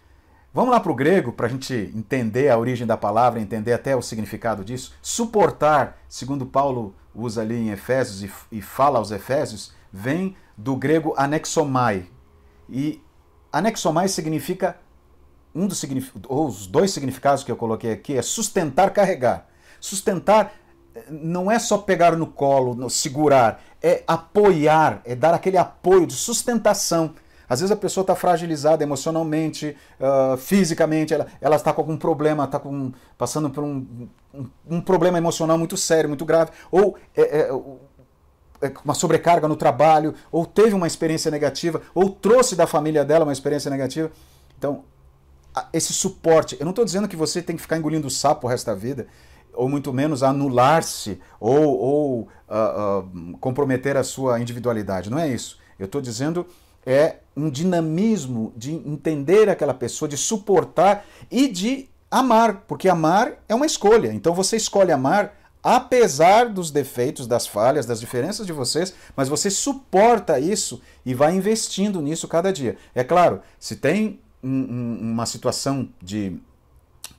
Vamos 0.56 0.72
lá 0.72 0.80
para 0.80 0.92
o 0.94 0.96
grego 0.96 1.34
para 1.34 1.48
a 1.48 1.50
gente 1.50 1.92
entender 1.94 2.48
a 2.48 2.58
origem 2.58 2.88
da 2.88 2.96
palavra, 2.96 3.42
entender 3.42 3.74
até 3.74 3.94
o 3.94 4.02
significado 4.02 4.64
disso. 4.64 4.94
Suportar, 5.02 5.98
segundo 6.08 6.46
Paulo 6.46 6.96
usa 7.14 7.42
ali 7.42 7.56
em 7.56 7.72
Efésios 7.72 8.24
e, 8.24 8.58
e 8.58 8.62
fala 8.62 8.98
aos 8.98 9.12
Efésios, 9.12 9.74
vem 9.92 10.34
do 10.56 10.78
grego 10.78 11.14
anexomai. 11.18 12.08
E 12.70 13.02
anexomai 13.52 14.08
significa 14.08 14.78
um 15.54 15.68
dos 15.68 15.86
ou 16.26 16.48
os 16.48 16.68
dois 16.68 16.92
significados 16.92 17.44
que 17.44 17.52
eu 17.52 17.58
coloquei 17.58 17.92
aqui 17.92 18.18
é 18.18 18.22
sustentar, 18.22 18.92
carregar. 18.92 19.50
Sustentar 19.82 20.54
eh, 20.96 21.04
não 21.10 21.52
é 21.52 21.60
só 21.60 21.80
pegar 21.80 22.16
no 22.16 22.28
colo, 22.28 22.90
segurar, 22.90 23.62
é 23.84 24.06
apoiar, 24.08 25.02
é 25.04 25.16
dar 25.16 25.34
aquele 25.34 25.58
apoio 25.58 26.08
de 26.08 26.14
sustentação. 26.14 27.14
Às 27.48 27.60
vezes 27.60 27.72
a 27.72 27.76
pessoa 27.76 28.02
está 28.04 28.16
fragilizada 28.16 28.84
emocionalmente, 28.84 29.76
uh, 30.00 30.38
fisicamente, 30.38 31.14
ela 31.14 31.56
está 31.56 31.72
com 31.72 31.82
algum 31.82 31.98
problema, 31.98 32.46
está 32.46 32.62
passando 33.18 33.50
por 33.50 33.64
um, 33.64 34.08
um, 34.34 34.50
um, 34.70 34.82
problema 34.82 35.18
emocional 35.18 35.58
muito 35.58 35.78
sério, 35.78 36.10
muito 36.10 36.26
grave, 36.26 36.52
ou 36.72 36.98
é, 37.16 37.22
é, 37.22 37.50
é 38.62 38.74
uma 38.84 38.94
sobrecarga 38.94 39.48
no 39.48 39.56
trabalho, 39.56 40.14
ou 40.32 40.46
teve 40.46 40.74
uma 40.74 40.88
experiência 40.88 41.30
negativa, 41.30 41.82
ou 41.94 42.10
trouxe 42.10 42.56
da 42.56 42.66
família 42.66 43.06
dela 43.06 43.26
uma 43.26 43.34
experiência 43.34 43.70
negativa. 43.70 44.12
Então, 44.58 44.84
esse 45.72 45.94
suporte. 45.94 46.58
Eu 46.60 46.66
não 46.66 46.72
estou 46.72 46.84
dizendo 46.84 47.08
que 47.08 47.16
você 47.16 47.42
tem 47.42 47.56
que 47.56 47.62
ficar 47.62 47.78
engolindo 47.78 48.10
sapo 48.10 48.48
o 48.48 48.50
resto 48.50 48.66
da 48.66 48.76
vida, 48.76 49.08
ou 49.54 49.70
muito 49.70 49.94
menos 49.94 50.22
anular-se 50.22 51.20
ou, 51.40 51.78
ou 51.78 52.22
uh, 52.22 53.00
uh, 53.00 53.38
comprometer 53.38 53.96
a 53.96 54.04
sua 54.04 54.40
individualidade. 54.40 55.10
Não 55.10 55.18
é 55.18 55.28
isso. 55.28 55.60
Eu 55.80 55.86
estou 55.86 56.02
dizendo 56.02 56.46
é 56.86 57.18
um 57.36 57.50
dinamismo 57.50 58.54
de 58.56 58.74
entender 58.74 59.50
aquela 59.50 59.74
pessoa, 59.74 60.08
de 60.08 60.18
suportar 60.18 61.06
e 61.30 61.48
de 61.48 61.90
amar, 62.10 62.64
porque 62.68 62.88
amar 62.88 63.34
é 63.50 63.56
uma 63.56 63.66
escolha. 63.66 64.14
Então 64.14 64.34
você 64.34 64.56
escolhe 64.56 64.92
amar 64.92 65.34
apesar 65.66 66.48
dos 66.48 66.70
defeitos, 66.70 67.26
das 67.26 67.48
falhas, 67.48 67.88
das 67.88 68.00
diferenças 68.00 68.46
de 68.46 68.54
vocês, 68.54 68.94
mas 69.16 69.28
você 69.28 69.50
suporta 69.50 70.40
isso 70.40 70.80
e 71.04 71.16
vai 71.16 71.36
investindo 71.36 72.04
nisso 72.04 72.28
cada 72.28 72.54
dia. 72.54 72.78
É 72.94 73.04
claro, 73.04 73.42
se 73.60 73.76
tem 73.76 74.20
um, 74.44 75.00
uma 75.02 75.26
situação 75.26 75.90
de 76.00 76.40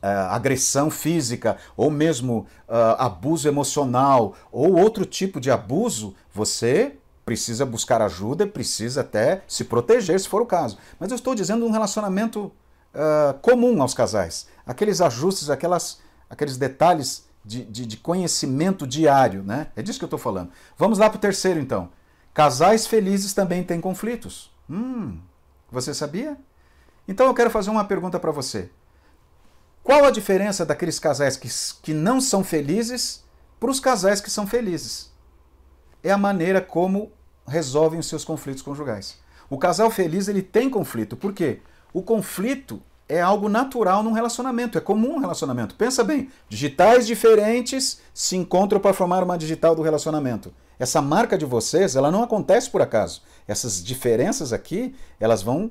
uh, 0.01 0.31
agressão 0.31 0.91
física, 0.91 1.57
ou 1.77 1.91
mesmo 1.91 2.47
uh, 2.69 2.95
abuso 2.99 3.49
emocional, 3.49 4.37
ou 4.53 4.77
outro 4.77 5.05
tipo 5.05 5.41
de 5.41 5.51
abuso, 5.51 6.15
você 6.33 6.97
precisa 7.27 7.67
buscar 7.67 8.01
ajuda, 8.01 8.47
precisa 8.47 9.01
até 9.01 9.43
se 9.49 9.65
proteger, 9.65 10.19
se 10.19 10.29
for 10.29 10.41
o 10.41 10.47
caso. 10.47 10.79
Mas 10.99 11.11
eu 11.11 11.17
estou 11.17 11.35
dizendo 11.35 11.67
um 11.67 11.73
relacionamento 11.73 12.53
uh, 12.95 13.35
comum 13.43 13.83
aos 13.83 13.93
casais. 13.93 14.47
Aqueles 14.65 15.01
ajustes, 15.01 15.51
aquelas, 15.51 16.01
aqueles 16.31 16.57
detalhes 16.57 17.27
de, 17.45 17.65
de, 17.65 17.85
de 17.85 17.97
conhecimento 17.97 18.87
diário, 18.87 19.43
né? 19.43 19.67
É 19.75 19.83
disso 19.83 19.99
que 19.99 20.05
eu 20.05 20.09
estou 20.09 20.21
falando. 20.21 20.53
Vamos 20.79 21.01
lá 21.01 21.11
para 21.11 21.17
o 21.17 21.21
terceiro, 21.21 21.59
então. 21.59 21.91
Casais 22.33 22.87
felizes 22.87 23.35
também 23.35 23.65
têm 23.65 23.81
conflitos. 23.81 24.53
Hum, 24.71 25.19
você 25.69 25.93
sabia? 25.93 26.39
Então 27.09 27.27
eu 27.27 27.35
quero 27.35 27.51
fazer 27.51 27.71
uma 27.71 27.85
pergunta 27.85 28.21
para 28.21 28.31
você. 28.31 28.71
Qual 29.83 30.05
a 30.05 30.11
diferença 30.13 30.65
daqueles 30.65 31.01
casais 31.01 31.37
que, 31.37 31.49
que 31.83 31.93
não 31.93 32.21
são 32.21 32.45
felizes 32.45 33.25
para 33.59 33.71
os 33.71 33.81
casais 33.81 34.21
que 34.21 34.31
são 34.31 34.47
felizes? 34.47 35.16
É 36.03 36.11
a 36.11 36.19
maneira 36.19 36.61
como 36.61 37.11
resolvem 37.47 37.99
os 37.99 38.07
seus 38.07 38.25
conflitos 38.25 38.63
conjugais. 38.63 39.19
O 39.49 39.59
casal 39.59 39.91
feliz 39.91 40.29
ele 40.29 40.43
tem 40.43 40.69
conflito. 40.69 41.17
Por 41.17 41.33
quê? 41.33 41.61
O 41.93 42.03
conflito 42.03 42.83
é 43.09 43.21
algo 43.21 43.49
natural 43.49 44.03
num 44.03 44.13
relacionamento, 44.13 44.77
é 44.77 44.81
comum 44.81 45.15
um 45.15 45.21
relacionamento. 45.21 45.77
Pensa 45.77 46.03
bem, 46.03 46.29
digitais 46.49 47.07
diferentes 47.07 48.01
se 48.13 48.37
encontram 48.37 48.81
para 48.81 48.93
formar 48.93 49.23
uma 49.23 49.39
digital 49.39 49.75
do 49.75 49.83
relacionamento. 49.83 50.53
Essa 50.79 51.01
marca 51.01 51.39
de 51.39 51.45
vocês, 51.45 51.97
ela 51.97 52.11
não 52.11 52.23
acontece 52.23 52.69
por 52.69 52.83
acaso. 52.83 53.23
Essas 53.47 53.83
diferenças 53.83 54.53
aqui, 54.53 54.95
elas 55.21 55.43
vão 55.43 55.71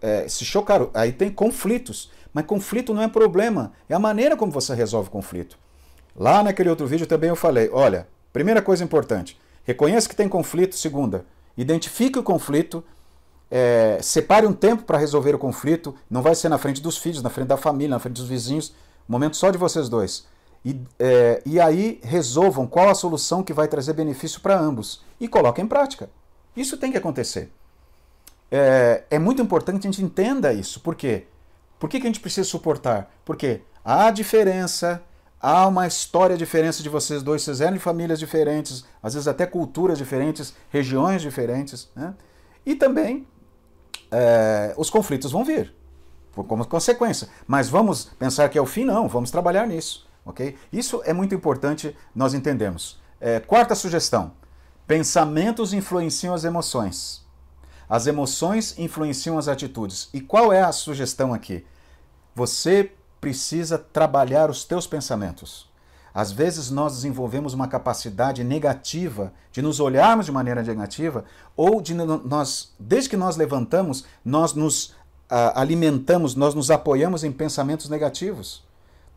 é, 0.00 0.28
se 0.28 0.44
chocar. 0.44 0.86
Aí 0.94 1.12
tem 1.12 1.30
conflitos. 1.30 2.10
Mas 2.32 2.46
conflito 2.46 2.92
não 2.92 3.02
é 3.02 3.08
problema, 3.08 3.72
é 3.88 3.94
a 3.94 3.98
maneira 3.98 4.36
como 4.36 4.52
você 4.52 4.74
resolve 4.74 5.08
o 5.08 5.10
conflito. 5.10 5.58
Lá 6.14 6.42
naquele 6.42 6.68
outro 6.68 6.86
vídeo 6.86 7.06
também 7.06 7.30
eu 7.30 7.36
falei: 7.36 7.70
olha, 7.72 8.06
primeira 8.30 8.60
coisa 8.60 8.84
importante, 8.84 9.38
reconheça 9.66 10.08
que 10.08 10.16
tem 10.16 10.28
conflito. 10.28 10.76
Segunda, 10.76 11.26
identifique 11.56 12.18
o 12.18 12.22
conflito, 12.22 12.82
é, 13.50 13.98
separe 14.00 14.46
um 14.46 14.52
tempo 14.52 14.84
para 14.84 14.96
resolver 14.96 15.34
o 15.34 15.38
conflito. 15.38 15.94
Não 16.08 16.22
vai 16.22 16.34
ser 16.34 16.48
na 16.48 16.56
frente 16.56 16.80
dos 16.80 16.96
filhos, 16.96 17.22
na 17.22 17.28
frente 17.28 17.48
da 17.48 17.56
família, 17.56 17.90
na 17.90 17.98
frente 17.98 18.14
dos 18.14 18.28
vizinhos. 18.28 18.72
Momento 19.06 19.36
só 19.36 19.50
de 19.50 19.58
vocês 19.58 19.88
dois. 19.88 20.26
E, 20.64 20.80
é, 20.98 21.42
e 21.44 21.60
aí 21.60 22.00
resolvam 22.02 22.66
qual 22.66 22.88
a 22.88 22.94
solução 22.94 23.42
que 23.42 23.52
vai 23.52 23.68
trazer 23.68 23.92
benefício 23.92 24.40
para 24.40 24.58
ambos. 24.58 25.02
E 25.20 25.28
coloquem 25.28 25.64
em 25.64 25.68
prática. 25.68 26.08
Isso 26.56 26.76
tem 26.76 26.90
que 26.90 26.98
acontecer. 26.98 27.52
É, 28.50 29.04
é 29.10 29.18
muito 29.18 29.42
importante 29.42 29.80
que 29.80 29.86
a 29.86 29.90
gente 29.90 30.02
entenda 30.02 30.52
isso. 30.52 30.80
Por 30.80 30.94
quê? 30.94 31.26
Por 31.78 31.90
que, 31.90 32.00
que 32.00 32.06
a 32.06 32.10
gente 32.10 32.20
precisa 32.20 32.48
suportar? 32.48 33.12
Porque 33.24 33.60
há 33.84 34.10
diferença, 34.10 35.02
há 35.46 35.64
uma 35.68 35.86
história 35.86 36.36
diferente 36.36 36.82
de 36.82 36.88
vocês 36.88 37.22
dois, 37.22 37.42
vocês 37.42 37.60
eram 37.60 37.74
de 37.74 37.78
famílias 37.78 38.18
diferentes, 38.18 38.84
às 39.00 39.14
vezes 39.14 39.28
até 39.28 39.46
culturas 39.46 39.96
diferentes, 39.96 40.52
regiões 40.70 41.22
diferentes. 41.22 41.88
Né? 41.94 42.14
E 42.64 42.74
também 42.74 43.28
é, 44.10 44.74
os 44.76 44.90
conflitos 44.90 45.30
vão 45.30 45.44
vir, 45.44 45.72
como 46.34 46.66
consequência. 46.66 47.28
Mas 47.46 47.68
vamos 47.68 48.06
pensar 48.18 48.48
que 48.48 48.58
é 48.58 48.60
o 48.60 48.66
fim? 48.66 48.84
Não, 48.84 49.06
vamos 49.06 49.30
trabalhar 49.30 49.68
nisso. 49.68 50.08
ok? 50.24 50.56
Isso 50.72 51.00
é 51.04 51.12
muito 51.12 51.32
importante 51.32 51.96
nós 52.12 52.34
entendemos. 52.34 53.00
É, 53.20 53.38
quarta 53.38 53.76
sugestão: 53.76 54.32
pensamentos 54.84 55.72
influenciam 55.72 56.34
as 56.34 56.42
emoções. 56.42 57.24
As 57.88 58.08
emoções 58.08 58.76
influenciam 58.76 59.38
as 59.38 59.46
atitudes. 59.46 60.08
E 60.12 60.20
qual 60.20 60.52
é 60.52 60.62
a 60.62 60.72
sugestão 60.72 61.32
aqui? 61.32 61.64
Você 62.34 62.95
precisa 63.20 63.78
trabalhar 63.78 64.50
os 64.50 64.64
teus 64.64 64.86
pensamentos. 64.86 65.68
Às 66.16 66.32
vezes 66.32 66.70
nós 66.70 66.94
desenvolvemos 66.94 67.52
uma 67.52 67.68
capacidade 67.68 68.42
negativa 68.42 69.32
de 69.52 69.60
nos 69.60 69.80
olharmos 69.80 70.24
de 70.24 70.32
maneira 70.32 70.62
negativa 70.62 71.26
ou 71.54 71.80
de 71.80 71.92
nós, 71.92 72.72
desde 72.80 73.10
que 73.10 73.18
nós 73.18 73.36
levantamos, 73.36 74.06
nós 74.24 74.54
nos 74.54 74.86
uh, 75.30 75.52
alimentamos, 75.54 76.34
nós 76.34 76.54
nos 76.54 76.70
apoiamos 76.70 77.22
em 77.22 77.30
pensamentos 77.30 77.90
negativos. 77.90 78.64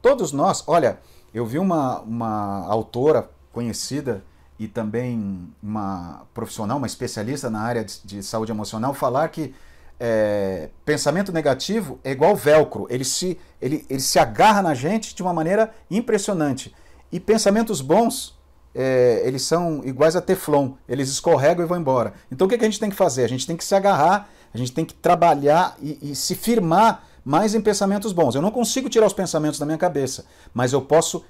Todos 0.01 0.33
nós, 0.33 0.63
olha, 0.67 0.99
eu 1.33 1.45
vi 1.45 1.57
uma, 1.57 1.99
uma 2.01 2.65
autora 2.67 3.29
conhecida 3.53 4.23
e 4.59 4.67
também 4.67 5.49
uma 5.63 6.23
profissional, 6.33 6.77
uma 6.77 6.87
especialista 6.87 7.49
na 7.49 7.61
área 7.61 7.85
de, 7.85 8.01
de 8.03 8.23
saúde 8.23 8.51
emocional, 8.51 8.93
falar 8.93 9.29
que 9.29 9.55
é, 9.99 10.69
pensamento 10.85 11.31
negativo 11.31 11.99
é 12.03 12.11
igual 12.11 12.35
velcro, 12.35 12.87
ele 12.89 13.03
se, 13.03 13.37
ele, 13.61 13.85
ele 13.89 13.99
se 13.99 14.17
agarra 14.17 14.61
na 14.61 14.73
gente 14.73 15.13
de 15.13 15.21
uma 15.21 15.33
maneira 15.33 15.71
impressionante. 15.91 16.73
E 17.11 17.19
pensamentos 17.19 17.81
bons, 17.81 18.37
é, 18.73 19.21
eles 19.25 19.41
são 19.41 19.81
iguais 19.83 20.15
a 20.15 20.21
teflon, 20.21 20.71
eles 20.87 21.09
escorregam 21.09 21.65
e 21.65 21.67
vão 21.67 21.77
embora. 21.77 22.13
Então 22.31 22.47
o 22.47 22.49
que, 22.49 22.57
que 22.57 22.63
a 22.63 22.67
gente 22.67 22.79
tem 22.79 22.89
que 22.89 22.95
fazer? 22.95 23.23
A 23.23 23.29
gente 23.29 23.45
tem 23.45 23.57
que 23.57 23.65
se 23.65 23.75
agarrar, 23.75 24.29
a 24.53 24.57
gente 24.57 24.71
tem 24.71 24.85
que 24.85 24.93
trabalhar 24.93 25.75
e, 25.81 26.11
e 26.11 26.15
se 26.15 26.33
firmar 26.35 27.03
mais 27.25 27.53
em 27.53 27.61
pensamentos 27.61 28.13
bons. 28.13 28.35
Eu 28.35 28.41
não 28.41 28.51
consigo 28.51 28.89
tirar 28.89 29.05
os 29.05 29.13
pensamentos 29.13 29.59
da 29.59 29.65
minha 29.65 29.77
cabeça, 29.77 30.25
mas 30.53 30.73
eu 30.73 30.81
posso. 30.81 31.23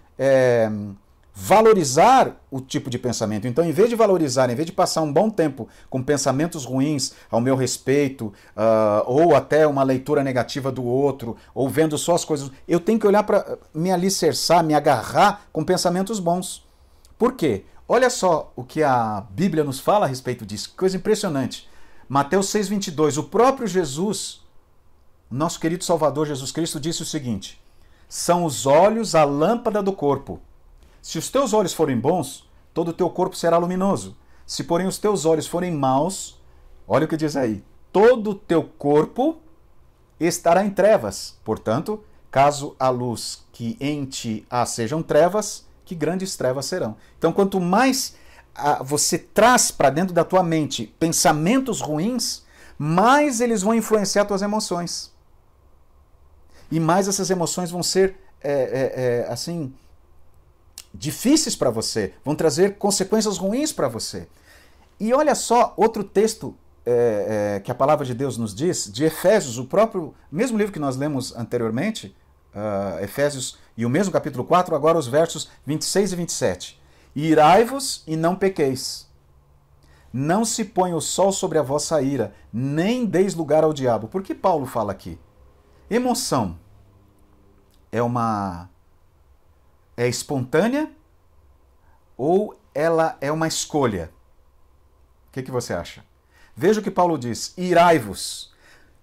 Valorizar 1.33 2.35
o 2.51 2.59
tipo 2.59 2.89
de 2.89 2.99
pensamento. 2.99 3.47
Então, 3.47 3.63
em 3.63 3.71
vez 3.71 3.89
de 3.89 3.95
valorizar, 3.95 4.49
em 4.49 4.55
vez 4.55 4.65
de 4.65 4.71
passar 4.71 5.01
um 5.01 5.11
bom 5.11 5.29
tempo 5.29 5.67
com 5.89 6.03
pensamentos 6.03 6.65
ruins 6.65 7.13
ao 7.31 7.39
meu 7.39 7.55
respeito, 7.55 8.33
uh, 8.55 9.03
ou 9.05 9.35
até 9.35 9.65
uma 9.65 9.83
leitura 9.83 10.23
negativa 10.23 10.71
do 10.71 10.83
outro, 10.83 11.37
ou 11.53 11.69
vendo 11.69 11.97
só 11.97 12.15
as 12.15 12.25
coisas, 12.25 12.51
eu 12.67 12.79
tenho 12.79 12.99
que 12.99 13.07
olhar 13.07 13.23
para 13.23 13.57
me 13.73 13.91
alicerçar, 13.91 14.63
me 14.63 14.73
agarrar 14.73 15.47
com 15.53 15.63
pensamentos 15.63 16.19
bons. 16.19 16.67
Por 17.17 17.33
quê? 17.33 17.63
Olha 17.87 18.09
só 18.09 18.51
o 18.55 18.63
que 18.63 18.83
a 18.83 19.23
Bíblia 19.31 19.63
nos 19.63 19.79
fala 19.79 20.05
a 20.05 20.09
respeito 20.09 20.45
disso, 20.45 20.69
que 20.69 20.75
coisa 20.75 20.97
impressionante. 20.97 21.69
Mateus 22.07 22.47
6,22, 22.47 23.17
o 23.17 23.23
próprio 23.23 23.67
Jesus, 23.67 24.41
nosso 25.29 25.59
querido 25.59 25.83
Salvador 25.83 26.27
Jesus 26.27 26.51
Cristo, 26.51 26.79
disse 26.79 27.01
o 27.01 27.05
seguinte: 27.05 27.59
são 28.09 28.43
os 28.43 28.65
olhos 28.65 29.13
a 29.13 29.23
lâmpada 29.23 29.83
do 29.83 29.93
corpo. 29.93 30.41
Se 31.01 31.17
os 31.17 31.29
teus 31.29 31.53
olhos 31.53 31.73
forem 31.73 31.97
bons, 31.97 32.49
todo 32.73 32.89
o 32.89 32.93
teu 32.93 33.09
corpo 33.09 33.35
será 33.35 33.57
luminoso. 33.57 34.15
Se, 34.45 34.63
porém, 34.63 34.87
os 34.87 34.97
teus 34.97 35.25
olhos 35.25 35.47
forem 35.47 35.71
maus, 35.71 36.39
olha 36.87 37.05
o 37.05 37.07
que 37.07 37.17
diz 37.17 37.35
aí: 37.35 37.63
todo 37.91 38.31
o 38.31 38.35
teu 38.35 38.63
corpo 38.63 39.37
estará 40.19 40.63
em 40.65 40.69
trevas. 40.69 41.37
Portanto, 41.43 42.03
caso 42.31 42.75
a 42.79 42.89
luz 42.89 43.45
que 43.51 43.77
em 43.79 44.05
ti 44.05 44.45
há 44.49 44.65
sejam 44.65 45.01
trevas, 45.01 45.65
que 45.85 45.95
grandes 45.95 46.35
trevas 46.35 46.65
serão. 46.65 46.95
Então, 47.17 47.31
quanto 47.31 47.59
mais 47.59 48.15
ah, 48.55 48.83
você 48.83 49.17
traz 49.17 49.71
para 49.71 49.89
dentro 49.89 50.13
da 50.13 50.23
tua 50.23 50.43
mente 50.43 50.93
pensamentos 50.99 51.81
ruins, 51.81 52.43
mais 52.77 53.41
eles 53.41 53.61
vão 53.61 53.73
influenciar 53.73 54.25
tuas 54.25 54.41
emoções. 54.41 55.11
E 56.71 56.79
mais 56.79 57.07
essas 57.07 57.29
emoções 57.29 57.71
vão 57.71 57.81
ser, 57.81 58.15
é, 58.41 58.51
é, 58.51 59.25
é, 59.25 59.31
assim, 59.31 59.73
difíceis 60.93 61.55
para 61.55 61.69
você, 61.69 62.13
vão 62.23 62.35
trazer 62.35 62.77
consequências 62.77 63.37
ruins 63.37 63.71
para 63.71 63.87
você. 63.87 64.27
E 64.99 65.13
olha 65.13 65.35
só 65.35 65.73
outro 65.77 66.03
texto 66.03 66.55
é, 66.85 67.55
é, 67.55 67.59
que 67.59 67.71
a 67.71 67.75
palavra 67.75 68.05
de 68.05 68.13
Deus 68.13 68.37
nos 68.37 68.53
diz, 68.53 68.91
de 68.91 69.05
Efésios, 69.05 69.57
o 69.57 69.65
próprio, 69.65 70.13
mesmo 70.31 70.57
livro 70.57 70.73
que 70.73 70.79
nós 70.79 70.97
lemos 70.97 71.35
anteriormente, 71.35 72.15
uh, 72.53 73.03
Efésios, 73.03 73.57
e 73.77 73.85
o 73.85 73.89
mesmo 73.89 74.11
capítulo 74.11 74.43
4, 74.43 74.75
agora 74.75 74.97
os 74.97 75.07
versos 75.07 75.49
26 75.65 76.13
e 76.13 76.15
27. 76.15 76.81
Irai-vos 77.15 78.03
e 78.07 78.15
não 78.15 78.35
pequeis. 78.35 79.07
Não 80.11 80.43
se 80.43 80.65
põe 80.65 80.93
o 80.93 80.99
sol 80.99 81.31
sobre 81.31 81.59
a 81.59 81.61
vossa 81.61 82.01
ira, 82.01 82.33
nem 82.51 83.05
deis 83.05 83.35
lugar 83.35 83.63
ao 83.63 83.73
diabo. 83.73 84.07
Por 84.07 84.23
que 84.23 84.33
Paulo 84.33 84.65
fala 84.65 84.91
aqui? 84.91 85.19
Emoção 85.89 86.57
é 87.91 88.01
uma 88.01 88.69
é 89.99 90.07
espontânea 90.07 90.89
ou 92.17 92.57
ela 92.73 93.17
é 93.19 93.29
uma 93.29 93.49
escolha? 93.49 94.09
O 95.27 95.33
que, 95.33 95.43
que 95.43 95.51
você 95.51 95.73
acha? 95.73 96.05
Veja 96.55 96.79
o 96.79 96.83
que 96.83 96.89
Paulo 96.89 97.17
diz: 97.17 97.53
irai-vos 97.57 98.53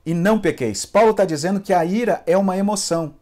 e 0.07 0.15
não 0.15 0.39
pequeis. 0.39 0.87
Paulo 0.87 1.11
está 1.11 1.27
dizendo 1.27 1.61
que 1.61 1.75
a 1.75 1.85
ira 1.85 2.23
é 2.27 2.35
uma 2.37 2.57
emoção. 2.57 3.15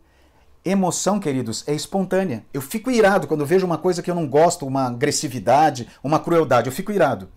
Emoção, 0.65 1.19
queridos, 1.19 1.65
é 1.67 1.75
espontânea. 1.75 2.47
Eu 2.55 2.63
fico 2.63 2.93
irado 2.93 3.27
quando 3.27 3.45
vejo 3.45 3.67
uma 3.67 3.77
coisa 3.77 4.03
que 4.03 4.11
eu 4.11 4.15
não 4.15 4.29
gosto, 4.29 4.65
uma 4.65 4.87
agressividade, 4.87 5.89
uma 6.03 6.21
crueldade. 6.21 6.69
Eu 6.69 6.73
fico 6.73 6.93
irado. 6.93 7.29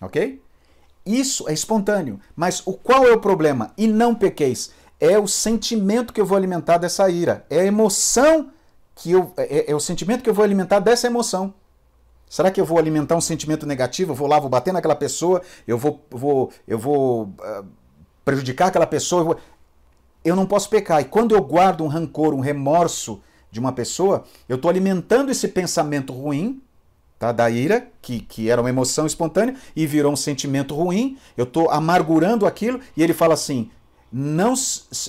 Ok? 0.00 0.40
Isso 1.04 1.48
é 1.48 1.52
espontâneo. 1.52 2.20
Mas 2.36 2.64
o 2.64 2.74
qual 2.74 3.04
é 3.04 3.12
o 3.12 3.20
problema? 3.20 3.72
E 3.76 3.88
não 3.88 4.14
pequeis. 4.14 4.72
É 5.00 5.18
o 5.18 5.26
sentimento 5.26 6.12
que 6.12 6.20
eu 6.20 6.26
vou 6.26 6.38
alimentar 6.38 6.78
dessa 6.78 7.10
ira. 7.10 7.44
É 7.50 7.58
a 7.58 7.66
emoção 7.66 8.52
que 9.00 9.12
eu, 9.12 9.32
é, 9.38 9.44
é, 9.44 9.70
é, 9.70 9.74
o 9.74 9.80
sentimento 9.80 10.22
que 10.22 10.28
eu 10.28 10.34
vou 10.34 10.44
alimentar 10.44 10.78
dessa 10.78 11.06
emoção. 11.06 11.54
Será 12.28 12.50
que 12.50 12.60
eu 12.60 12.66
vou 12.66 12.78
alimentar 12.78 13.16
um 13.16 13.20
sentimento 13.20 13.66
negativo? 13.66 14.12
Eu 14.12 14.14
vou 14.14 14.28
lá, 14.28 14.38
vou 14.38 14.50
bater 14.50 14.74
naquela 14.74 14.94
pessoa, 14.94 15.40
eu 15.66 15.78
vou, 15.78 16.04
vou, 16.10 16.52
eu 16.68 16.78
vou 16.78 17.22
uh, 17.22 17.66
prejudicar 18.24 18.68
aquela 18.68 18.86
pessoa? 18.86 19.24
Vou... 19.24 19.36
eu 20.22 20.36
não 20.36 20.44
posso 20.44 20.68
pecar. 20.68 21.00
E 21.00 21.06
quando 21.06 21.34
eu 21.34 21.40
guardo 21.42 21.82
um 21.82 21.88
rancor, 21.88 22.34
um 22.34 22.40
remorso 22.40 23.22
de 23.50 23.58
uma 23.58 23.72
pessoa, 23.72 24.24
eu 24.46 24.56
estou 24.56 24.68
alimentando 24.68 25.30
esse 25.30 25.48
pensamento 25.48 26.12
ruim, 26.12 26.62
tá? 27.18 27.32
da 27.32 27.50
ira, 27.50 27.88
que, 28.02 28.20
que 28.20 28.50
era 28.50 28.60
uma 28.60 28.68
emoção 28.68 29.06
espontânea, 29.06 29.56
e 29.74 29.86
virou 29.86 30.12
um 30.12 30.16
sentimento 30.16 30.74
ruim, 30.74 31.16
eu 31.38 31.44
estou 31.44 31.70
amargurando 31.70 32.46
aquilo, 32.46 32.80
e 32.94 33.02
ele 33.02 33.14
fala 33.14 33.32
assim: 33.32 33.70
não, 34.12 34.54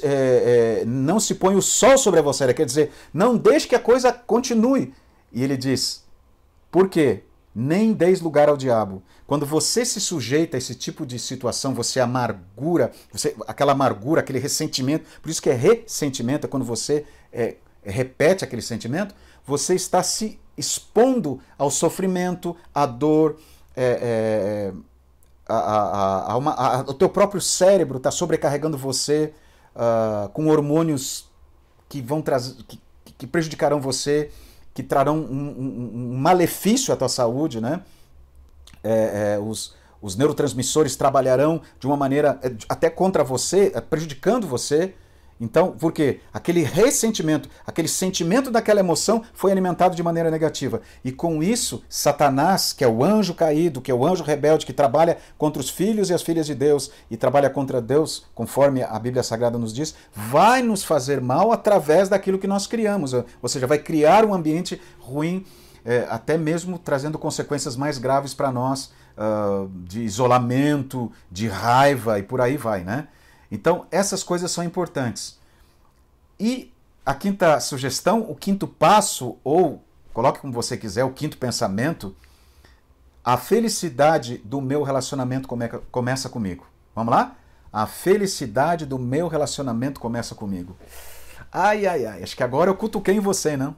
é, 0.03 0.81
é, 0.81 0.85
não 0.85 1.19
se 1.19 1.35
põe 1.35 1.55
o 1.55 1.61
sol 1.61 1.97
sobre 1.97 2.21
você, 2.21 2.53
quer 2.53 2.65
dizer, 2.65 2.91
não 3.13 3.35
deixe 3.35 3.67
que 3.67 3.75
a 3.75 3.79
coisa 3.79 4.11
continue. 4.13 4.93
E 5.31 5.43
ele 5.43 5.57
diz: 5.57 6.03
por 6.71 6.87
quê? 6.87 7.23
Nem 7.53 7.91
deis 7.91 8.21
lugar 8.21 8.47
ao 8.47 8.55
diabo. 8.55 9.03
Quando 9.27 9.45
você 9.45 9.83
se 9.83 9.99
sujeita 9.99 10.55
a 10.55 10.59
esse 10.59 10.73
tipo 10.75 11.05
de 11.05 11.19
situação, 11.19 11.73
você 11.73 11.99
amargura, 11.99 12.91
você, 13.11 13.35
aquela 13.47 13.73
amargura, 13.73 14.21
aquele 14.21 14.39
ressentimento, 14.39 15.05
por 15.21 15.29
isso 15.29 15.41
que 15.41 15.49
é 15.49 15.53
ressentimento, 15.53 16.47
é 16.47 16.49
quando 16.49 16.65
você 16.65 17.05
é, 17.31 17.55
repete 17.83 18.43
aquele 18.43 18.61
sentimento, 18.61 19.13
você 19.45 19.75
está 19.75 20.01
se 20.01 20.39
expondo 20.57 21.41
ao 21.57 21.69
sofrimento, 21.69 22.55
à 22.73 22.85
dor, 22.85 23.37
é, 23.75 24.71
é, 24.71 24.73
a, 25.57 26.33
a, 26.33 26.77
a 26.77 26.79
o 26.81 26.93
teu 26.93 27.09
próprio 27.09 27.41
cérebro 27.41 27.97
está 27.97 28.11
sobrecarregando 28.11 28.77
você 28.77 29.33
uh, 29.75 30.29
com 30.29 30.47
hormônios 30.47 31.29
que 31.89 32.01
vão 32.01 32.21
trazer, 32.21 32.55
que, 32.63 32.79
que, 33.17 33.27
prejudicarão 33.27 33.81
você, 33.81 34.31
que 34.73 34.81
trarão 34.81 35.17
um, 35.17 35.21
um, 35.21 35.91
um 35.93 36.17
malefício 36.17 36.93
à 36.93 36.97
tua 36.97 37.09
saúde, 37.09 37.59
né? 37.59 37.81
É, 38.83 39.35
é, 39.35 39.39
os, 39.39 39.75
os 40.01 40.15
neurotransmissores 40.15 40.95
trabalharão 40.95 41.61
de 41.79 41.85
uma 41.85 41.97
maneira 41.97 42.39
é, 42.41 42.51
até 42.67 42.89
contra 42.89 43.23
você, 43.23 43.71
é, 43.75 43.81
prejudicando 43.81 44.47
você. 44.47 44.95
Então, 45.41 45.71
por 45.71 45.91
quê? 45.91 46.19
Aquele 46.31 46.61
ressentimento, 46.61 47.49
aquele 47.65 47.87
sentimento 47.87 48.51
daquela 48.51 48.79
emoção 48.79 49.23
foi 49.33 49.51
alimentado 49.51 49.95
de 49.95 50.03
maneira 50.03 50.29
negativa. 50.29 50.81
E 51.03 51.11
com 51.11 51.41
isso, 51.41 51.83
Satanás, 51.89 52.71
que 52.71 52.83
é 52.83 52.87
o 52.87 53.03
anjo 53.03 53.33
caído, 53.33 53.81
que 53.81 53.89
é 53.89 53.93
o 53.93 54.05
anjo 54.05 54.23
rebelde, 54.23 54.67
que 54.67 54.71
trabalha 54.71 55.17
contra 55.39 55.59
os 55.59 55.67
filhos 55.67 56.11
e 56.11 56.13
as 56.13 56.21
filhas 56.21 56.45
de 56.45 56.53
Deus 56.53 56.91
e 57.09 57.17
trabalha 57.17 57.49
contra 57.49 57.81
Deus, 57.81 58.23
conforme 58.35 58.83
a 58.83 58.99
Bíblia 58.99 59.23
Sagrada 59.23 59.57
nos 59.57 59.73
diz, 59.73 59.95
vai 60.15 60.61
nos 60.61 60.83
fazer 60.83 61.19
mal 61.19 61.51
através 61.51 62.07
daquilo 62.07 62.37
que 62.37 62.47
nós 62.47 62.67
criamos. 62.67 63.11
Ou 63.13 63.49
seja, 63.49 63.65
vai 63.65 63.79
criar 63.79 64.23
um 64.23 64.35
ambiente 64.35 64.79
ruim, 64.99 65.43
é, 65.83 66.05
até 66.07 66.37
mesmo 66.37 66.77
trazendo 66.77 67.17
consequências 67.17 67.75
mais 67.75 67.97
graves 67.97 68.35
para 68.35 68.51
nós, 68.51 68.91
uh, 69.17 69.67
de 69.87 70.01
isolamento, 70.01 71.11
de 71.31 71.47
raiva 71.47 72.19
e 72.19 72.23
por 72.23 72.39
aí 72.39 72.57
vai, 72.57 72.83
né? 72.83 73.07
Então, 73.51 73.85
essas 73.91 74.23
coisas 74.23 74.49
são 74.49 74.63
importantes. 74.63 75.37
E 76.39 76.73
a 77.05 77.13
quinta 77.13 77.59
sugestão, 77.59 78.21
o 78.21 78.35
quinto 78.35 78.67
passo, 78.67 79.37
ou 79.43 79.83
coloque 80.13 80.39
como 80.39 80.53
você 80.53 80.77
quiser, 80.77 81.03
o 81.03 81.11
quinto 81.11 81.37
pensamento, 81.37 82.15
a 83.23 83.37
felicidade 83.37 84.37
do 84.39 84.61
meu 84.61 84.81
relacionamento 84.83 85.47
come 85.47 85.67
começa 85.91 86.29
comigo. 86.29 86.65
Vamos 86.95 87.13
lá? 87.13 87.35
A 87.71 87.85
felicidade 87.85 88.85
do 88.85 88.97
meu 88.97 89.27
relacionamento 89.27 89.99
começa 89.99 90.33
comigo. 90.33 90.75
Ai, 91.51 91.85
ai, 91.85 92.05
ai, 92.05 92.23
acho 92.23 92.35
que 92.35 92.43
agora 92.43 92.69
eu 92.69 92.75
cutuquei 92.75 93.15
em 93.15 93.19
você, 93.19 93.55
não? 93.55 93.75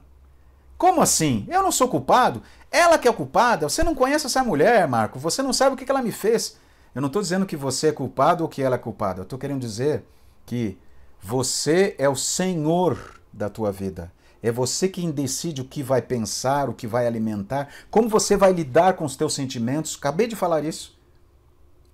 Como 0.78 1.00
assim? 1.00 1.46
Eu 1.48 1.62
não 1.62 1.70
sou 1.70 1.88
culpado? 1.88 2.42
Ela 2.70 2.98
que 2.98 3.06
é 3.06 3.12
culpada? 3.12 3.68
Você 3.68 3.82
não 3.82 3.94
conhece 3.94 4.26
essa 4.26 4.42
mulher, 4.42 4.88
Marco. 4.88 5.18
Você 5.18 5.42
não 5.42 5.52
sabe 5.52 5.74
o 5.74 5.76
que 5.76 5.88
ela 5.88 6.02
me 6.02 6.10
fez. 6.10 6.56
Eu 6.94 7.00
não 7.00 7.08
estou 7.08 7.20
dizendo 7.20 7.46
que 7.46 7.56
você 7.56 7.88
é 7.88 7.92
culpado 7.92 8.44
ou 8.44 8.48
que 8.48 8.62
ela 8.62 8.76
é 8.76 8.78
culpada. 8.78 9.20
Eu 9.20 9.24
estou 9.24 9.38
querendo 9.38 9.60
dizer 9.60 10.04
que 10.46 10.78
você 11.20 11.94
é 11.98 12.08
o 12.08 12.14
senhor 12.14 13.20
da 13.32 13.48
tua 13.48 13.72
vida. 13.72 14.12
É 14.42 14.52
você 14.52 14.88
quem 14.88 15.10
decide 15.10 15.62
o 15.62 15.64
que 15.64 15.82
vai 15.82 16.02
pensar, 16.02 16.68
o 16.68 16.74
que 16.74 16.86
vai 16.86 17.06
alimentar, 17.06 17.68
como 17.90 18.08
você 18.08 18.36
vai 18.36 18.52
lidar 18.52 18.92
com 18.92 19.04
os 19.04 19.16
teus 19.16 19.34
sentimentos. 19.34 19.96
Acabei 19.96 20.26
de 20.26 20.36
falar 20.36 20.64
isso. 20.64 20.96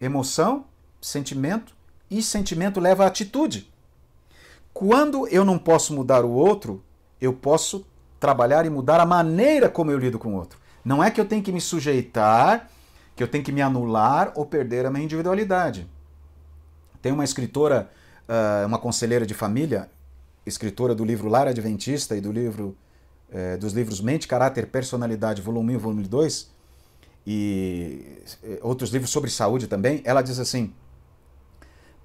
Emoção, 0.01 0.65
sentimento 1.01 1.75
e 2.11 2.23
sentimento 2.23 2.81
leva 2.81 3.05
a 3.05 3.07
atitude. 3.07 3.73
Quando 4.75 5.29
eu 5.29 5.45
não 5.45 5.59
posso 5.59 5.95
mudar 5.95 6.25
o 6.25 6.31
outro, 6.31 6.83
eu 7.21 7.33
posso 7.33 7.87
trabalhar 8.19 8.67
e 8.67 8.71
mudar 8.71 9.01
a 9.01 9.07
maneira 9.07 9.69
como 9.69 9.91
eu 9.91 9.99
lido 9.99 10.19
com 10.19 10.35
o 10.35 10.37
outro. 10.37 10.59
Não 10.85 11.03
é 11.03 11.11
que 11.11 11.21
eu 11.21 11.25
tenho 11.25 11.43
que 11.43 11.53
me 11.53 11.61
sujeitar 11.61 12.69
que 13.21 13.25
eu 13.25 13.29
tenho 13.29 13.45
que 13.45 13.53
me 13.53 13.61
anular 13.61 14.33
ou 14.35 14.47
perder 14.47 14.87
a 14.87 14.91
minha 14.91 15.05
individualidade. 15.05 15.87
Tem 17.03 17.13
uma 17.13 17.23
escritora, 17.23 17.91
uh, 18.27 18.67
uma 18.67 18.79
conselheira 18.79 19.27
de 19.27 19.35
família, 19.35 19.91
escritora 20.47 20.95
do 20.95 21.05
livro 21.05 21.29
Lar 21.29 21.47
Adventista 21.47 22.17
e 22.17 22.21
do 22.23 22.33
livro 22.33 22.75
uh, 23.29 23.59
dos 23.59 23.75
livros 23.75 24.01
Mente, 24.01 24.27
Caráter, 24.27 24.69
Personalidade, 24.69 25.43
volume 25.43 25.75
1 25.75 25.77
e 25.77 25.79
volume 25.79 26.05
2, 26.05 26.51
e 27.27 28.23
uh, 28.43 28.67
outros 28.67 28.89
livros 28.89 29.11
sobre 29.11 29.29
saúde 29.29 29.67
também, 29.67 30.01
ela 30.03 30.23
diz 30.23 30.39
assim: 30.39 30.73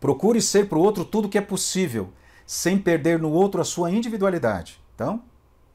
procure 0.01 0.41
ser 0.41 0.67
para 0.67 0.77
o 0.77 0.81
outro 0.81 1.05
tudo 1.05 1.29
que 1.29 1.37
é 1.37 1.41
possível, 1.41 2.09
sem 2.45 2.77
perder 2.77 3.19
no 3.19 3.31
outro 3.31 3.61
a 3.61 3.63
sua 3.63 3.89
individualidade. 3.89 4.81
Então, 4.93 5.23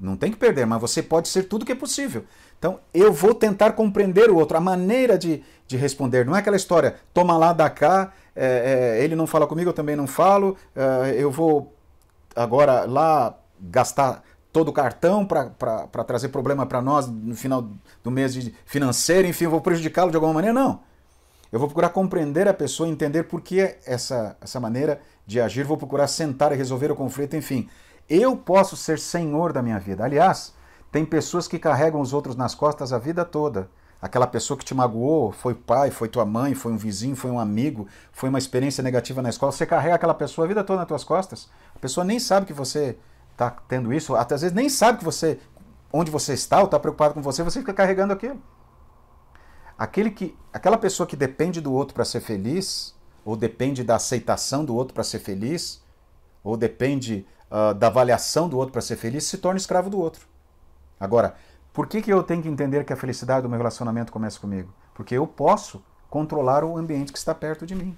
não 0.00 0.16
tem 0.16 0.30
que 0.30 0.36
perder, 0.36 0.66
mas 0.66 0.80
você 0.80 1.02
pode 1.02 1.28
ser 1.28 1.44
tudo 1.44 1.64
que 1.64 1.72
é 1.72 1.74
possível. 1.74 2.24
Então, 2.58 2.80
eu 2.92 3.12
vou 3.12 3.34
tentar 3.34 3.72
compreender 3.72 4.30
o 4.30 4.36
outro, 4.36 4.56
a 4.56 4.60
maneira 4.60 5.18
de, 5.18 5.42
de 5.66 5.76
responder. 5.76 6.24
Não 6.24 6.34
é 6.34 6.40
aquela 6.40 6.56
história, 6.56 6.96
toma 7.12 7.36
lá, 7.36 7.52
dá 7.52 7.68
cá, 7.68 8.12
é, 8.34 8.96
é, 8.98 9.04
ele 9.04 9.14
não 9.14 9.26
fala 9.26 9.46
comigo, 9.46 9.70
eu 9.70 9.74
também 9.74 9.96
não 9.96 10.06
falo, 10.06 10.56
é, 10.74 11.14
eu 11.16 11.30
vou 11.30 11.74
agora 12.34 12.84
lá 12.84 13.36
gastar 13.60 14.22
todo 14.52 14.68
o 14.68 14.72
cartão 14.72 15.24
para 15.24 16.04
trazer 16.04 16.28
problema 16.28 16.66
para 16.66 16.82
nós 16.82 17.06
no 17.06 17.36
final 17.36 17.68
do 18.02 18.10
mês 18.10 18.50
financeiro, 18.64 19.28
enfim, 19.28 19.44
eu 19.44 19.50
vou 19.50 19.60
prejudicá-lo 19.60 20.10
de 20.10 20.16
alguma 20.16 20.34
maneira? 20.34 20.52
Não. 20.52 20.80
Eu 21.52 21.58
vou 21.58 21.68
procurar 21.68 21.88
compreender 21.90 22.46
a 22.46 22.54
pessoa, 22.54 22.88
entender 22.88 23.24
por 23.24 23.40
que 23.40 23.76
essa, 23.84 24.36
essa 24.40 24.60
maneira 24.60 25.00
de 25.26 25.40
agir, 25.40 25.64
vou 25.64 25.76
procurar 25.76 26.06
sentar 26.06 26.52
e 26.52 26.56
resolver 26.56 26.90
o 26.90 26.96
conflito, 26.96 27.36
enfim. 27.36 27.68
Eu 28.10 28.36
posso 28.36 28.76
ser 28.76 28.98
senhor 28.98 29.52
da 29.52 29.62
minha 29.62 29.78
vida. 29.78 30.04
Aliás, 30.04 30.52
tem 30.90 31.04
pessoas 31.04 31.46
que 31.46 31.60
carregam 31.60 32.00
os 32.00 32.12
outros 32.12 32.34
nas 32.34 32.56
costas 32.56 32.92
a 32.92 32.98
vida 32.98 33.24
toda. 33.24 33.70
Aquela 34.02 34.26
pessoa 34.26 34.58
que 34.58 34.64
te 34.64 34.74
magoou, 34.74 35.30
foi 35.30 35.54
pai, 35.54 35.92
foi 35.92 36.08
tua 36.08 36.24
mãe, 36.24 36.54
foi 36.54 36.72
um 36.72 36.76
vizinho, 36.76 37.14
foi 37.14 37.30
um 37.30 37.38
amigo, 37.38 37.86
foi 38.10 38.28
uma 38.28 38.38
experiência 38.38 38.82
negativa 38.82 39.22
na 39.22 39.28
escola, 39.28 39.52
você 39.52 39.66
carrega 39.66 39.94
aquela 39.94 40.14
pessoa 40.14 40.46
a 40.46 40.48
vida 40.48 40.64
toda 40.64 40.80
nas 40.80 40.88
tuas 40.88 41.04
costas. 41.04 41.48
A 41.76 41.78
pessoa 41.78 42.04
nem 42.04 42.18
sabe 42.18 42.46
que 42.46 42.52
você 42.52 42.98
está 43.30 43.50
tendo 43.68 43.92
isso, 43.92 44.16
até 44.16 44.34
às 44.34 44.40
vezes 44.40 44.56
nem 44.56 44.68
sabe 44.68 44.98
que 44.98 45.04
você 45.04 45.38
onde 45.92 46.10
você 46.10 46.32
está 46.32 46.58
ou 46.58 46.64
está 46.64 46.78
preocupado 46.78 47.14
com 47.14 47.22
você, 47.22 47.42
você 47.42 47.60
fica 47.60 47.74
carregando 47.74 48.12
aquilo. 48.12 48.40
Aquele 49.76 50.10
que, 50.10 50.36
aquela 50.52 50.78
pessoa 50.78 51.06
que 51.06 51.16
depende 51.16 51.60
do 51.60 51.72
outro 51.72 51.94
para 51.94 52.04
ser 52.04 52.20
feliz, 52.20 52.94
ou 53.24 53.36
depende 53.36 53.82
da 53.82 53.96
aceitação 53.96 54.64
do 54.64 54.74
outro 54.74 54.94
para 54.94 55.04
ser 55.04 55.18
feliz, 55.18 55.82
ou 56.42 56.56
depende 56.56 57.26
uh, 57.50 57.74
da 57.74 57.88
avaliação 57.88 58.48
do 58.48 58.56
outro 58.56 58.72
para 58.72 58.82
ser 58.82 58.96
feliz, 58.96 59.24
se 59.24 59.38
torna 59.38 59.58
escravo 59.58 59.90
do 59.90 59.98
outro. 59.98 60.26
Agora, 60.98 61.34
por 61.72 61.86
que, 61.86 62.02
que 62.02 62.12
eu 62.12 62.22
tenho 62.22 62.42
que 62.42 62.48
entender 62.48 62.84
que 62.84 62.92
a 62.92 62.96
felicidade 62.96 63.42
do 63.42 63.48
meu 63.48 63.58
relacionamento 63.58 64.12
começa 64.12 64.38
comigo? 64.38 64.72
Porque 64.94 65.14
eu 65.14 65.26
posso 65.26 65.82
controlar 66.08 66.64
o 66.64 66.76
ambiente 66.76 67.12
que 67.12 67.18
está 67.18 67.34
perto 67.34 67.64
de 67.64 67.74
mim. 67.74 67.96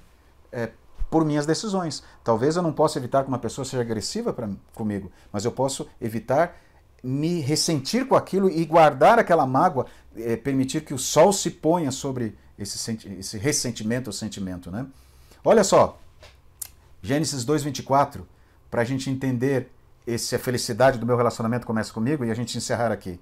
É, 0.50 0.70
por 1.12 1.26
minhas 1.26 1.44
decisões. 1.44 2.02
Talvez 2.24 2.56
eu 2.56 2.62
não 2.62 2.72
possa 2.72 2.98
evitar 2.98 3.22
que 3.22 3.28
uma 3.28 3.38
pessoa 3.38 3.66
seja 3.66 3.82
agressiva 3.82 4.32
pra, 4.32 4.48
comigo, 4.74 5.12
mas 5.30 5.44
eu 5.44 5.52
posso 5.52 5.86
evitar 6.00 6.56
me 7.02 7.40
ressentir 7.40 8.06
com 8.08 8.14
aquilo 8.14 8.48
e 8.48 8.64
guardar 8.64 9.18
aquela 9.18 9.44
mágoa, 9.46 9.86
é, 10.16 10.36
permitir 10.36 10.84
que 10.84 10.94
o 10.94 10.98
sol 10.98 11.30
se 11.30 11.50
ponha 11.50 11.90
sobre 11.90 12.38
esse, 12.58 12.98
esse 13.18 13.36
ressentimento 13.36 14.08
ou 14.08 14.12
sentimento. 14.12 14.70
Né? 14.70 14.86
Olha 15.44 15.62
só, 15.62 15.98
Gênesis 17.02 17.44
2,24, 17.44 18.22
para 18.72 18.80
a 18.80 18.84
gente 18.86 19.10
entender 19.10 19.70
esse, 20.06 20.34
a 20.34 20.38
felicidade 20.38 20.98
do 20.98 21.04
meu 21.04 21.14
relacionamento 21.14 21.66
começa 21.66 21.92
comigo 21.92 22.24
e 22.24 22.30
a 22.30 22.34
gente 22.34 22.56
encerrar 22.56 22.90
aqui. 22.90 23.20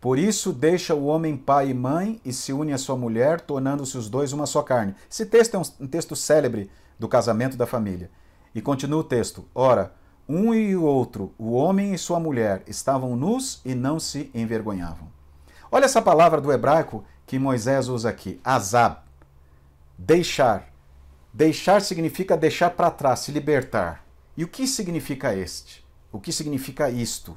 Por 0.00 0.20
isso 0.20 0.52
deixa 0.52 0.94
o 0.94 1.06
homem 1.06 1.36
pai 1.36 1.70
e 1.70 1.74
mãe 1.74 2.20
e 2.24 2.32
se 2.32 2.52
une 2.52 2.72
à 2.72 2.78
sua 2.78 2.96
mulher, 2.96 3.40
tornando-se 3.40 3.98
os 3.98 4.08
dois 4.08 4.32
uma 4.32 4.46
só 4.46 4.62
carne. 4.62 4.94
Esse 5.10 5.26
texto 5.26 5.56
é 5.56 5.58
um, 5.58 5.62
um 5.80 5.88
texto 5.88 6.14
célebre 6.14 6.70
do 6.96 7.08
casamento 7.08 7.56
da 7.56 7.66
família. 7.66 8.08
E 8.54 8.62
continua 8.62 9.00
o 9.00 9.04
texto: 9.04 9.44
Ora, 9.52 9.92
um 10.28 10.54
e 10.54 10.76
o 10.76 10.84
outro, 10.84 11.34
o 11.36 11.54
homem 11.54 11.92
e 11.92 11.98
sua 11.98 12.20
mulher, 12.20 12.62
estavam 12.64 13.16
nus 13.16 13.60
e 13.64 13.74
não 13.74 13.98
se 13.98 14.30
envergonhavam. 14.32 15.08
Olha 15.72 15.86
essa 15.86 16.00
palavra 16.00 16.40
do 16.40 16.52
hebraico 16.52 17.04
que 17.26 17.36
Moisés 17.36 17.88
usa 17.88 18.10
aqui, 18.10 18.40
azab. 18.44 18.98
Deixar. 19.98 20.68
Deixar 21.32 21.82
significa 21.82 22.36
deixar 22.36 22.70
para 22.70 22.92
trás, 22.92 23.18
se 23.20 23.32
libertar. 23.32 24.03
E 24.36 24.44
o 24.44 24.48
que 24.48 24.66
significa 24.66 25.34
este? 25.34 25.84
O 26.10 26.20
que 26.20 26.32
significa 26.32 26.90
isto? 26.90 27.36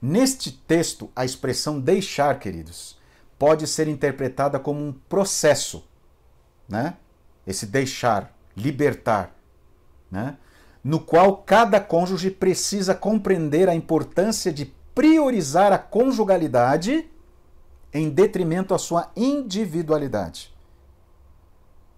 Neste 0.00 0.52
texto, 0.52 1.10
a 1.16 1.24
expressão 1.24 1.80
deixar, 1.80 2.38
queridos, 2.38 2.98
pode 3.38 3.66
ser 3.66 3.88
interpretada 3.88 4.58
como 4.60 4.84
um 4.84 4.92
processo, 4.92 5.88
né? 6.68 6.96
Esse 7.46 7.66
deixar, 7.66 8.34
libertar, 8.56 9.34
né? 10.10 10.36
no 10.84 11.00
qual 11.00 11.38
cada 11.38 11.80
cônjuge 11.80 12.30
precisa 12.30 12.94
compreender 12.94 13.70
a 13.70 13.74
importância 13.74 14.52
de 14.52 14.66
priorizar 14.94 15.72
a 15.72 15.78
conjugalidade 15.78 17.10
em 17.92 18.10
detrimento 18.10 18.74
à 18.74 18.78
sua 18.78 19.10
individualidade. 19.16 20.54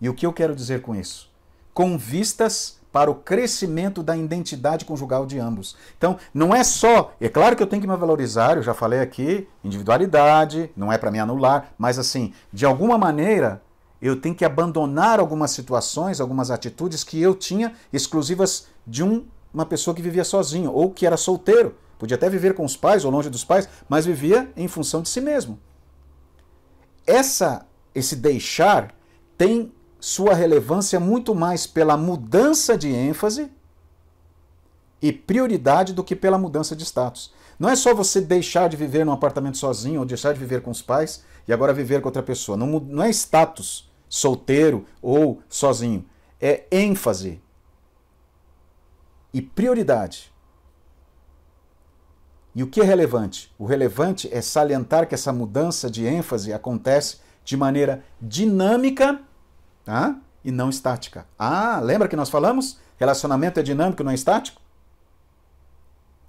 E 0.00 0.08
o 0.08 0.14
que 0.14 0.24
eu 0.24 0.32
quero 0.32 0.54
dizer 0.54 0.82
com 0.82 0.94
isso? 0.94 1.28
Com 1.74 1.98
vistas 1.98 2.75
para 2.96 3.10
o 3.10 3.14
crescimento 3.14 4.02
da 4.02 4.16
identidade 4.16 4.86
conjugal 4.86 5.26
de 5.26 5.38
ambos. 5.38 5.76
Então, 5.98 6.16
não 6.32 6.54
é 6.54 6.64
só, 6.64 7.12
é 7.20 7.28
claro 7.28 7.54
que 7.54 7.62
eu 7.62 7.66
tenho 7.66 7.82
que 7.82 7.86
me 7.86 7.94
valorizar, 7.94 8.56
eu 8.56 8.62
já 8.62 8.72
falei 8.72 9.00
aqui, 9.00 9.46
individualidade, 9.62 10.70
não 10.74 10.90
é 10.90 10.96
para 10.96 11.10
me 11.10 11.18
anular, 11.18 11.74
mas 11.76 11.98
assim, 11.98 12.32
de 12.50 12.64
alguma 12.64 12.96
maneira, 12.96 13.60
eu 14.00 14.18
tenho 14.18 14.34
que 14.34 14.46
abandonar 14.46 15.20
algumas 15.20 15.50
situações, 15.50 16.22
algumas 16.22 16.50
atitudes 16.50 17.04
que 17.04 17.20
eu 17.20 17.34
tinha 17.34 17.74
exclusivas 17.92 18.66
de 18.86 19.04
um, 19.04 19.26
uma 19.52 19.66
pessoa 19.66 19.94
que 19.94 20.00
vivia 20.00 20.24
sozinho 20.24 20.72
ou 20.72 20.90
que 20.90 21.04
era 21.04 21.18
solteiro. 21.18 21.74
Podia 21.98 22.16
até 22.16 22.30
viver 22.30 22.54
com 22.54 22.64
os 22.64 22.78
pais 22.78 23.04
ou 23.04 23.10
longe 23.10 23.28
dos 23.28 23.44
pais, 23.44 23.68
mas 23.90 24.06
vivia 24.06 24.50
em 24.56 24.68
função 24.68 25.02
de 25.02 25.10
si 25.10 25.20
mesmo. 25.20 25.60
Essa, 27.06 27.66
esse 27.94 28.16
deixar 28.16 28.94
tem 29.36 29.70
sua 30.00 30.34
relevância 30.34 31.00
muito 31.00 31.34
mais 31.34 31.66
pela 31.66 31.96
mudança 31.96 32.76
de 32.76 32.88
ênfase 32.88 33.50
e 35.00 35.12
prioridade 35.12 35.92
do 35.92 36.04
que 36.04 36.16
pela 36.16 36.38
mudança 36.38 36.74
de 36.74 36.84
status. 36.84 37.32
Não 37.58 37.68
é 37.68 37.76
só 37.76 37.94
você 37.94 38.20
deixar 38.20 38.68
de 38.68 38.76
viver 38.76 39.04
num 39.04 39.12
apartamento 39.12 39.56
sozinho 39.56 40.00
ou 40.00 40.06
deixar 40.06 40.32
de 40.32 40.38
viver 40.38 40.60
com 40.60 40.70
os 40.70 40.82
pais 40.82 41.24
e 41.48 41.52
agora 41.52 41.72
viver 41.72 42.00
com 42.00 42.08
outra 42.08 42.22
pessoa. 42.22 42.56
Não, 42.56 42.66
não 42.80 43.02
é 43.02 43.10
status, 43.10 43.90
solteiro 44.08 44.84
ou 45.00 45.40
sozinho. 45.48 46.04
É 46.40 46.64
ênfase 46.70 47.40
e 49.32 49.40
prioridade. 49.40 50.32
E 52.54 52.62
o 52.62 52.66
que 52.66 52.80
é 52.80 52.84
relevante? 52.84 53.52
O 53.58 53.66
relevante 53.66 54.32
é 54.32 54.40
salientar 54.40 55.06
que 55.06 55.14
essa 55.14 55.32
mudança 55.32 55.90
de 55.90 56.06
ênfase 56.06 56.52
acontece 56.52 57.18
de 57.44 57.56
maneira 57.56 58.02
dinâmica 58.20 59.20
tá? 59.86 60.18
e 60.44 60.50
não 60.52 60.68
estática. 60.68 61.26
Ah, 61.38 61.80
lembra 61.82 62.06
que 62.06 62.14
nós 62.14 62.28
falamos? 62.28 62.78
Relacionamento 62.98 63.58
é 63.58 63.62
dinâmico, 63.62 64.04
não 64.04 64.12
é 64.12 64.14
estático? 64.14 64.60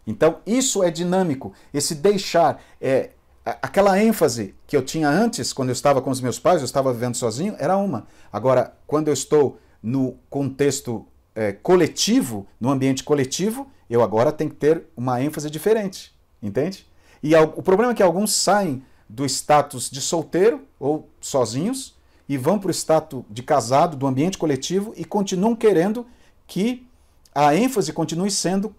Então, 0.08 0.40
isso 0.46 0.82
é 0.84 0.90
dinâmico. 0.90 1.54
Esse 1.74 1.94
deixar, 1.94 2.62
é, 2.80 3.12
aquela 3.46 4.02
ênfase 4.02 4.56
que 4.66 4.78
eu 4.78 4.82
tinha 4.82 5.10
antes, 5.10 5.52
quando 5.52 5.70
eu 5.70 5.74
estava 5.74 6.02
com 6.02 6.10
os 6.10 6.22
meus 6.22 6.40
pais, 6.40 6.62
eu 6.62 6.66
estava 6.66 6.94
vivendo 6.94 7.16
sozinho, 7.16 7.56
era 7.60 7.78
uma. 7.78 8.08
Agora, 8.32 8.74
quando 8.88 9.10
eu 9.10 9.14
estou 9.14 9.60
no 9.84 10.18
contexto 10.30 11.06
é, 11.36 11.52
coletivo, 11.52 12.48
no 12.60 12.72
ambiente 12.72 13.04
coletivo, 13.04 13.70
eu 13.90 14.02
agora 14.02 14.32
tenho 14.32 14.50
que 14.50 14.56
ter 14.56 14.86
uma 14.96 15.22
ênfase 15.22 15.50
diferente. 15.50 16.16
Entende? 16.42 16.88
E 17.22 17.36
o 17.36 17.64
problema 17.64 17.92
é 17.92 17.96
que 17.96 18.04
alguns 18.04 18.34
saem 18.34 18.84
do 19.10 19.26
status 19.26 19.90
de 19.90 20.02
solteiro 20.02 20.62
ou 20.80 21.10
sozinhos 21.20 21.97
e 22.28 22.38
vão 22.38 22.60
para 22.60 22.70
o 22.70 22.74
status 22.74 23.24
de 23.30 23.42
casado, 23.42 23.96
do 23.96 24.08
ambiente 24.08 24.38
coletivo 24.38 24.94
e 24.98 25.06
continuam 25.06 25.56
querendo 25.56 26.06
que 26.46 26.88
a 27.34 27.56
ênfase 27.56 27.94
continue 27.94 28.32
sendo 28.32 28.76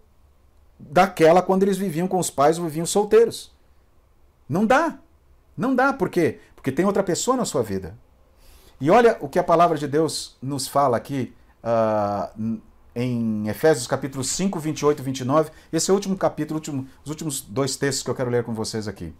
daquela 0.78 1.42
quando 1.42 1.62
eles 1.62 1.78
viviam 1.78 2.06
com 2.06 2.18
os 2.18 2.30
pais 2.30 2.58
ou 2.58 2.64
viviam 2.64 2.86
solteiros. 2.86 3.52
Não 4.48 4.66
dá. 4.66 4.98
Não 5.56 5.74
dá. 5.74 5.92
Por 5.92 6.08
quê? 6.08 6.40
Porque 6.54 6.72
tem 6.72 6.84
outra 6.84 7.02
pessoa 7.02 7.36
na 7.36 7.44
sua 7.44 7.62
vida. 7.62 7.96
E 8.80 8.90
olha 8.90 9.16
o 9.20 9.28
que 9.28 9.38
a 9.38 9.44
palavra 9.44 9.76
de 9.76 9.88
Deus 9.88 10.36
nos 10.40 10.68
fala 10.68 10.96
aqui 10.96 11.34
uh, 11.64 12.60
em 12.94 13.48
Efésios 13.48 13.86
capítulo 13.86 14.22
5, 14.22 14.58
28 14.58 15.00
e 15.00 15.02
29. 15.04 15.50
Esse 15.72 15.90
é 15.90 15.92
o 15.92 15.96
último 15.96 16.16
capítulo, 16.16 16.58
último, 16.58 16.86
os 17.04 17.10
últimos 17.10 17.40
dois 17.40 17.76
textos 17.76 18.04
que 18.04 18.10
eu 18.10 18.14
quero 18.14 18.30
ler 18.30 18.44
com 18.44 18.54
vocês 18.54 18.86
aqui. 18.86 19.12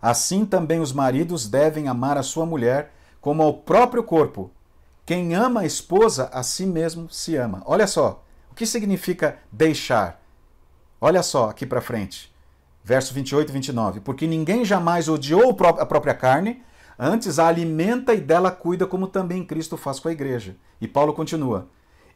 Assim 0.00 0.44
também 0.44 0.80
os 0.80 0.92
maridos 0.92 1.48
devem 1.48 1.88
amar 1.88 2.18
a 2.18 2.22
sua 2.22 2.46
mulher 2.46 2.92
como 3.22 3.42
ao 3.42 3.54
próprio 3.54 4.02
corpo. 4.02 4.50
Quem 5.06 5.34
ama 5.34 5.60
a 5.60 5.64
esposa, 5.64 6.28
a 6.32 6.42
si 6.42 6.66
mesmo 6.66 7.08
se 7.08 7.36
ama. 7.36 7.62
Olha 7.64 7.86
só, 7.86 8.22
o 8.50 8.54
que 8.54 8.66
significa 8.66 9.38
deixar? 9.50 10.20
Olha 11.00 11.22
só 11.22 11.48
aqui 11.48 11.64
para 11.64 11.80
frente. 11.80 12.30
Verso 12.84 13.14
28 13.14 13.48
e 13.48 13.52
29. 13.52 14.00
Porque 14.00 14.26
ninguém 14.26 14.64
jamais 14.64 15.08
odiou 15.08 15.56
a 15.78 15.86
própria 15.86 16.14
carne, 16.14 16.62
antes 16.98 17.38
a 17.38 17.46
alimenta 17.46 18.12
e 18.12 18.20
dela 18.20 18.50
cuida, 18.50 18.86
como 18.86 19.06
também 19.06 19.44
Cristo 19.44 19.76
faz 19.76 20.00
com 20.00 20.08
a 20.08 20.12
igreja. 20.12 20.56
E 20.80 20.88
Paulo 20.88 21.14
continua. 21.14 21.68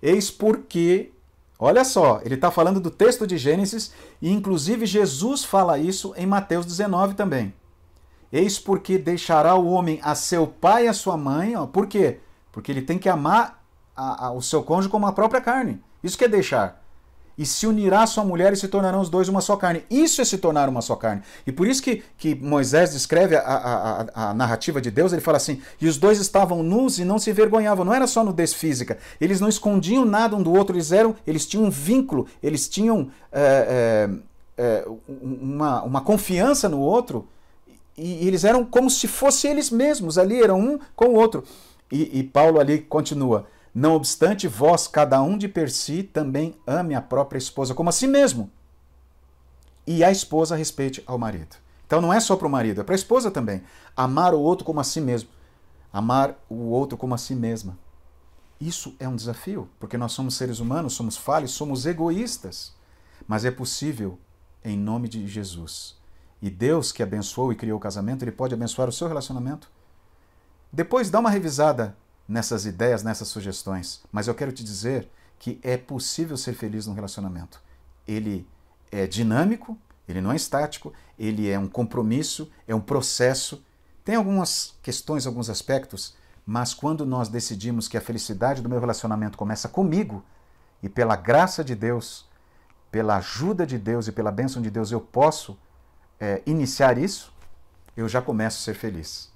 Eis 0.02 0.28
porque, 0.28 1.12
olha 1.56 1.84
só, 1.84 2.20
ele 2.24 2.34
está 2.34 2.50
falando 2.50 2.80
do 2.80 2.90
texto 2.90 3.26
de 3.26 3.38
Gênesis, 3.38 3.92
e 4.20 4.32
inclusive 4.32 4.86
Jesus 4.86 5.44
fala 5.44 5.78
isso 5.78 6.12
em 6.16 6.26
Mateus 6.26 6.66
19 6.66 7.14
também. 7.14 7.54
Eis 8.32 8.58
porque 8.58 8.98
deixará 8.98 9.54
o 9.54 9.66
homem 9.66 10.00
a 10.02 10.14
seu 10.14 10.46
pai 10.46 10.86
e 10.86 10.88
a 10.88 10.92
sua 10.92 11.16
mãe. 11.16 11.56
Ó, 11.56 11.66
por 11.66 11.86
quê? 11.86 12.18
Porque 12.52 12.70
ele 12.72 12.82
tem 12.82 12.98
que 12.98 13.08
amar 13.08 13.62
a, 13.96 14.26
a, 14.26 14.32
o 14.32 14.42
seu 14.42 14.62
cônjuge 14.62 14.88
como 14.88 15.06
a 15.06 15.12
própria 15.12 15.40
carne. 15.40 15.82
Isso 16.02 16.18
que 16.18 16.24
é 16.24 16.28
deixar 16.28 16.82
e 17.38 17.44
se 17.44 17.66
unirá 17.66 18.02
a 18.02 18.06
sua 18.06 18.24
mulher 18.24 18.52
e 18.52 18.56
se 18.56 18.66
tornarão 18.66 19.00
os 19.00 19.10
dois 19.10 19.28
uma 19.28 19.40
só 19.40 19.56
carne. 19.56 19.84
Isso 19.90 20.20
é 20.20 20.24
se 20.24 20.38
tornar 20.38 20.68
uma 20.68 20.80
só 20.80 20.96
carne. 20.96 21.22
E 21.46 21.52
por 21.52 21.66
isso 21.66 21.82
que, 21.82 22.02
que 22.16 22.34
Moisés 22.34 22.92
descreve 22.92 23.36
a, 23.36 24.06
a, 24.14 24.34
narrativa 24.34 24.80
de 24.80 24.90
Deus, 24.90 25.12
ele 25.12 25.20
fala 25.20 25.36
assim: 25.36 25.60
e 25.80 25.86
os 25.86 25.98
dois 25.98 26.18
estavam 26.18 26.62
nus 26.62 26.98
e 26.98 27.04
não 27.04 27.18
se 27.18 27.30
envergonhavam. 27.30 27.84
Não 27.84 27.94
era 27.94 28.06
só 28.06 28.24
nudez 28.24 28.54
física. 28.54 28.98
Eles 29.20 29.40
não 29.40 29.48
escondiam 29.48 30.04
nada 30.04 30.34
um 30.34 30.42
do 30.42 30.52
outro, 30.52 30.74
eles 30.74 30.92
eram, 30.92 31.14
eles 31.26 31.46
tinham 31.46 31.66
um 31.66 31.70
vínculo, 31.70 32.26
eles 32.42 32.68
tinham 32.68 33.10
é, 33.30 34.08
é, 34.56 34.88
uma, 35.20 35.82
uma 35.82 36.00
confiança 36.00 36.68
no 36.68 36.80
outro, 36.80 37.28
e, 37.96 38.26
eles 38.26 38.44
eram 38.44 38.64
como 38.64 38.90
se 38.90 39.08
fossem 39.08 39.50
eles 39.50 39.70
mesmos, 39.70 40.18
ali 40.18 40.42
eram 40.42 40.60
um 40.60 40.78
com 40.94 41.06
o 41.06 41.14
outro. 41.14 41.44
E, 41.90 42.18
e 42.18 42.22
Paulo 42.22 42.58
ali 42.58 42.80
continua 42.80 43.46
não 43.78 43.92
obstante, 43.92 44.48
vós, 44.48 44.88
cada 44.88 45.20
um 45.20 45.36
de 45.36 45.46
per 45.48 45.70
si, 45.70 46.02
também 46.02 46.56
ame 46.66 46.94
a 46.94 47.02
própria 47.02 47.36
esposa 47.36 47.74
como 47.74 47.90
a 47.90 47.92
si 47.92 48.06
mesmo. 48.06 48.50
E 49.86 50.02
a 50.02 50.10
esposa 50.10 50.56
respeite 50.56 51.04
ao 51.06 51.18
marido. 51.18 51.56
Então 51.86 52.00
não 52.00 52.10
é 52.10 52.18
só 52.18 52.36
para 52.36 52.46
o 52.46 52.50
marido, 52.50 52.80
é 52.80 52.84
para 52.84 52.94
a 52.94 52.96
esposa 52.96 53.30
também. 53.30 53.62
Amar 53.94 54.32
o 54.32 54.40
outro 54.40 54.64
como 54.64 54.80
a 54.80 54.82
si 54.82 54.98
mesmo. 54.98 55.28
Amar 55.92 56.42
o 56.48 56.70
outro 56.70 56.96
como 56.96 57.12
a 57.14 57.18
si 57.18 57.34
mesma. 57.34 57.78
Isso 58.58 58.96
é 58.98 59.06
um 59.06 59.14
desafio, 59.14 59.68
porque 59.78 59.98
nós 59.98 60.12
somos 60.12 60.36
seres 60.36 60.58
humanos, 60.58 60.94
somos 60.94 61.18
falhos, 61.18 61.50
somos 61.50 61.84
egoístas. 61.84 62.72
Mas 63.28 63.44
é 63.44 63.50
possível 63.50 64.18
em 64.64 64.74
nome 64.74 65.06
de 65.06 65.28
Jesus. 65.28 65.95
E 66.40 66.50
Deus 66.50 66.92
que 66.92 67.02
abençoou 67.02 67.52
e 67.52 67.56
criou 67.56 67.78
o 67.78 67.80
casamento, 67.80 68.22
ele 68.22 68.32
pode 68.32 68.54
abençoar 68.54 68.88
o 68.88 68.92
seu 68.92 69.08
relacionamento. 69.08 69.70
Depois 70.72 71.10
dá 71.10 71.18
uma 71.18 71.30
revisada 71.30 71.96
nessas 72.28 72.66
ideias, 72.66 73.02
nessas 73.02 73.28
sugestões, 73.28 74.02
mas 74.12 74.28
eu 74.28 74.34
quero 74.34 74.52
te 74.52 74.62
dizer 74.62 75.08
que 75.38 75.58
é 75.62 75.76
possível 75.76 76.36
ser 76.36 76.54
feliz 76.54 76.86
num 76.86 76.94
relacionamento. 76.94 77.60
Ele 78.06 78.46
é 78.90 79.06
dinâmico, 79.06 79.78
ele 80.08 80.20
não 80.20 80.32
é 80.32 80.36
estático, 80.36 80.92
ele 81.18 81.48
é 81.48 81.58
um 81.58 81.68
compromisso, 81.68 82.50
é 82.66 82.74
um 82.74 82.80
processo. 82.80 83.62
Tem 84.04 84.14
algumas 84.14 84.74
questões, 84.82 85.26
alguns 85.26 85.50
aspectos, 85.50 86.16
mas 86.44 86.72
quando 86.72 87.04
nós 87.04 87.28
decidimos 87.28 87.88
que 87.88 87.96
a 87.96 88.00
felicidade 88.00 88.62
do 88.62 88.68
meu 88.68 88.78
relacionamento 88.78 89.36
começa 89.36 89.68
comigo 89.68 90.24
e 90.82 90.88
pela 90.88 91.16
graça 91.16 91.64
de 91.64 91.74
Deus, 91.74 92.24
pela 92.90 93.16
ajuda 93.16 93.66
de 93.66 93.78
Deus 93.78 94.06
e 94.06 94.12
pela 94.12 94.30
bênção 94.30 94.62
de 94.62 94.70
Deus 94.70 94.92
eu 94.92 95.00
posso 95.00 95.58
é, 96.20 96.42
iniciar 96.46 96.98
isso, 96.98 97.32
eu 97.96 98.08
já 98.08 98.20
começo 98.20 98.58
a 98.58 98.64
ser 98.64 98.74
feliz. 98.74 99.30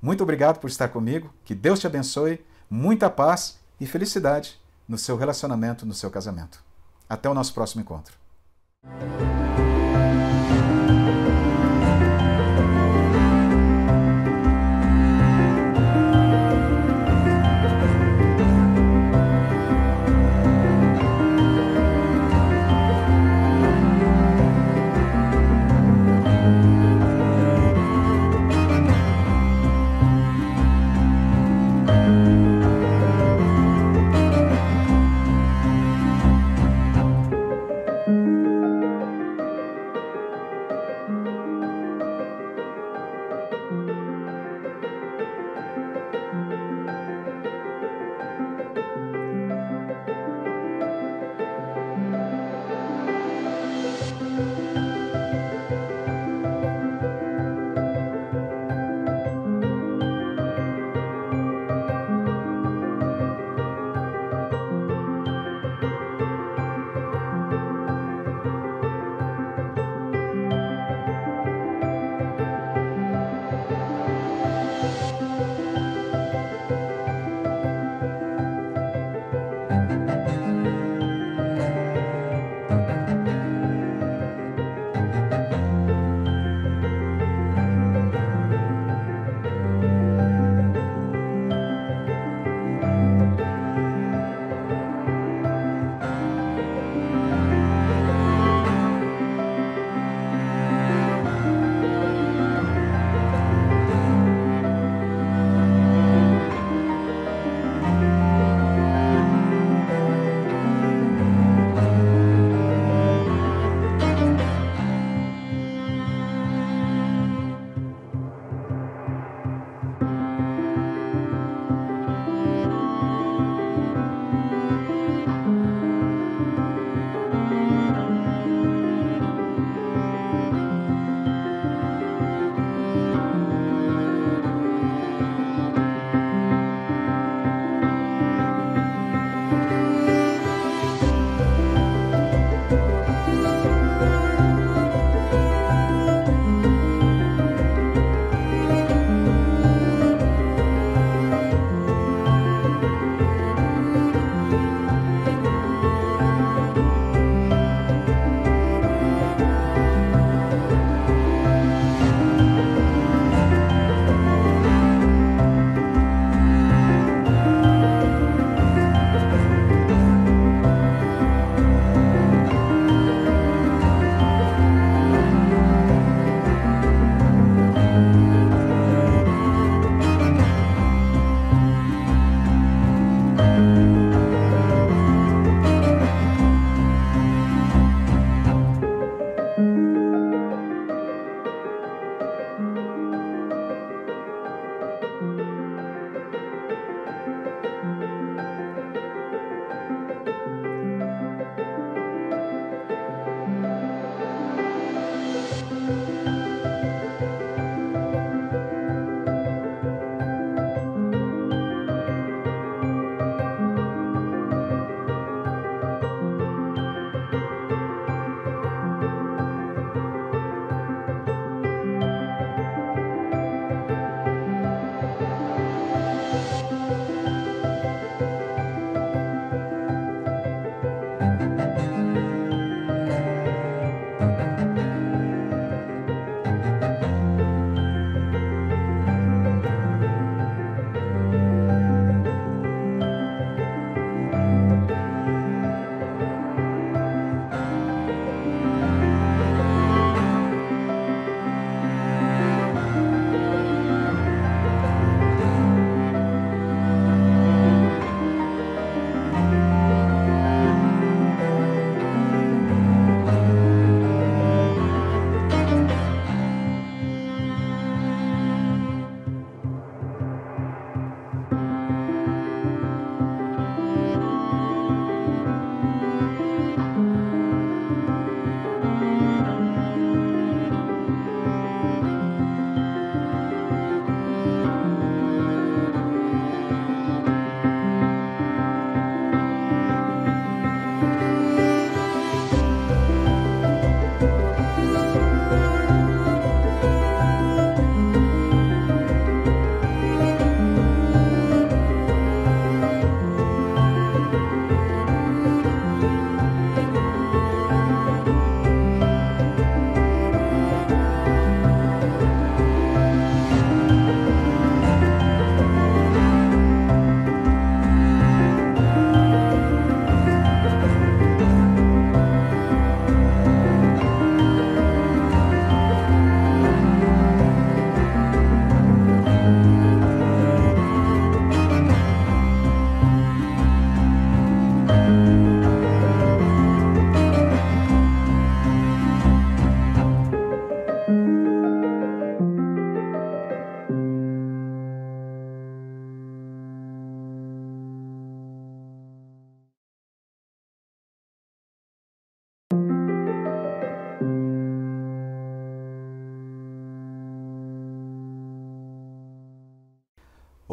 Muito 0.00 0.22
obrigado 0.22 0.58
por 0.58 0.68
estar 0.68 0.88
comigo. 0.88 1.32
Que 1.44 1.54
Deus 1.54 1.80
te 1.80 1.86
abençoe. 1.86 2.44
Muita 2.68 3.10
paz 3.10 3.58
e 3.80 3.86
felicidade 3.86 4.60
no 4.88 4.96
seu 4.96 5.16
relacionamento, 5.16 5.84
no 5.84 5.94
seu 5.94 6.10
casamento. 6.10 6.62
Até 7.08 7.28
o 7.28 7.34
nosso 7.34 7.52
próximo 7.52 7.82
encontro. 7.82 8.14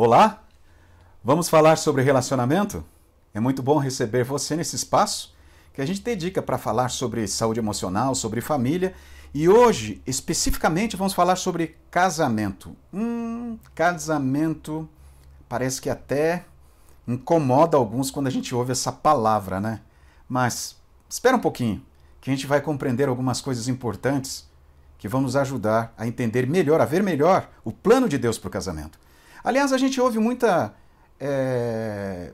Olá, 0.07 0.41
vamos 1.21 1.49
falar 1.49 1.75
sobre 1.75 2.01
relacionamento? 2.01 2.81
É 3.33 3.41
muito 3.41 3.61
bom 3.61 3.77
receber 3.77 4.23
você 4.23 4.55
nesse 4.55 4.73
espaço 4.73 5.35
que 5.73 5.81
a 5.81 5.85
gente 5.85 5.99
dedica 5.99 6.41
para 6.41 6.57
falar 6.57 6.87
sobre 6.87 7.27
saúde 7.27 7.59
emocional, 7.59 8.15
sobre 8.15 8.39
família 8.39 8.95
e 9.33 9.49
hoje, 9.49 10.01
especificamente, 10.07 10.95
vamos 10.95 11.13
falar 11.13 11.35
sobre 11.35 11.75
casamento. 11.91 12.73
Hum, 12.93 13.59
casamento 13.75 14.87
parece 15.49 15.81
que 15.81 15.89
até 15.89 16.45
incomoda 17.05 17.75
alguns 17.75 18.09
quando 18.09 18.27
a 18.27 18.31
gente 18.31 18.55
ouve 18.55 18.71
essa 18.71 18.93
palavra, 18.93 19.59
né? 19.59 19.81
Mas 20.29 20.77
espera 21.09 21.35
um 21.35 21.41
pouquinho, 21.41 21.85
que 22.21 22.31
a 22.31 22.33
gente 22.33 22.47
vai 22.47 22.61
compreender 22.61 23.09
algumas 23.09 23.41
coisas 23.41 23.67
importantes 23.67 24.47
que 24.97 25.09
vão 25.09 25.19
nos 25.19 25.35
ajudar 25.35 25.93
a 25.97 26.07
entender 26.07 26.47
melhor, 26.47 26.79
a 26.79 26.85
ver 26.85 27.03
melhor 27.03 27.49
o 27.61 27.73
plano 27.73 28.07
de 28.07 28.17
Deus 28.17 28.37
para 28.37 28.47
o 28.47 28.51
casamento. 28.51 28.97
Aliás, 29.47 29.71
a 29.71 29.77
gente 29.77 30.01
ouve 30.01 30.19
muita 30.19 30.73
é, 31.17 32.33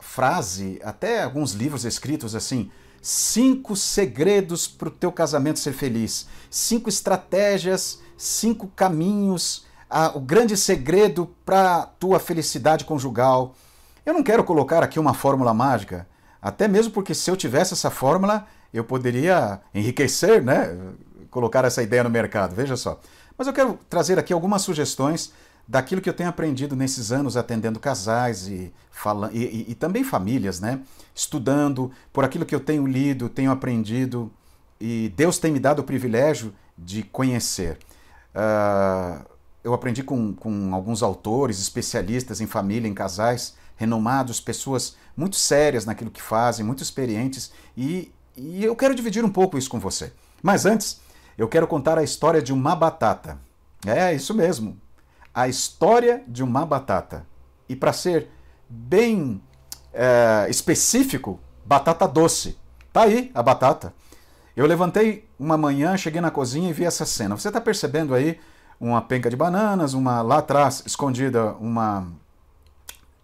frase, 0.00 0.80
até 0.82 1.22
alguns 1.22 1.52
livros 1.52 1.84
escritos 1.84 2.34
assim, 2.34 2.68
cinco 3.00 3.76
segredos 3.76 4.66
para 4.66 4.88
o 4.88 4.90
teu 4.90 5.12
casamento 5.12 5.60
ser 5.60 5.72
feliz, 5.72 6.26
cinco 6.50 6.88
estratégias, 6.88 8.00
cinco 8.16 8.66
caminhos, 8.74 9.66
a, 9.88 10.16
o 10.16 10.20
grande 10.20 10.56
segredo 10.56 11.32
para 11.46 11.86
tua 11.86 12.18
felicidade 12.18 12.84
conjugal. 12.84 13.54
Eu 14.04 14.14
não 14.14 14.24
quero 14.24 14.42
colocar 14.42 14.82
aqui 14.82 14.98
uma 14.98 15.14
fórmula 15.14 15.54
mágica, 15.54 16.08
até 16.42 16.66
mesmo 16.66 16.92
porque 16.92 17.14
se 17.14 17.30
eu 17.30 17.36
tivesse 17.36 17.74
essa 17.74 17.88
fórmula, 17.88 18.48
eu 18.74 18.82
poderia 18.82 19.60
enriquecer, 19.72 20.42
né? 20.42 20.76
Colocar 21.30 21.64
essa 21.64 21.84
ideia 21.84 22.02
no 22.02 22.10
mercado, 22.10 22.52
veja 22.52 22.76
só. 22.76 23.00
Mas 23.36 23.46
eu 23.46 23.52
quero 23.52 23.78
trazer 23.88 24.18
aqui 24.18 24.32
algumas 24.32 24.62
sugestões 24.62 25.32
daquilo 25.68 26.00
que 26.00 26.08
eu 26.08 26.14
tenho 26.14 26.30
aprendido 26.30 26.74
nesses 26.74 27.12
anos 27.12 27.36
atendendo 27.36 27.78
casais 27.78 28.48
e, 28.48 28.72
fala, 28.90 29.30
e, 29.34 29.44
e, 29.44 29.66
e, 29.72 29.74
também 29.74 30.02
famílias, 30.02 30.58
né? 30.60 30.80
Estudando, 31.14 31.92
por 32.10 32.24
aquilo 32.24 32.46
que 32.46 32.54
eu 32.54 32.60
tenho 32.60 32.86
lido, 32.86 33.28
tenho 33.28 33.50
aprendido 33.50 34.32
e 34.80 35.12
Deus 35.14 35.38
tem 35.38 35.52
me 35.52 35.60
dado 35.60 35.80
o 35.80 35.84
privilégio 35.84 36.54
de 36.76 37.02
conhecer. 37.02 37.78
Uh, 38.34 39.24
eu 39.62 39.74
aprendi 39.74 40.02
com, 40.02 40.32
com 40.32 40.74
alguns 40.74 41.02
autores, 41.02 41.60
especialistas 41.60 42.40
em 42.40 42.46
família, 42.46 42.88
em 42.88 42.94
casais, 42.94 43.54
renomados, 43.76 44.40
pessoas 44.40 44.96
muito 45.16 45.36
sérias 45.36 45.84
naquilo 45.84 46.10
que 46.10 46.22
fazem, 46.22 46.64
muito 46.64 46.82
experientes, 46.82 47.52
e, 47.76 48.12
e 48.36 48.64
eu 48.64 48.74
quero 48.74 48.94
dividir 48.94 49.24
um 49.24 49.30
pouco 49.30 49.58
isso 49.58 49.68
com 49.68 49.80
você. 49.80 50.12
Mas 50.42 50.64
antes, 50.64 51.00
eu 51.36 51.48
quero 51.48 51.66
contar 51.66 51.98
a 51.98 52.02
história 52.02 52.40
de 52.40 52.52
uma 52.52 52.74
batata. 52.74 53.38
É, 53.84 54.14
isso 54.14 54.32
mesmo, 54.32 54.76
a 55.38 55.46
história 55.46 56.24
de 56.26 56.42
uma 56.42 56.66
batata. 56.66 57.24
E 57.68 57.76
para 57.76 57.92
ser 57.92 58.28
bem 58.68 59.40
é, 59.94 60.48
específico, 60.50 61.38
batata 61.64 62.08
doce. 62.08 62.58
Tá 62.92 63.02
aí 63.02 63.30
a 63.32 63.40
batata. 63.40 63.94
Eu 64.56 64.66
levantei 64.66 65.28
uma 65.38 65.56
manhã, 65.56 65.96
cheguei 65.96 66.20
na 66.20 66.32
cozinha 66.32 66.70
e 66.70 66.72
vi 66.72 66.84
essa 66.84 67.06
cena. 67.06 67.36
Você 67.36 67.46
está 67.46 67.60
percebendo 67.60 68.16
aí 68.16 68.40
uma 68.80 69.00
penca 69.00 69.30
de 69.30 69.36
bananas, 69.36 69.94
uma 69.94 70.22
lá 70.22 70.38
atrás 70.38 70.82
escondida 70.84 71.52
uma 71.60 72.08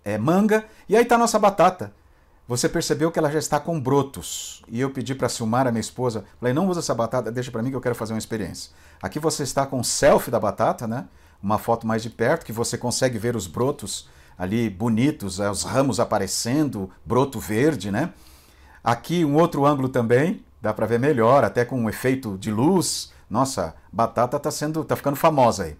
é, 0.04 0.16
manga, 0.16 0.64
e 0.88 0.96
aí 0.96 1.02
está 1.02 1.18
nossa 1.18 1.36
batata. 1.40 1.92
Você 2.46 2.68
percebeu 2.68 3.10
que 3.10 3.18
ela 3.18 3.28
já 3.28 3.40
está 3.40 3.58
com 3.58 3.80
brotos. 3.80 4.62
E 4.68 4.80
eu 4.80 4.90
pedi 4.90 5.16
para 5.16 5.28
Silmar, 5.28 5.66
a 5.66 5.72
minha 5.72 5.80
esposa, 5.80 6.24
falei, 6.38 6.54
não 6.54 6.68
usa 6.68 6.78
essa 6.78 6.94
batata, 6.94 7.32
deixa 7.32 7.50
para 7.50 7.60
mim 7.60 7.70
que 7.70 7.76
eu 7.76 7.80
quero 7.80 7.96
fazer 7.96 8.12
uma 8.12 8.20
experiência. 8.20 8.70
Aqui 9.02 9.18
você 9.18 9.42
está 9.42 9.66
com 9.66 9.80
o 9.80 9.84
selfie 9.84 10.30
da 10.30 10.38
batata, 10.38 10.86
né? 10.86 11.08
Uma 11.44 11.58
foto 11.58 11.86
mais 11.86 12.02
de 12.02 12.08
perto, 12.08 12.46
que 12.46 12.52
você 12.52 12.78
consegue 12.78 13.18
ver 13.18 13.36
os 13.36 13.46
brotos 13.46 14.08
ali 14.36 14.70
bonitos, 14.70 15.38
é, 15.38 15.50
os 15.50 15.62
ramos 15.62 16.00
aparecendo, 16.00 16.90
broto 17.04 17.38
verde, 17.38 17.90
né? 17.90 18.14
Aqui 18.82 19.24
um 19.24 19.36
outro 19.36 19.66
ângulo 19.66 19.90
também, 19.90 20.42
dá 20.60 20.72
para 20.72 20.86
ver 20.86 20.98
melhor, 20.98 21.44
até 21.44 21.64
com 21.64 21.78
um 21.78 21.88
efeito 21.88 22.38
de 22.38 22.50
luz. 22.50 23.12
Nossa, 23.28 23.74
batata 23.92 24.38
está 24.38 24.50
sendo, 24.50 24.84
tá 24.84 24.96
ficando 24.96 25.16
famosa 25.16 25.64
aí. 25.64 25.76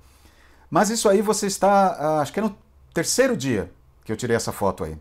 Mas 0.70 0.90
isso 0.90 1.08
aí 1.08 1.22
você 1.22 1.46
está, 1.46 1.96
ah, 1.98 2.20
acho 2.20 2.32
que 2.32 2.40
é 2.40 2.42
no 2.42 2.54
terceiro 2.92 3.34
dia 3.34 3.72
que 4.04 4.12
eu 4.12 4.16
tirei 4.16 4.36
essa 4.36 4.52
foto 4.52 4.84
aí. 4.84 4.98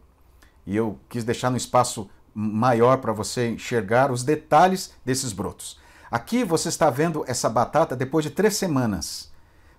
E 0.66 0.76
eu 0.76 0.98
quis 1.10 1.26
deixar 1.26 1.50
no 1.50 1.58
espaço 1.58 2.10
maior 2.34 2.98
para 2.98 3.12
você 3.12 3.50
enxergar 3.50 4.12
os 4.12 4.24
detalhes 4.24 4.94
desses 5.04 5.34
brotos. 5.34 5.78
Aqui 6.10 6.44
você 6.44 6.70
está 6.70 6.90
vendo 6.90 7.26
essa 7.28 7.50
batata 7.50 7.96
depois 7.96 8.24
de 8.24 8.32
três 8.32 8.56
semanas. 8.56 9.33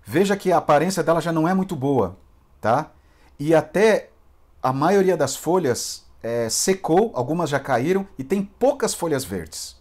Veja 0.04 0.36
que 0.36 0.52
a 0.52 0.58
aparência 0.58 1.02
dela 1.02 1.20
já 1.20 1.32
não 1.32 1.48
é 1.48 1.54
muito 1.54 1.74
boa, 1.74 2.18
tá? 2.60 2.90
E 3.38 3.54
até 3.54 4.10
a 4.62 4.72
maioria 4.72 5.16
das 5.16 5.34
folhas 5.34 6.04
é, 6.22 6.48
secou, 6.48 7.10
algumas 7.14 7.50
já 7.50 7.58
caíram 7.58 8.06
e 8.18 8.24
tem 8.24 8.42
poucas 8.42 8.94
folhas 8.94 9.24
verdes. 9.24 9.76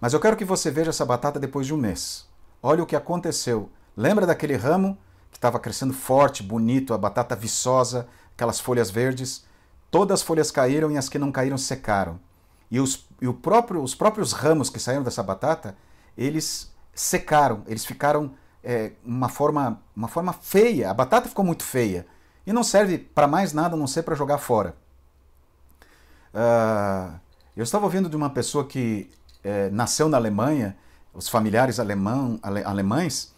Mas 0.00 0.12
eu 0.12 0.20
quero 0.20 0.36
que 0.36 0.44
você 0.44 0.70
veja 0.70 0.90
essa 0.90 1.04
batata 1.04 1.38
depois 1.38 1.66
de 1.66 1.74
um 1.74 1.76
mês. 1.76 2.26
Olha 2.62 2.82
o 2.82 2.86
que 2.86 2.96
aconteceu. 2.96 3.70
Lembra 3.96 4.26
daquele 4.26 4.56
ramo 4.56 4.98
que 5.30 5.36
estava 5.36 5.58
crescendo 5.58 5.92
forte, 5.92 6.42
bonito, 6.42 6.94
a 6.94 6.98
batata 6.98 7.36
viçosa, 7.36 8.08
aquelas 8.34 8.58
folhas 8.58 8.90
verdes? 8.90 9.44
Todas 9.90 10.20
as 10.20 10.26
folhas 10.26 10.50
caíram 10.50 10.90
e 10.90 10.96
as 10.96 11.08
que 11.08 11.18
não 11.18 11.32
caíram 11.32 11.58
secaram. 11.58 12.18
E 12.70 12.80
os, 12.80 13.06
e 13.20 13.26
o 13.26 13.34
próprio, 13.34 13.82
os 13.82 13.94
próprios 13.94 14.32
ramos 14.32 14.70
que 14.70 14.78
saíram 14.78 15.02
dessa 15.02 15.22
batata, 15.22 15.76
eles 16.16 16.72
secaram, 16.94 17.62
eles 17.66 17.84
ficaram 17.84 18.32
é, 18.62 18.92
uma, 19.04 19.28
forma, 19.28 19.80
uma 19.94 20.08
forma 20.08 20.32
feia. 20.32 20.90
A 20.90 20.94
batata 20.94 21.28
ficou 21.28 21.44
muito 21.44 21.62
feia 21.62 22.06
e 22.46 22.52
não 22.52 22.62
serve 22.62 22.98
para 22.98 23.26
mais 23.26 23.52
nada 23.52 23.74
a 23.74 23.78
não 23.78 23.86
ser 23.86 24.02
para 24.02 24.14
jogar 24.14 24.38
fora. 24.38 24.74
Uh, 26.32 27.18
eu 27.56 27.64
estava 27.64 27.84
ouvindo 27.84 28.08
de 28.08 28.16
uma 28.16 28.30
pessoa 28.30 28.64
que 28.64 29.10
é, 29.42 29.68
nasceu 29.70 30.08
na 30.08 30.16
Alemanha, 30.16 30.76
os 31.12 31.28
familiares 31.28 31.80
alemão, 31.80 32.38
ale, 32.42 32.62
alemães, 32.62 33.34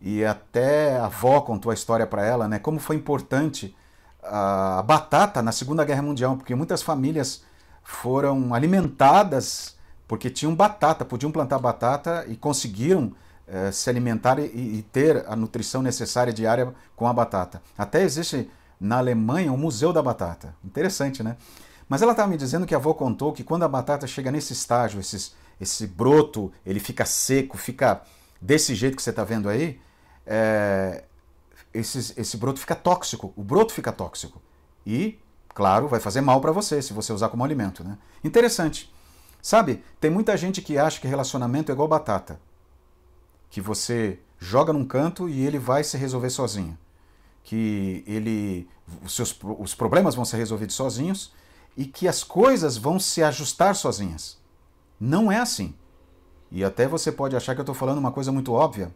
e 0.00 0.24
até 0.24 0.96
a 0.96 1.06
avó 1.06 1.40
contou 1.40 1.70
a 1.70 1.74
história 1.74 2.06
para 2.06 2.24
ela, 2.24 2.48
né? 2.48 2.58
Como 2.58 2.78
foi 2.78 2.96
importante 2.96 3.76
a 4.22 4.82
batata 4.86 5.42
na 5.42 5.52
Segunda 5.52 5.84
Guerra 5.84 6.02
Mundial, 6.02 6.36
porque 6.36 6.54
muitas 6.54 6.82
famílias 6.82 7.42
foram 7.82 8.54
alimentadas 8.54 9.76
porque 10.06 10.30
tinham 10.30 10.54
batata, 10.54 11.04
podiam 11.04 11.30
plantar 11.30 11.58
batata 11.58 12.24
e 12.28 12.36
conseguiram 12.36 13.12
eh, 13.52 13.72
se 13.72 13.90
alimentar 13.90 14.38
e, 14.38 14.44
e, 14.44 14.86
ter 14.92 15.24
a 15.26 15.34
nutrição 15.34 15.82
necessária 15.82 16.32
diária 16.32 16.72
com 16.94 17.08
a 17.08 17.12
batata. 17.12 17.60
Até 17.76 18.00
existe 18.04 18.48
na 18.80 18.98
Alemanha 18.98 19.52
um 19.52 19.56
museu 19.56 19.92
da 19.92 20.00
batata. 20.00 20.54
Interessante, 20.64 21.20
né? 21.20 21.36
Mas 21.88 22.00
ela 22.00 22.12
estava 22.12 22.28
me 22.28 22.36
dizendo 22.36 22.64
que 22.64 22.76
a 22.76 22.78
avó 22.78 22.94
contou 22.94 23.32
que 23.32 23.42
quando 23.42 23.64
a 23.64 23.68
batata 23.68 24.06
chega 24.06 24.30
nesse 24.30 24.52
estágio, 24.52 25.00
esses, 25.00 25.34
esse 25.60 25.84
broto, 25.88 26.52
ele 26.64 26.78
fica 26.78 27.04
seco, 27.04 27.58
fica 27.58 28.02
desse 28.40 28.72
jeito 28.72 28.96
que 28.96 29.02
você 29.02 29.10
está 29.10 29.24
vendo 29.24 29.48
aí, 29.48 29.80
é, 30.24 31.02
esse, 31.74 32.14
esse 32.16 32.36
broto 32.36 32.60
fica 32.60 32.76
tóxico. 32.76 33.32
O 33.34 33.42
broto 33.42 33.72
fica 33.72 33.90
tóxico. 33.90 34.40
E, 34.86 35.18
claro, 35.48 35.88
vai 35.88 35.98
fazer 35.98 36.20
mal 36.20 36.40
para 36.40 36.52
você 36.52 36.80
se 36.80 36.92
você 36.92 37.12
usar 37.12 37.28
como 37.30 37.42
alimento. 37.42 37.82
Né? 37.82 37.98
Interessante. 38.22 38.94
Sabe, 39.42 39.82
tem 39.98 40.08
muita 40.08 40.36
gente 40.36 40.62
que 40.62 40.78
acha 40.78 41.00
que 41.00 41.08
relacionamento 41.08 41.72
é 41.72 41.74
igual 41.74 41.88
batata 41.88 42.38
que 43.50 43.60
você 43.60 44.18
joga 44.38 44.72
num 44.72 44.86
canto 44.86 45.28
e 45.28 45.44
ele 45.44 45.58
vai 45.58 45.84
se 45.84 45.98
resolver 45.98 46.30
sozinho. 46.30 46.78
Que 47.44 48.02
ele 48.06 48.68
os 49.04 49.14
seus 49.14 49.36
os 49.58 49.74
problemas 49.74 50.14
vão 50.14 50.24
ser 50.24 50.36
resolvidos 50.36 50.74
sozinhos 50.74 51.32
e 51.76 51.84
que 51.84 52.08
as 52.08 52.24
coisas 52.24 52.76
vão 52.76 52.98
se 52.98 53.22
ajustar 53.22 53.74
sozinhas. 53.74 54.38
Não 54.98 55.30
é 55.30 55.38
assim. 55.38 55.74
E 56.50 56.64
até 56.64 56.88
você 56.88 57.12
pode 57.12 57.36
achar 57.36 57.54
que 57.54 57.60
eu 57.60 57.62
estou 57.62 57.74
falando 57.74 57.98
uma 57.98 58.12
coisa 58.12 58.32
muito 58.32 58.52
óbvia. 58.52 58.92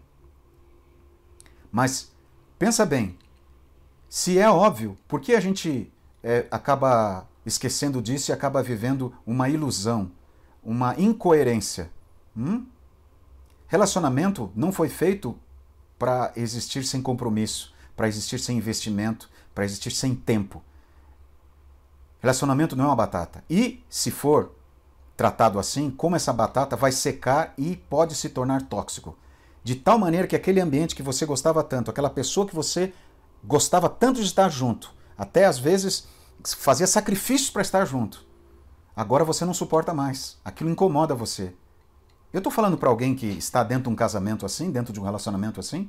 Mas 1.71 2.13
pensa 2.59 2.85
bem, 2.85 3.17
se 4.09 4.39
é 4.39 4.49
óbvio, 4.49 4.97
por 5.09 5.21
que 5.21 5.35
a 5.35 5.41
gente 5.41 5.93
é, 6.23 6.47
acaba 6.51 7.27
esquecendo 7.45 8.01
disso 8.01 8.31
e 8.31 8.33
acaba 8.33 8.63
vivendo 8.63 9.13
uma 9.27 9.49
ilusão, 9.49 10.11
uma 10.63 10.99
incoerência? 10.99 11.91
Hum? 12.37 12.67
Relacionamento 13.67 14.53
não 14.55 14.73
foi 14.73 14.89
feito 14.89 15.37
para 15.99 16.33
existir 16.37 16.85
sem 16.85 17.01
compromisso, 17.01 17.73
para 17.97 18.09
existir 18.09 18.39
sem 18.39 18.59
investimento, 18.59 19.31
para 19.55 19.65
existir 19.65 19.91
sem 19.91 20.15
tempo. 20.15 20.63
Relacionamento 22.21 22.75
não 22.77 22.85
é 22.85 22.89
uma 22.89 22.97
batata. 22.97 23.45
E, 23.49 23.83
se 23.89 24.11
for 24.11 24.53
tratado 25.17 25.59
assim, 25.59 25.91
como 25.91 26.17
essa 26.17 26.33
batata 26.33 26.77
vai 26.77 26.91
secar 26.91 27.55
e 27.57 27.77
pode 27.77 28.15
se 28.15 28.29
tornar 28.29 28.63
tóxico. 28.63 29.17
De 29.63 29.75
tal 29.75 29.99
maneira 29.99 30.27
que 30.27 30.37
aquele 30.37 30.61
ambiente 30.61 30.95
que 30.95 31.03
você 31.03 31.25
gostava 31.25 31.63
tanto, 31.63 31.91
aquela 31.91 32.11
pessoa 32.11 32.47
que 32.47 32.55
você 32.55 32.93
gostava 33.43 33.89
tanto 33.89 34.21
de 34.21 34.27
estar 34.27 34.49
junto, 34.49 34.93
até 35.17 35.47
às 35.47 35.59
vezes 35.59 36.07
fazia 36.59 36.87
sacrifícios 36.87 37.51
para 37.51 37.63
estar 37.63 37.85
junto, 37.85 38.27
agora 38.95 39.25
você 39.25 39.45
não 39.45 39.55
suporta 39.55 39.95
mais. 39.95 40.39
Aquilo 40.45 40.71
incomoda 40.71 41.15
você. 41.15 41.55
Eu 42.35 42.39
estou 42.39 42.51
falando 42.51 42.77
para 42.77 42.91
alguém 42.91 43.15
que 43.15 43.27
está 43.27 43.63
dentro 43.63 43.85
de 43.85 43.91
um 43.91 43.95
casamento 43.95 44.45
assim, 44.45 44.69
dentro 44.69 44.93
de 44.93 44.99
um 44.99 45.05
relacionamento 45.05 45.61
assim. 45.61 45.89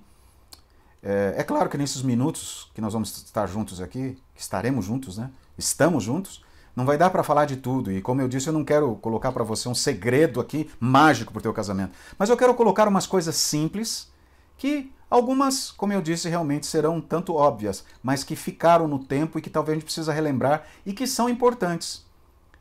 É, 1.01 1.33
é, 1.37 1.43
claro 1.43 1.67
que 1.67 1.75
nesses 1.75 2.03
minutos 2.03 2.69
que 2.71 2.79
nós 2.79 2.93
vamos 2.93 3.09
estar 3.17 3.47
juntos 3.47 3.81
aqui, 3.81 4.15
que 4.35 4.41
estaremos 4.41 4.85
juntos, 4.85 5.17
né? 5.17 5.31
Estamos 5.57 6.03
juntos. 6.03 6.45
Não 6.75 6.85
vai 6.85 6.99
dar 6.99 7.09
para 7.09 7.23
falar 7.23 7.45
de 7.45 7.55
tudo. 7.55 7.91
E 7.91 7.99
como 7.99 8.21
eu 8.21 8.27
disse, 8.27 8.45
eu 8.47 8.53
não 8.53 8.63
quero 8.63 8.95
colocar 8.97 9.31
para 9.31 9.43
você 9.43 9.67
um 9.67 9.73
segredo 9.73 10.39
aqui 10.39 10.69
mágico 10.79 11.33
para 11.33 11.39
o 11.39 11.41
teu 11.41 11.51
casamento. 11.51 11.93
Mas 12.15 12.29
eu 12.29 12.37
quero 12.37 12.53
colocar 12.53 12.87
umas 12.87 13.07
coisas 13.07 13.35
simples 13.35 14.11
que 14.55 14.93
algumas, 15.09 15.71
como 15.71 15.93
eu 15.93 16.01
disse, 16.01 16.29
realmente 16.29 16.67
serão 16.67 17.01
tanto 17.01 17.33
óbvias, 17.33 17.83
mas 18.03 18.23
que 18.23 18.35
ficaram 18.35 18.87
no 18.87 18.99
tempo 18.99 19.39
e 19.39 19.41
que 19.41 19.49
talvez 19.49 19.73
a 19.73 19.79
gente 19.79 19.85
precisa 19.85 20.13
relembrar 20.13 20.63
e 20.85 20.93
que 20.93 21.07
são 21.07 21.27
importantes. 21.27 22.05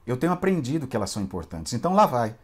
Eu 0.06 0.16
tenho 0.16 0.32
aprendido 0.32 0.86
que 0.86 0.96
elas 0.96 1.10
são 1.10 1.22
importantes. 1.22 1.74
Então 1.74 1.92
lá 1.92 2.06
vai 2.06 2.34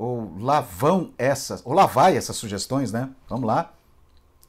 ou 0.00 0.32
lá 0.38 0.62
vão 0.62 1.12
essas, 1.18 1.60
ou 1.62 1.74
lá 1.74 1.84
vai 1.84 2.16
essas 2.16 2.34
sugestões, 2.34 2.90
né? 2.90 3.10
Vamos 3.28 3.46
lá 3.46 3.70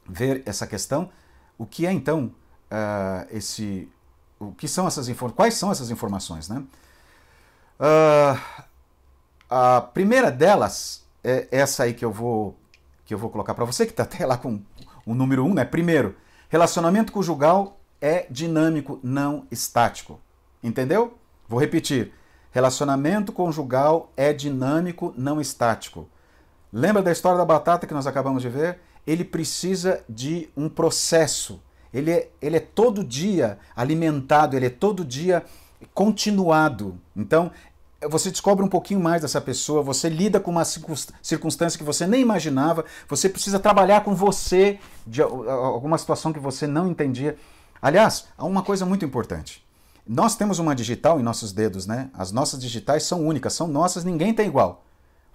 ver 0.08 0.42
essa 0.46 0.66
questão. 0.66 1.10
O 1.58 1.66
que 1.66 1.86
é 1.86 1.92
então 1.92 2.32
uh, 2.70 3.26
esse, 3.30 3.86
o 4.40 4.52
que 4.52 4.66
são 4.66 4.86
essas? 4.86 5.06
Quais 5.36 5.52
são 5.52 5.70
essas 5.70 5.90
informações, 5.90 6.48
né? 6.48 6.64
Uh, 7.78 8.64
a 9.50 9.82
primeira 9.82 10.30
delas 10.30 11.04
é 11.22 11.48
essa 11.50 11.82
aí 11.82 11.92
que 11.92 12.04
eu 12.04 12.10
vou 12.10 12.56
que 13.04 13.12
eu 13.12 13.18
vou 13.18 13.28
colocar 13.28 13.52
para 13.52 13.66
você 13.66 13.84
que 13.84 13.92
está 13.92 14.04
até 14.04 14.24
lá 14.24 14.38
com 14.38 14.58
o 15.04 15.14
número 15.14 15.44
um, 15.44 15.52
né? 15.52 15.66
Primeiro, 15.66 16.16
relacionamento 16.48 17.12
conjugal 17.12 17.78
é 18.00 18.26
dinâmico, 18.30 18.98
não 19.02 19.46
estático. 19.50 20.18
Entendeu? 20.62 21.18
Vou 21.46 21.60
repetir. 21.60 22.14
Relacionamento 22.52 23.32
conjugal 23.32 24.12
é 24.16 24.32
dinâmico, 24.32 25.12
não 25.16 25.40
estático. 25.40 26.06
Lembra 26.72 27.02
da 27.02 27.10
história 27.10 27.38
da 27.38 27.44
batata 27.44 27.86
que 27.86 27.94
nós 27.94 28.06
acabamos 28.06 28.42
de 28.42 28.48
ver? 28.48 28.78
Ele 29.06 29.24
precisa 29.24 30.04
de 30.08 30.48
um 30.56 30.68
processo. 30.68 31.60
Ele 31.92 32.10
é, 32.10 32.30
ele 32.40 32.56
é 32.56 32.60
todo 32.60 33.02
dia 33.02 33.58
alimentado, 33.74 34.54
ele 34.54 34.66
é 34.66 34.70
todo 34.70 35.04
dia 35.04 35.42
continuado. 35.92 36.98
Então, 37.16 37.50
você 38.08 38.30
descobre 38.30 38.64
um 38.64 38.68
pouquinho 38.68 39.00
mais 39.00 39.22
dessa 39.22 39.40
pessoa, 39.40 39.82
você 39.82 40.08
lida 40.08 40.38
com 40.38 40.50
uma 40.50 40.64
circunstância 40.64 41.78
que 41.78 41.84
você 41.84 42.06
nem 42.06 42.20
imaginava, 42.20 42.84
você 43.08 43.28
precisa 43.28 43.58
trabalhar 43.58 44.02
com 44.02 44.14
você 44.14 44.78
de 45.06 45.22
alguma 45.22 45.96
situação 45.98 46.32
que 46.32 46.40
você 46.40 46.66
não 46.66 46.88
entendia. 46.88 47.36
Aliás, 47.80 48.26
há 48.36 48.44
uma 48.44 48.62
coisa 48.62 48.84
muito 48.84 49.04
importante. 49.04 49.64
Nós 50.06 50.34
temos 50.34 50.58
uma 50.58 50.74
digital 50.74 51.20
em 51.20 51.22
nossos 51.22 51.52
dedos, 51.52 51.86
né? 51.86 52.10
As 52.12 52.32
nossas 52.32 52.60
digitais 52.60 53.04
são 53.04 53.24
únicas, 53.26 53.52
são 53.52 53.68
nossas, 53.68 54.04
ninguém 54.04 54.34
tem 54.34 54.48
igual. 54.48 54.84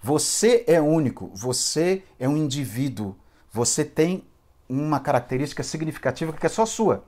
Você 0.02 0.64
é 0.66 0.80
único, 0.80 1.30
você 1.34 2.02
é 2.20 2.28
um 2.28 2.36
indivíduo, 2.36 3.16
você 3.50 3.84
tem 3.84 4.24
uma 4.68 5.00
característica 5.00 5.62
significativa 5.62 6.32
que 6.32 6.44
é 6.44 6.48
só 6.48 6.66
sua. 6.66 7.02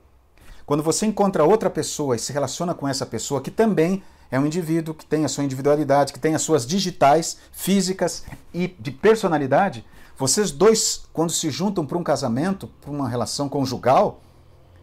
Quando 0.65 0.81
você 0.81 1.05
encontra 1.05 1.43
outra 1.43 1.69
pessoa 1.69 2.15
e 2.15 2.19
se 2.19 2.33
relaciona 2.33 2.73
com 2.73 2.87
essa 2.87 3.05
pessoa 3.05 3.41
que 3.41 3.51
também 3.51 4.03
é 4.31 4.39
um 4.39 4.45
indivíduo, 4.45 4.95
que 4.95 5.05
tem 5.05 5.23
a 5.23 5.27
sua 5.27 5.43
individualidade, 5.43 6.13
que 6.13 6.19
tem 6.19 6.33
as 6.33 6.41
suas 6.41 6.65
digitais, 6.65 7.37
físicas 7.51 8.23
e 8.53 8.67
de 8.79 8.89
personalidade, 8.89 9.85
vocês 10.17 10.51
dois, 10.51 11.03
quando 11.13 11.31
se 11.31 11.49
juntam 11.49 11.85
para 11.85 11.97
um 11.97 12.03
casamento, 12.03 12.67
para 12.81 12.91
uma 12.91 13.07
relação 13.07 13.47
conjugal, 13.47 14.21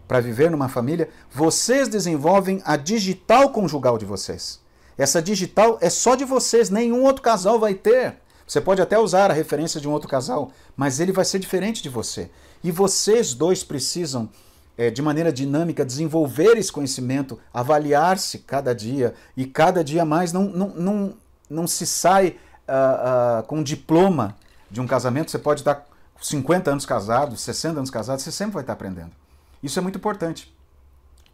para 0.08 0.20
viver 0.20 0.50
numa 0.50 0.70
família, 0.70 1.10
vocês 1.30 1.86
desenvolvem 1.86 2.62
a 2.64 2.76
digital 2.76 3.50
conjugal 3.50 3.98
de 3.98 4.06
vocês. 4.06 4.58
Essa 4.96 5.20
digital 5.20 5.78
é 5.82 5.90
só 5.90 6.14
de 6.14 6.24
vocês, 6.24 6.70
nenhum 6.70 7.04
outro 7.04 7.22
casal 7.22 7.60
vai 7.60 7.74
ter. 7.74 8.16
Você 8.46 8.62
pode 8.62 8.80
até 8.80 8.98
usar 8.98 9.30
a 9.30 9.34
referência 9.34 9.78
de 9.78 9.86
um 9.86 9.92
outro 9.92 10.08
casal, 10.08 10.50
mas 10.74 10.98
ele 10.98 11.12
vai 11.12 11.26
ser 11.26 11.38
diferente 11.38 11.82
de 11.82 11.90
você. 11.90 12.30
E 12.64 12.72
vocês 12.72 13.34
dois 13.34 13.62
precisam, 13.62 14.30
é, 14.76 14.90
de 14.90 15.02
maneira 15.02 15.30
dinâmica, 15.30 15.84
desenvolver 15.84 16.56
esse 16.56 16.72
conhecimento, 16.72 17.38
avaliar-se 17.52 18.38
cada 18.38 18.74
dia, 18.74 19.14
e 19.36 19.44
cada 19.44 19.84
dia 19.84 20.04
mais 20.06 20.32
não, 20.32 20.44
não, 20.44 20.68
não, 20.68 21.14
não 21.50 21.66
se 21.66 21.86
sai 21.86 22.36
uh, 22.66 23.40
uh, 23.40 23.46
com 23.46 23.58
um 23.58 23.62
diploma 23.62 24.34
de 24.70 24.80
um 24.80 24.86
casamento. 24.86 25.30
Você 25.30 25.38
pode 25.38 25.60
estar 25.60 25.86
50 26.20 26.70
anos 26.70 26.86
casado, 26.86 27.36
60 27.36 27.78
anos 27.78 27.90
casado, 27.90 28.20
você 28.20 28.32
sempre 28.32 28.54
vai 28.54 28.62
estar 28.62 28.72
aprendendo. 28.72 29.10
Isso 29.62 29.78
é 29.78 29.82
muito 29.82 29.98
importante. 29.98 30.54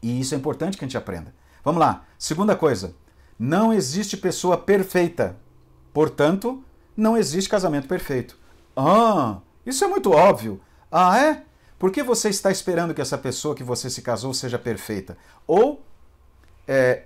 E 0.03 0.21
isso 0.21 0.35
é 0.35 0.39
importante 0.39 0.77
que 0.77 0.85
a 0.85 0.89
gente 0.89 0.97
aprenda. 0.97 1.35
Vamos 1.63 1.81
lá. 1.81 2.05
Segunda 2.19 2.55
coisa. 2.55 2.95
Não 3.39 3.73
existe 3.73 4.17
pessoa 4.17 4.57
perfeita. 4.57 5.37
Portanto, 5.93 6.63
não 6.97 7.17
existe 7.17 7.49
casamento 7.49 7.89
perfeito. 7.89 8.37
Ah, 8.77 9.39
isso 9.65 9.85
é 9.85 9.89
muito 9.89 10.11
óbvio. 10.11 10.61
Ah, 10.91 11.19
é? 11.19 11.43
Por 11.79 11.91
que 11.91 12.03
você 12.03 12.29
está 12.29 12.51
esperando 12.51 12.95
que 12.95 13.01
essa 13.01 13.19
pessoa 13.19 13.55
que 13.55 13.65
você 13.65 13.91
se 13.91 14.03
casou 14.03 14.33
seja 14.33 14.59
perfeita? 14.59 15.17
Ou, 15.47 15.83
é, 16.67 17.05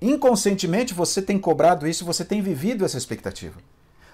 inconscientemente, 0.00 0.94
você 0.94 1.20
tem 1.20 1.38
cobrado 1.38 1.86
isso, 1.86 2.04
você 2.04 2.24
tem 2.24 2.40
vivido 2.40 2.84
essa 2.84 2.98
expectativa. 2.98 3.58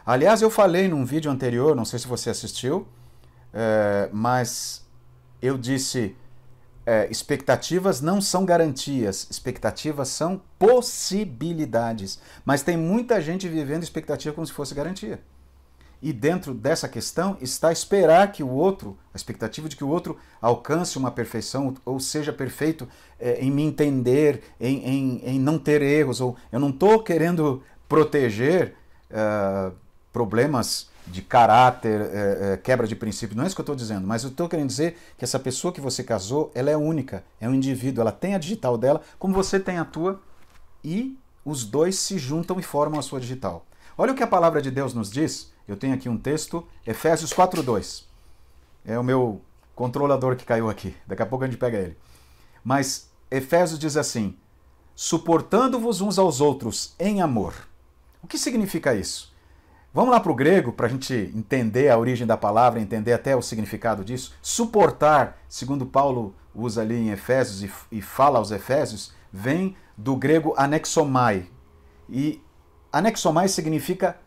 Aliás, 0.05 0.41
eu 0.43 0.51
falei 0.51 0.89
num 0.89 1.05
vídeo 1.05 1.31
anterior, 1.31 1.74
não 1.74 1.85
sei 1.85 1.99
se 1.99 2.07
você 2.07 2.31
assistiu, 2.31 2.87
é, 3.53 4.09
mas 4.12 4.87
eu 5.43 5.59
disse: 5.59 6.16
é, 6.87 7.09
expectativas 7.11 8.01
não 8.01 8.21
são 8.21 8.47
garantias, 8.47 9.27
expectativas 9.29 10.09
são 10.09 10.41
possibilidades. 10.57 12.21
Mas 12.45 12.63
tem 12.63 12.77
muita 12.77 13.21
gente 13.21 13.49
vivendo 13.49 13.83
expectativa 13.83 14.33
como 14.33 14.47
se 14.47 14.53
fosse 14.53 14.73
garantia. 14.73 15.21
E 16.01 16.13
dentro 16.13 16.55
dessa 16.55 16.89
questão 16.89 17.37
está 17.41 17.73
esperar 17.73 18.31
que 18.31 18.43
o 18.43 18.49
outro, 18.49 18.97
a 19.13 19.17
expectativa 19.17 19.69
de 19.69 19.75
que 19.75 19.83
o 19.83 19.89
outro 19.89 20.17
alcance 20.41 20.97
uma 20.97 21.11
perfeição, 21.11 21.75
ou 21.85 21.99
seja 21.99 22.33
perfeito 22.33 22.87
é, 23.19 23.41
em 23.41 23.51
me 23.51 23.63
entender, 23.63 24.43
em, 24.61 24.85
em, 24.85 25.23
em, 25.25 25.39
não 25.41 25.59
ter 25.59 25.83
erros. 25.83 26.21
Ou 26.21 26.37
eu 26.53 26.61
não 26.61 26.69
estou 26.69 27.03
querendo 27.03 27.63
proteger 27.89 28.75
uh, 29.11 29.75
problemas 30.13 30.89
de 31.07 31.23
caráter, 31.23 32.01
é, 32.01 32.53
é, 32.53 32.57
quebra 32.57 32.87
de 32.87 32.97
princípio, 32.97 33.37
não 33.37 33.45
é 33.45 33.47
isso 33.47 33.55
que 33.55 33.61
eu 33.61 33.65
estou 33.65 33.77
dizendo, 33.77 34.07
mas 34.07 34.24
eu 34.24 34.31
estou 34.31 34.49
querendo 34.49 34.69
dizer 34.69 34.99
que 35.16 35.24
essa 35.24 35.39
pessoa 35.39 35.73
que 35.73 35.81
você 35.81 36.03
casou, 36.03 36.51
ela 36.55 36.70
é 36.70 36.77
única, 36.77 37.24
é 37.41 37.49
um 37.49 37.55
indivíduo, 37.55 38.01
ela 38.01 38.12
tem 38.12 38.35
a 38.35 38.39
digital 38.39 38.77
dela, 38.77 39.01
como 39.19 39.35
você 39.35 39.61
tem 39.61 39.78
a 39.78 39.85
tua, 39.85 40.20
e 40.83 41.16
os 41.45 41.65
dois 41.65 41.99
se 41.99 42.19
juntam 42.19 42.59
e 42.59 42.62
formam 42.62 42.99
a 42.99 43.03
sua 43.03 43.20
digital. 43.20 43.65
Olha 43.97 44.12
o 44.12 44.16
que 44.16 44.23
a 44.23 44.27
palavra 44.27 44.61
de 44.61 44.70
Deus 44.70 44.95
nos 44.95 45.11
diz, 45.11 45.53
eu 45.66 45.77
tenho 45.77 45.95
aqui 45.95 46.09
um 46.09 46.19
texto, 46.19 46.66
Efésios 46.87 47.33
4.2, 47.33 48.05
é 48.85 48.99
o 48.99 49.05
meu 49.05 49.41
controlador 49.74 50.37
que 50.37 50.45
caiu 50.45 50.69
aqui, 50.69 50.95
daqui 51.07 51.23
a 51.23 51.27
pouco 51.27 51.45
a 51.45 51.47
gente 51.47 51.59
pega 51.59 51.78
ele. 51.78 51.97
Mas 52.65 53.11
Efésios 53.31 53.78
diz 53.78 53.97
assim, 53.97 54.37
suportando-vos 54.95 56.01
uns 56.01 56.19
aos 56.19 56.41
outros 56.41 56.95
em 56.99 57.20
amor. 57.20 57.55
O 58.23 58.27
que 58.27 58.39
significa 58.39 58.95
isso? 58.95 59.36
Vamos 59.97 60.10
lá 60.10 60.20
para 60.20 60.31
o 60.31 60.35
grego 60.35 60.73
para 60.73 60.89
a 60.89 60.90
gente 60.90 61.32
entender 61.35 61.89
a 61.89 61.97
origem 61.97 62.27
da 62.27 62.36
palavra, 62.36 62.78
entender 62.78 63.14
até 63.14 63.35
o 63.35 63.40
significado 63.40 64.05
disso. 64.05 64.35
Suportar, 64.43 65.39
segundo 65.48 65.86
Paulo 65.86 66.35
usa 66.55 66.82
ali 66.82 66.97
em 66.97 67.09
Efésios 67.12 67.62
e, 67.62 67.97
e 67.97 68.02
fala 68.02 68.39
aos 68.39 68.51
Efésios, 68.51 69.14
vem 69.32 69.74
do 69.97 70.14
grego 70.14 70.52
anexomai. 70.59 71.47
E 72.10 72.43
anexomai 72.93 73.48
significa 73.48 74.18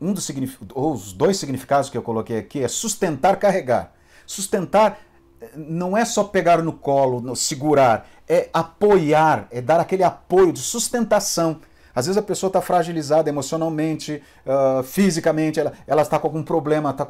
um 0.00 0.12
dos 0.12 0.30
ou 0.72 0.92
os 0.92 1.12
dois 1.12 1.36
significados 1.36 1.90
que 1.90 1.98
eu 1.98 2.02
coloquei 2.02 2.38
aqui 2.38 2.62
é 2.62 2.68
sustentar, 2.68 3.40
carregar. 3.40 3.92
Sustentar 4.24 5.00
eh, 5.40 5.50
não 5.56 5.96
é 5.96 6.04
só 6.04 6.22
pegar 6.22 6.62
no 6.62 6.74
colo, 6.74 7.34
segurar, 7.34 8.08
é 8.28 8.48
apoiar, 8.52 9.48
é 9.50 9.60
dar 9.60 9.80
aquele 9.80 10.04
apoio 10.04 10.52
de 10.52 10.60
sustentação. 10.60 11.60
Às 11.94 12.06
vezes 12.06 12.16
a 12.16 12.22
pessoa 12.22 12.48
está 12.48 12.60
fragilizada 12.60 13.28
emocionalmente, 13.28 14.22
uh, 14.46 14.82
fisicamente, 14.82 15.60
ela, 15.60 16.02
está 16.02 16.18
com 16.18 16.26
algum 16.26 16.42
problema, 16.42 16.90
está 16.90 17.06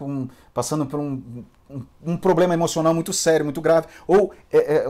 passando 0.52 0.86
por 0.86 0.98
um, 0.98 1.44
um, 1.70 1.82
um, 2.04 2.16
problema 2.16 2.54
emocional 2.54 2.92
muito 2.92 3.12
sério, 3.12 3.44
muito 3.44 3.60
grave, 3.60 3.86
ou 4.06 4.32
é, 4.52 4.58
é, 4.58 4.86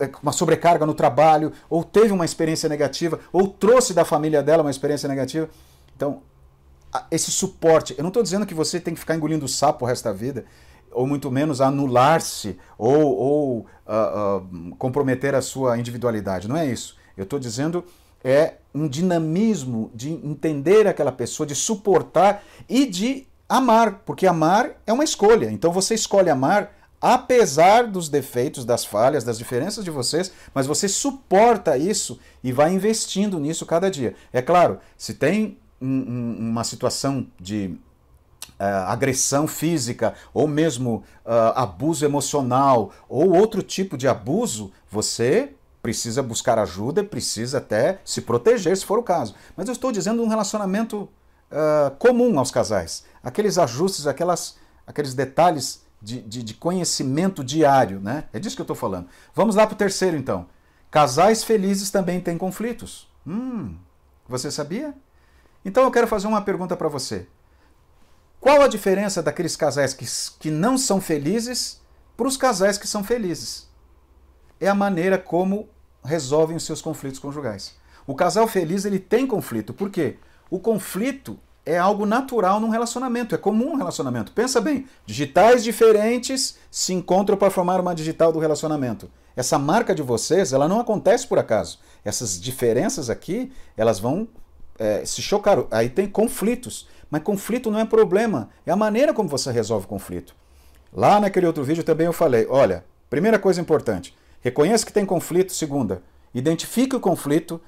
é, 0.00 0.10
uma 0.22 0.32
sobrecarga 0.32 0.84
no 0.84 0.94
trabalho, 0.94 1.52
ou 1.70 1.82
teve 1.82 2.12
uma 2.12 2.24
experiência 2.24 2.68
negativa, 2.68 3.20
ou 3.32 3.48
trouxe 3.48 3.94
da 3.94 4.04
família 4.04 4.42
dela 4.42 4.62
uma 4.62 4.70
experiência 4.70 5.08
negativa. 5.08 5.48
Então, 5.96 6.22
esse 7.10 7.30
suporte, 7.30 7.94
eu 7.96 8.02
não 8.02 8.08
estou 8.08 8.22
dizendo 8.22 8.46
que 8.46 8.54
você 8.54 8.78
tem 8.78 8.94
que 8.94 9.00
ficar 9.00 9.16
engolindo 9.16 9.48
sapo 9.48 9.84
o 9.84 9.88
resto 9.88 10.04
da 10.04 10.12
vida, 10.12 10.44
ou 10.92 11.06
muito 11.06 11.30
menos 11.30 11.60
anular-se 11.60 12.56
ou, 12.78 13.16
ou 13.16 13.58
uh, 13.58 14.38
uh, 14.38 14.76
comprometer 14.76 15.34
a 15.34 15.42
sua 15.42 15.76
individualidade. 15.76 16.48
Não 16.48 16.56
é 16.56 16.66
isso. 16.66 16.96
Eu 17.16 17.24
estou 17.24 17.38
dizendo 17.38 17.84
é 18.24 18.54
um 18.74 18.88
dinamismo 18.88 19.90
de 19.94 20.10
entender 20.10 20.86
aquela 20.86 21.12
pessoa, 21.12 21.46
de 21.46 21.54
suportar 21.54 22.42
e 22.68 22.86
de 22.86 23.26
amar, 23.48 24.02
porque 24.06 24.26
amar 24.26 24.70
é 24.86 24.92
uma 24.92 25.04
escolha. 25.04 25.50
Então 25.50 25.70
você 25.70 25.94
escolhe 25.94 26.30
amar 26.30 26.72
apesar 27.00 27.86
dos 27.86 28.08
defeitos, 28.08 28.64
das 28.64 28.82
falhas, 28.82 29.22
das 29.22 29.36
diferenças 29.36 29.84
de 29.84 29.90
vocês, 29.90 30.32
mas 30.54 30.66
você 30.66 30.88
suporta 30.88 31.76
isso 31.76 32.18
e 32.42 32.50
vai 32.50 32.72
investindo 32.72 33.38
nisso 33.38 33.66
cada 33.66 33.90
dia. 33.90 34.14
É 34.32 34.40
claro, 34.40 34.78
se 34.96 35.12
tem 35.12 35.58
um, 35.80 35.86
um, 35.86 36.36
uma 36.50 36.64
situação 36.64 37.26
de 37.38 37.78
Uh, 38.56 38.86
agressão 38.86 39.48
física 39.48 40.14
ou 40.32 40.46
mesmo 40.46 41.02
uh, 41.26 41.50
abuso 41.56 42.04
emocional 42.04 42.92
ou 43.08 43.34
outro 43.34 43.64
tipo 43.64 43.96
de 43.96 44.06
abuso, 44.06 44.70
você 44.88 45.54
precisa 45.84 46.22
buscar 46.22 46.58
ajuda, 46.58 47.04
precisa 47.04 47.58
até 47.58 48.00
se 48.06 48.22
proteger, 48.22 48.74
se 48.74 48.86
for 48.86 48.98
o 48.98 49.02
caso. 49.02 49.34
Mas 49.54 49.68
eu 49.68 49.72
estou 49.72 49.92
dizendo 49.92 50.22
um 50.22 50.28
relacionamento 50.28 51.02
uh, 51.52 51.94
comum 51.98 52.38
aos 52.38 52.50
casais. 52.50 53.04
Aqueles 53.22 53.58
ajustes, 53.58 54.06
aquelas, 54.06 54.56
aqueles 54.86 55.12
detalhes 55.12 55.84
de, 56.00 56.22
de, 56.22 56.42
de 56.42 56.54
conhecimento 56.54 57.44
diário, 57.44 58.00
né? 58.00 58.24
É 58.32 58.38
disso 58.38 58.56
que 58.56 58.62
eu 58.62 58.64
estou 58.64 58.74
falando. 58.74 59.08
Vamos 59.34 59.56
lá 59.56 59.66
para 59.66 59.74
o 59.74 59.76
terceiro, 59.76 60.16
então. 60.16 60.46
Casais 60.90 61.44
felizes 61.44 61.90
também 61.90 62.18
têm 62.18 62.38
conflitos. 62.38 63.06
Hum, 63.26 63.76
você 64.26 64.50
sabia? 64.50 64.94
Então 65.66 65.84
eu 65.84 65.90
quero 65.90 66.06
fazer 66.06 66.26
uma 66.26 66.40
pergunta 66.40 66.74
para 66.74 66.88
você. 66.88 67.26
Qual 68.40 68.62
a 68.62 68.68
diferença 68.68 69.22
daqueles 69.22 69.54
casais 69.54 69.92
que, 69.92 70.06
que 70.40 70.50
não 70.50 70.78
são 70.78 70.98
felizes 70.98 71.82
para 72.16 72.26
os 72.26 72.38
casais 72.38 72.78
que 72.78 72.88
são 72.88 73.04
felizes? 73.04 73.68
É 74.58 74.66
a 74.66 74.74
maneira 74.74 75.18
como 75.18 75.68
resolvem 76.04 76.56
os 76.56 76.64
seus 76.64 76.82
conflitos 76.82 77.18
conjugais. 77.18 77.74
O 78.06 78.14
casal 78.14 78.46
feliz 78.46 78.84
ele 78.84 78.98
tem 78.98 79.26
conflito. 79.26 79.72
Por 79.72 79.90
quê? 79.90 80.16
O 80.50 80.58
conflito 80.58 81.38
é 81.64 81.78
algo 81.78 82.04
natural 82.04 82.60
num 82.60 82.68
relacionamento, 82.68 83.34
é 83.34 83.38
comum 83.38 83.72
um 83.72 83.76
relacionamento. 83.76 84.32
Pensa 84.32 84.60
bem, 84.60 84.86
digitais 85.06 85.64
diferentes 85.64 86.58
se 86.70 86.92
encontram 86.92 87.36
para 87.36 87.50
formar 87.50 87.80
uma 87.80 87.94
digital 87.94 88.30
do 88.30 88.38
relacionamento. 88.38 89.10
Essa 89.34 89.58
marca 89.58 89.94
de 89.94 90.02
vocês, 90.02 90.52
ela 90.52 90.68
não 90.68 90.78
acontece 90.78 91.26
por 91.26 91.38
acaso. 91.38 91.78
Essas 92.04 92.40
diferenças 92.40 93.08
aqui, 93.08 93.50
elas 93.76 93.98
vão 93.98 94.28
é, 94.78 95.04
se 95.04 95.22
chocar. 95.22 95.64
Aí 95.70 95.88
tem 95.88 96.06
conflitos. 96.06 96.86
Mas 97.10 97.22
conflito 97.22 97.70
não 97.70 97.78
é 97.78 97.84
problema, 97.84 98.48
é 98.66 98.72
a 98.72 98.76
maneira 98.76 99.14
como 99.14 99.28
você 99.28 99.50
resolve 99.50 99.86
o 99.86 99.88
conflito. 99.88 100.34
Lá 100.92 101.20
naquele 101.20 101.46
outro 101.46 101.62
vídeo 101.62 101.84
também 101.84 102.06
eu 102.06 102.12
falei, 102.12 102.46
olha, 102.48 102.84
primeira 103.08 103.38
coisa 103.38 103.60
importante, 103.60 104.16
Reconheça 104.44 104.84
que 104.84 104.92
tem 104.92 105.06
conflito. 105.06 105.54
Segunda, 105.54 106.02
identifique 106.34 106.94
o 106.94 107.00
conflito. 107.00 107.58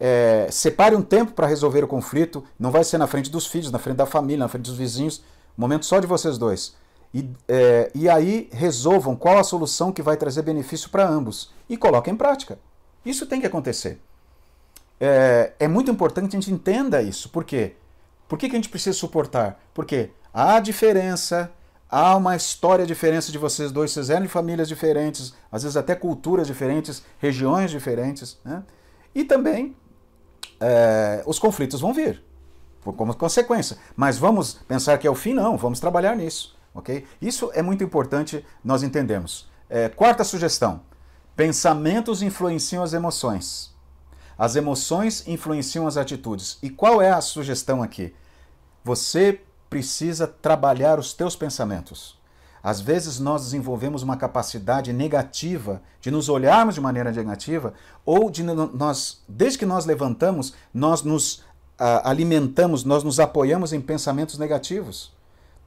É, 0.00 0.48
separe 0.50 0.96
um 0.96 1.02
tempo 1.02 1.32
para 1.32 1.46
resolver 1.46 1.84
o 1.84 1.86
conflito. 1.86 2.42
Não 2.58 2.70
vai 2.70 2.82
ser 2.82 2.96
na 2.96 3.06
frente 3.06 3.30
dos 3.30 3.46
filhos, 3.46 3.70
na 3.70 3.78
frente 3.78 3.98
da 3.98 4.06
família, 4.06 4.38
na 4.38 4.48
frente 4.48 4.64
dos 4.64 4.78
vizinhos. 4.78 5.22
Momento 5.54 5.84
só 5.84 6.00
de 6.00 6.06
vocês 6.06 6.38
dois. 6.38 6.74
E, 7.12 7.28
é, 7.46 7.90
e 7.94 8.08
aí 8.08 8.48
resolvam 8.50 9.14
qual 9.14 9.38
a 9.38 9.44
solução 9.44 9.92
que 9.92 10.00
vai 10.00 10.16
trazer 10.16 10.40
benefício 10.40 10.88
para 10.88 11.06
ambos. 11.06 11.52
E 11.68 11.76
coloquem 11.76 12.14
em 12.14 12.16
prática. 12.16 12.58
Isso 13.04 13.26
tem 13.26 13.38
que 13.38 13.46
acontecer. 13.46 14.00
É, 14.98 15.52
é 15.58 15.68
muito 15.68 15.90
importante 15.90 16.30
que 16.30 16.36
a 16.36 16.40
gente 16.40 16.50
entenda 16.50 17.02
isso. 17.02 17.28
Por 17.28 17.44
quê? 17.44 17.74
Por 18.26 18.38
que, 18.38 18.48
que 18.48 18.56
a 18.56 18.58
gente 18.58 18.70
precisa 18.70 18.96
suportar? 18.96 19.60
Porque 19.74 20.10
há 20.32 20.58
diferença 20.60 21.52
há 21.90 22.16
uma 22.16 22.36
história 22.36 22.86
diferente 22.86 23.30
de 23.30 23.38
vocês 23.38 23.70
dois, 23.72 23.90
vocês 23.90 24.10
eram 24.10 24.22
de 24.22 24.28
famílias 24.28 24.68
diferentes, 24.68 25.34
às 25.50 25.62
vezes 25.62 25.76
até 25.76 25.94
culturas 25.94 26.46
diferentes, 26.46 27.02
regiões 27.18 27.70
diferentes, 27.70 28.38
né? 28.44 28.62
E 29.14 29.24
também 29.24 29.74
é, 30.60 31.22
os 31.26 31.38
conflitos 31.38 31.80
vão 31.80 31.92
vir, 31.92 32.22
como 32.82 33.14
consequência. 33.14 33.78
Mas 33.94 34.18
vamos 34.18 34.54
pensar 34.54 34.98
que 34.98 35.06
é 35.06 35.10
o 35.10 35.14
fim? 35.14 35.32
Não, 35.32 35.56
vamos 35.56 35.80
trabalhar 35.80 36.14
nisso, 36.16 36.56
ok? 36.74 37.06
Isso 37.20 37.50
é 37.54 37.62
muito 37.62 37.82
importante 37.82 38.44
nós 38.64 38.82
entendemos. 38.82 39.48
É, 39.68 39.88
quarta 39.88 40.22
sugestão, 40.22 40.82
pensamentos 41.34 42.22
influenciam 42.22 42.82
as 42.82 42.92
emoções. 42.92 43.74
As 44.38 44.54
emoções 44.54 45.26
influenciam 45.26 45.86
as 45.86 45.96
atitudes. 45.96 46.58
E 46.62 46.68
qual 46.68 47.00
é 47.00 47.10
a 47.10 47.22
sugestão 47.22 47.82
aqui? 47.82 48.14
Você 48.84 49.40
precisa 49.68 50.26
trabalhar 50.26 50.98
os 50.98 51.12
teus 51.12 51.36
pensamentos. 51.36 52.16
Às 52.62 52.80
vezes 52.80 53.20
nós 53.20 53.44
desenvolvemos 53.44 54.02
uma 54.02 54.16
capacidade 54.16 54.92
negativa 54.92 55.80
de 56.00 56.10
nos 56.10 56.28
olharmos 56.28 56.74
de 56.74 56.80
maneira 56.80 57.12
negativa 57.12 57.74
ou 58.04 58.28
de 58.28 58.42
nós, 58.42 59.22
desde 59.28 59.58
que 59.58 59.66
nós 59.66 59.86
levantamos, 59.86 60.52
nós 60.74 61.02
nos 61.02 61.34
uh, 61.34 62.02
alimentamos, 62.02 62.82
nós 62.82 63.04
nos 63.04 63.20
apoiamos 63.20 63.72
em 63.72 63.80
pensamentos 63.80 64.36
negativos. 64.36 65.12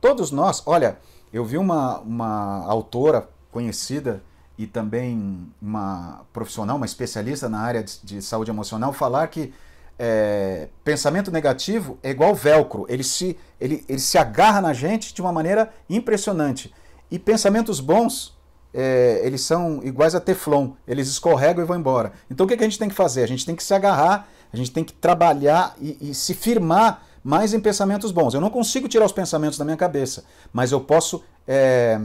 Todos 0.01 0.30
nós, 0.31 0.61
olha, 0.65 0.97
eu 1.31 1.45
vi 1.45 1.57
uma, 1.57 1.99
uma 1.99 2.65
autora 2.65 3.30
conhecida 3.51 4.21
e 4.57 4.67
também 4.67 5.47
uma 5.61 6.26
profissional, 6.34 6.76
uma 6.76 6.85
especialista 6.85 7.47
na 7.47 7.59
área 7.59 7.81
de, 7.81 7.99
de 8.03 8.21
saúde 8.21 8.51
emocional, 8.51 8.91
falar 8.91 9.27
que 9.27 9.53
é, 9.99 10.69
pensamento 10.81 11.30
negativo 11.30 11.99
é 12.01 12.09
igual 12.09 12.34
velcro, 12.34 12.85
ele 12.88 13.03
se, 13.03 13.38
ele, 13.59 13.84
ele 13.89 13.99
se 13.99 14.17
agarra 14.17 14.61
na 14.61 14.71
gente 14.71 15.13
de 15.13 15.21
uma 15.21 15.34
maneira 15.34 15.69
impressionante. 15.89 16.73
E 17.11 17.19
pensamentos 17.19 17.81
bons, 17.81 18.38
é, 18.73 19.19
eles 19.23 19.41
são 19.41 19.81
iguais 19.84 20.15
a 20.15 20.21
teflon, 20.21 20.71
eles 20.88 21.09
escorregam 21.09 21.63
e 21.63 21.67
vão 21.67 21.77
embora. 21.77 22.13
Então 22.31 22.45
o 22.45 22.49
que, 22.49 22.55
que 22.55 22.63
a 22.63 22.67
gente 22.67 22.80
tem 22.80 22.88
que 22.88 22.95
fazer? 22.95 23.23
A 23.23 23.27
gente 23.27 23.45
tem 23.45 23.55
que 23.55 23.63
se 23.63 23.73
agarrar, 23.73 24.30
a 24.53 24.55
gente 24.55 24.71
tem 24.71 24.85
que 24.85 24.93
trabalhar 24.93 25.76
e, 25.81 25.97
e 26.09 26.15
se 26.15 26.34
firmar 26.34 27.03
mais 27.21 27.53
em 27.53 27.59
pensamentos 27.59 28.11
bons. 28.13 28.34
Eu 28.34 28.39
não 28.39 28.49
consigo 28.49 28.88
tirar 28.88 29.05
os 29.05 29.11
pensamentos 29.11 29.57
da 29.57 29.65
minha 29.65 29.76
cabeça, 29.76 30.23
mas 30.53 30.71
eu 30.71 30.80
posso 30.80 31.21
é, 31.45 31.99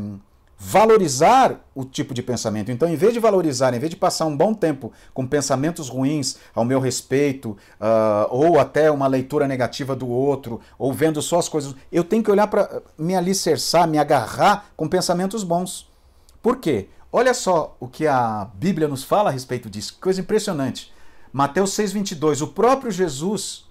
valorizar 0.58 1.60
o 1.74 1.84
tipo 1.84 2.14
de 2.14 2.22
pensamento. 2.22 2.70
Então, 2.70 2.88
em 2.88 2.96
vez 2.96 3.12
de 3.12 3.20
valorizar, 3.20 3.74
em 3.74 3.78
vez 3.78 3.90
de 3.90 3.96
passar 3.96 4.26
um 4.26 4.36
bom 4.36 4.54
tempo 4.54 4.92
com 5.12 5.26
pensamentos 5.26 5.88
ruins 5.88 6.36
ao 6.54 6.64
meu 6.64 6.80
respeito, 6.80 7.50
uh, 7.80 8.28
ou 8.30 8.58
até 8.58 8.90
uma 8.90 9.06
leitura 9.06 9.46
negativa 9.48 9.94
do 9.94 10.08
outro, 10.08 10.60
ou 10.78 10.92
vendo 10.92 11.20
só 11.20 11.38
as 11.38 11.48
coisas, 11.48 11.74
eu 11.90 12.04
tenho 12.04 12.22
que 12.22 12.30
olhar 12.30 12.46
para 12.46 12.82
me 12.96 13.14
alicerçar, 13.14 13.88
me 13.88 13.98
agarrar 13.98 14.66
com 14.76 14.88
pensamentos 14.88 15.42
bons. 15.42 15.88
Por 16.42 16.58
quê? 16.58 16.88
Olha 17.12 17.34
só 17.34 17.76
o 17.78 17.86
que 17.86 18.06
a 18.06 18.48
Bíblia 18.54 18.88
nos 18.88 19.04
fala 19.04 19.30
a 19.30 19.32
respeito 19.32 19.70
disso, 19.70 19.98
coisa 20.00 20.20
impressionante. 20.20 20.92
Mateus 21.32 21.70
6,22, 21.72 22.42
o 22.42 22.48
próprio 22.48 22.90
Jesus, 22.90 23.64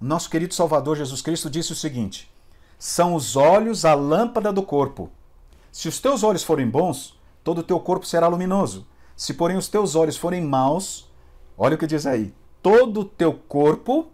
nosso 0.00 0.30
querido 0.30 0.54
Salvador 0.54 0.96
Jesus 0.96 1.20
Cristo, 1.22 1.50
disse 1.50 1.72
o 1.72 1.76
seguinte: 1.76 2.30
são 2.80 3.14
os 3.14 3.36
olhos 3.36 3.84
a 3.84 3.92
lâmpada 3.92 4.50
do 4.50 4.62
corpo. 4.62 5.10
Se 5.72 5.88
os 5.88 6.00
teus 6.00 6.22
olhos 6.22 6.42
forem 6.42 6.68
bons, 6.68 7.18
todo 7.44 7.58
o 7.58 7.62
teu 7.62 7.78
corpo 7.80 8.06
será 8.06 8.26
luminoso. 8.28 8.86
Se, 9.16 9.34
porém, 9.34 9.56
os 9.56 9.68
teus 9.68 9.94
olhos 9.94 10.16
forem 10.16 10.42
maus, 10.42 11.10
olha 11.56 11.74
o 11.74 11.78
que 11.78 11.86
diz 11.86 12.06
aí: 12.06 12.34
todo 12.62 13.00
o 13.00 13.04
teu 13.04 13.34
corpo 13.34 14.08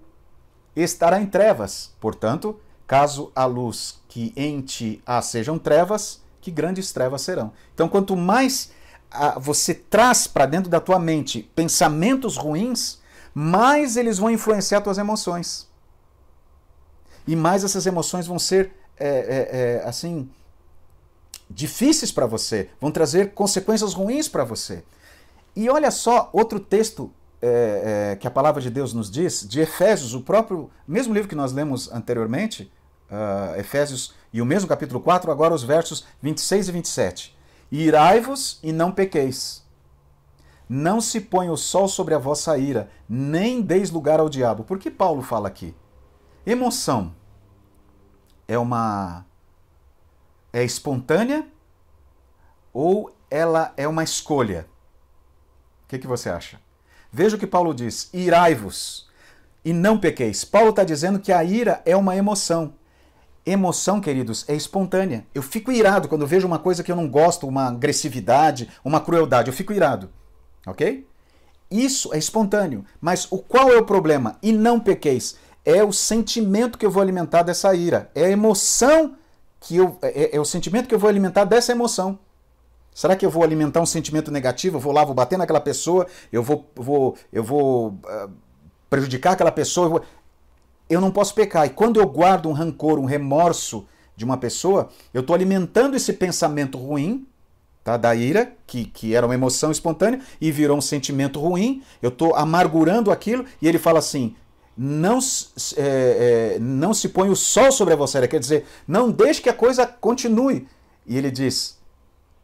estará 0.74 1.20
em 1.20 1.26
trevas. 1.26 1.94
Portanto, 2.00 2.58
caso 2.86 3.30
a 3.34 3.44
luz 3.44 4.00
que 4.08 4.32
em 4.36 4.60
ti 4.60 5.02
há 5.06 5.20
sejam 5.22 5.58
trevas, 5.58 6.22
que 6.40 6.50
grandes 6.50 6.92
trevas 6.92 7.22
serão. 7.22 7.52
Então, 7.74 7.88
quanto 7.88 8.16
mais 8.16 8.70
ah, 9.10 9.38
você 9.38 9.74
traz 9.74 10.26
para 10.26 10.46
dentro 10.46 10.70
da 10.70 10.80
tua 10.80 10.98
mente 10.98 11.50
pensamentos 11.54 12.36
ruins, 12.36 13.00
mais 13.34 13.96
eles 13.96 14.18
vão 14.18 14.30
influenciar 14.30 14.80
tuas 14.80 14.98
emoções. 14.98 15.68
E 17.26 17.34
mais 17.34 17.64
essas 17.64 17.86
emoções 17.86 18.26
vão 18.26 18.38
ser, 18.38 18.72
é, 18.98 19.08
é, 19.08 19.48
é, 19.82 19.88
assim, 19.88 20.28
difíceis 21.48 22.12
para 22.12 22.27
você, 22.27 22.70
vão 22.81 22.90
trazer 22.90 23.32
consequências 23.32 23.94
ruins 23.94 24.28
para 24.28 24.44
você. 24.44 24.82
E 25.55 25.70
olha 25.70 25.90
só 25.90 26.28
outro 26.32 26.60
texto 26.60 27.10
é, 27.40 28.10
é, 28.12 28.16
que 28.16 28.27
a 28.27 28.31
palavra 28.31 28.60
de 28.60 28.70
Deus 28.70 28.93
nos 28.93 29.10
diz, 29.10 29.47
de 29.47 29.60
Efésios, 29.60 30.14
o 30.14 30.20
próprio, 30.20 30.70
mesmo 30.86 31.14
livro 31.14 31.28
que 31.28 31.35
nós 31.35 31.52
lemos 31.52 31.90
anteriormente, 31.93 32.70
uh, 33.10 33.59
Efésios, 33.59 34.14
e 34.32 34.43
o 34.43 34.47
mesmo 34.47 34.68
capítulo 34.68 35.01
4, 35.01 35.31
agora 35.31 35.55
os 35.55 35.62
versos 35.62 36.05
26 36.20 36.68
e 36.68 36.73
27. 36.73 37.39
Irai-vos 37.70 38.59
e 38.62 38.73
não 38.73 38.93
pequeis. 38.93 39.64
Não 40.68 41.01
se 41.01 41.20
põe 41.20 41.48
o 41.48 41.56
sol 41.56 41.89
sobre 41.89 42.14
a 42.14 42.18
vossa 42.18 42.59
ira, 42.59 42.90
nem 43.09 43.62
deis 43.62 43.90
lugar 43.90 44.18
ao 44.18 44.28
diabo. 44.28 44.64
Por 44.64 44.78
que 44.78 44.90
Paulo 44.90 45.23
fala 45.23 45.48
aqui? 45.48 45.74
Emoção 46.44 47.14
é 48.48 48.59
uma 48.59 49.24
é 50.52 50.64
espontânea 50.64 51.47
ou 52.73 53.14
ela 53.31 53.73
é 53.77 53.86
uma 53.86 54.05
escolha? 54.05 54.66
O 55.85 55.89
que, 55.89 55.98
que 55.98 56.06
você 56.06 56.28
acha? 56.28 56.60
Veja 57.12 57.36
o 57.36 57.39
que 57.39 57.47
Paulo 57.47 57.73
diz: 57.74 58.10
irai-vos 58.12 59.09
e 59.64 59.73
não 59.73 59.98
pequeis. 59.98 60.44
Paulo 60.44 60.70
está 60.70 60.85
dizendo 60.85 61.18
que 61.18 61.32
a 61.32 61.43
ira 61.43 61.82
é 61.85 61.97
uma 61.97 62.16
emoção. 62.16 62.74
Emoção, 63.44 64.01
queridos, 64.01 64.44
é 64.48 64.55
espontânea. 64.55 65.24
Eu 65.35 65.43
fico 65.43 65.70
irado 65.70 66.09
quando 66.09 66.27
vejo 66.27 66.47
uma 66.47 66.59
coisa 66.59 66.82
que 66.82 66.90
eu 66.90 66.97
não 66.97 67.09
gosto, 67.09 67.47
uma 67.47 67.68
agressividade, 67.68 68.68
uma 68.85 69.01
crueldade. 69.01 69.48
Eu 69.48 69.55
fico 69.55 69.73
irado. 69.73 70.10
Ok? 70.66 71.06
Isso 71.70 72.12
é 72.12 72.18
espontâneo. 72.18 72.85
Mas 73.01 73.31
o 73.31 73.39
qual 73.39 73.70
é 73.70 73.77
o 73.77 73.85
problema? 73.85 74.36
E 74.43 74.52
não 74.52 74.81
pequeis. 74.81 75.36
É 75.64 75.82
o 75.82 75.93
sentimento 75.93 76.77
que 76.77 76.85
eu 76.85 76.90
vou 76.90 77.02
alimentar 77.02 77.43
dessa 77.43 77.74
ira. 77.74 78.10
É 78.14 78.24
a 78.24 78.31
emoção 78.31 79.16
que 79.66 79.76
eu 79.76 79.98
é, 80.01 80.09
é, 80.09 80.36
é, 80.36 80.40
o 80.40 80.44
sentimento 80.44 80.86
que 80.88 80.94
eu 80.94 80.98
vou 80.98 81.09
alimentar 81.09 81.44
dessa 81.44 81.72
emoção. 81.72 82.18
Será 82.94 83.16
que 83.16 83.26
eu 83.26 83.30
vou 83.30 83.43
alimentar 83.43 83.80
um 83.80 83.86
sentimento 83.86 84.30
negativo? 84.30 84.76
Eu 84.76 84.80
vou 84.80 84.93
lá, 84.93 85.05
vou 85.05 85.14
bater 85.14 85.36
naquela 85.36 85.60
pessoa, 85.60 86.06
eu 86.32 86.43
vou, 86.43 86.70
vou, 86.74 87.16
eu 87.32 87.44
vou 87.44 87.88
uh, 87.88 88.30
prejudicar 88.88 89.32
aquela 89.32 89.51
pessoa. 89.51 89.86
Eu, 89.86 89.90
vou... 89.90 90.02
eu 90.88 91.01
não 91.01 91.10
posso 91.10 91.34
pecar. 91.34 91.66
E 91.66 91.70
quando 91.70 92.01
eu 92.01 92.06
guardo 92.06 92.48
um 92.48 92.52
rancor, 92.52 92.98
um 92.98 93.05
remorso 93.05 93.86
de 94.16 94.24
uma 94.24 94.38
pessoa, 94.38 94.88
eu 95.12 95.20
estou 95.20 95.34
alimentando 95.34 95.94
esse 95.94 96.12
pensamento 96.14 96.78
ruim, 96.78 97.26
tá? 97.84 97.98
da 97.98 98.14
ira, 98.14 98.52
que, 98.66 98.86
que 98.86 99.14
era 99.14 99.26
uma 99.26 99.34
emoção 99.34 99.70
espontânea, 99.70 100.20
e 100.40 100.51
virou 100.51 100.78
um 100.78 100.80
sentimento 100.80 101.38
ruim. 101.38 101.82
Eu 102.01 102.09
estou 102.09 102.34
amargurando 102.34 103.10
aquilo, 103.10 103.44
e 103.60 103.68
ele 103.68 103.78
fala 103.78 103.98
assim: 103.98 104.34
não, 104.76 105.18
é, 105.76 106.54
é, 106.56 106.58
não 106.60 106.92
se 106.92 107.08
põe 107.08 107.30
o 107.30 107.36
sol 107.36 107.72
sobre 107.72 107.94
a 107.94 107.96
vossa 107.96 108.26
quer 108.28 108.38
dizer, 108.38 108.66
não 108.86 109.10
deixe 109.10 109.40
que 109.40 109.48
a 109.48 109.54
coisa 109.54 109.86
continue. 109.86 110.68
E 111.06 111.16
ele 111.16 111.30
diz, 111.30 111.78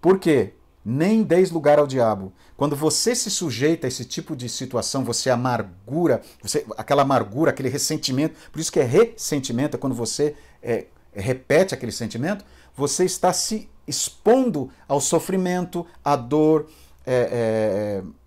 por 0.00 0.18
quê? 0.18 0.54
Nem 0.84 1.22
deis 1.22 1.50
lugar 1.50 1.78
ao 1.78 1.86
diabo. 1.86 2.32
Quando 2.56 2.74
você 2.74 3.14
se 3.14 3.30
sujeita 3.30 3.86
a 3.86 3.88
esse 3.88 4.04
tipo 4.04 4.34
de 4.34 4.48
situação, 4.48 5.04
você 5.04 5.30
amargura, 5.30 6.22
você, 6.40 6.64
aquela 6.76 7.02
amargura, 7.02 7.50
aquele 7.50 7.68
ressentimento, 7.68 8.34
por 8.50 8.60
isso 8.60 8.72
que 8.72 8.80
é 8.80 8.84
ressentimento, 8.84 9.76
é 9.76 9.80
quando 9.80 9.94
você 9.94 10.34
é, 10.62 10.86
repete 11.12 11.74
aquele 11.74 11.92
sentimento, 11.92 12.44
você 12.74 13.04
está 13.04 13.32
se 13.32 13.68
expondo 13.86 14.70
ao 14.88 15.00
sofrimento, 15.00 15.86
à 16.04 16.16
dor, 16.16 16.68
é, 17.04 18.02
é 18.02 18.21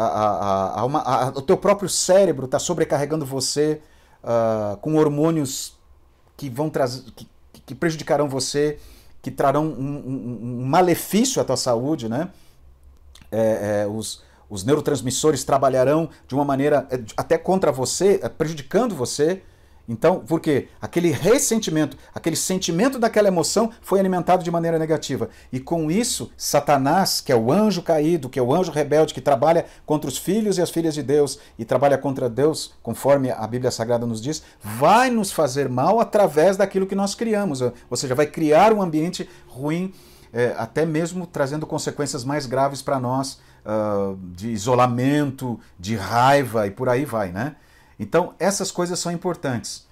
a, 0.00 0.28
a, 0.76 0.80
a 0.80 0.84
uma, 0.84 1.28
o 1.30 1.42
teu 1.42 1.56
próprio 1.56 1.88
cérebro 1.88 2.46
está 2.46 2.58
sobrecarregando 2.58 3.24
você 3.24 3.80
uh, 4.22 4.76
com 4.78 4.96
hormônios 4.96 5.78
que 6.36 6.48
vão 6.48 6.70
trazer, 6.70 7.02
que, 7.12 7.28
que, 7.66 7.74
prejudicarão 7.74 8.28
você, 8.28 8.78
que 9.20 9.30
trarão 9.30 9.66
um, 9.66 9.68
um, 9.70 10.38
um 10.42 10.64
malefício 10.64 11.40
à 11.40 11.44
tua 11.44 11.56
saúde, 11.56 12.08
né? 12.08 12.30
É, 13.30 13.82
é, 13.82 13.86
os, 13.86 14.22
os 14.48 14.64
neurotransmissores 14.64 15.44
trabalharão 15.44 16.08
de 16.26 16.34
uma 16.34 16.44
maneira 16.44 16.86
é, 16.90 17.00
até 17.16 17.38
contra 17.38 17.70
você, 17.70 18.18
é, 18.22 18.28
prejudicando 18.28 18.94
você. 18.94 19.42
Então, 19.90 20.22
porque 20.24 20.68
aquele 20.80 21.10
ressentimento, 21.10 21.96
aquele 22.14 22.36
sentimento 22.36 22.96
daquela 22.96 23.26
emoção 23.26 23.72
foi 23.82 23.98
alimentado 23.98 24.44
de 24.44 24.50
maneira 24.50 24.78
negativa. 24.78 25.28
E 25.52 25.58
com 25.58 25.90
isso, 25.90 26.30
Satanás, 26.36 27.20
que 27.20 27.32
é 27.32 27.34
o 27.34 27.50
anjo 27.50 27.82
caído, 27.82 28.28
que 28.28 28.38
é 28.38 28.42
o 28.42 28.54
anjo 28.54 28.70
rebelde, 28.70 29.12
que 29.12 29.20
trabalha 29.20 29.66
contra 29.84 30.08
os 30.08 30.16
filhos 30.16 30.58
e 30.58 30.62
as 30.62 30.70
filhas 30.70 30.94
de 30.94 31.02
Deus 31.02 31.40
e 31.58 31.64
trabalha 31.64 31.98
contra 31.98 32.30
Deus, 32.30 32.72
conforme 32.84 33.32
a 33.32 33.44
Bíblia 33.48 33.72
Sagrada 33.72 34.06
nos 34.06 34.20
diz, 34.20 34.44
vai 34.62 35.10
nos 35.10 35.32
fazer 35.32 35.68
mal 35.68 35.98
através 35.98 36.56
daquilo 36.56 36.86
que 36.86 36.94
nós 36.94 37.16
criamos. 37.16 37.60
Ou 37.60 37.96
seja, 37.96 38.14
vai 38.14 38.26
criar 38.26 38.72
um 38.72 38.80
ambiente 38.80 39.28
ruim, 39.48 39.92
é, 40.32 40.54
até 40.56 40.86
mesmo 40.86 41.26
trazendo 41.26 41.66
consequências 41.66 42.22
mais 42.22 42.46
graves 42.46 42.80
para 42.80 43.00
nós, 43.00 43.40
uh, 43.66 44.16
de 44.36 44.50
isolamento, 44.50 45.58
de 45.76 45.96
raiva 45.96 46.68
e 46.68 46.70
por 46.70 46.88
aí 46.88 47.04
vai, 47.04 47.32
né? 47.32 47.56
Então, 48.00 48.34
essas 48.38 48.72
coisas 48.72 48.98
são 48.98 49.12
importantes. 49.12 49.86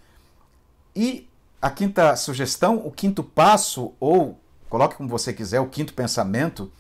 E 0.97 1.29
a 1.61 1.69
quinta 1.69 2.17
sugestão, 2.17 2.79
o 2.79 2.91
quinto 2.91 3.23
passo, 3.23 3.93
ou 4.01 4.41
coloque 4.71 4.97
como 4.97 5.11
você 5.11 5.31
quiser, 5.31 5.61
o 5.61 5.69
quinto 5.69 5.93
pensamento, 5.93 6.73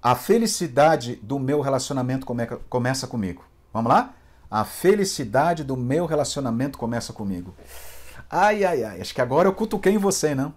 a 0.00 0.14
felicidade 0.14 1.16
do 1.16 1.36
meu 1.40 1.60
relacionamento 1.60 2.24
come 2.24 2.46
começa 2.46 3.08
comigo. 3.08 3.44
Vamos 3.72 3.90
lá? 3.90 4.14
A 4.48 4.64
felicidade 4.64 5.64
do 5.64 5.76
meu 5.76 6.06
relacionamento 6.06 6.78
começa 6.78 7.12
comigo. 7.12 7.52
Ai, 8.30 8.64
ai, 8.64 8.84
ai, 8.84 9.00
acho 9.00 9.12
que 9.12 9.20
agora 9.20 9.48
eu 9.48 9.52
cutuquei 9.52 9.94
em 9.94 9.98
você, 9.98 10.32
não? 10.32 10.54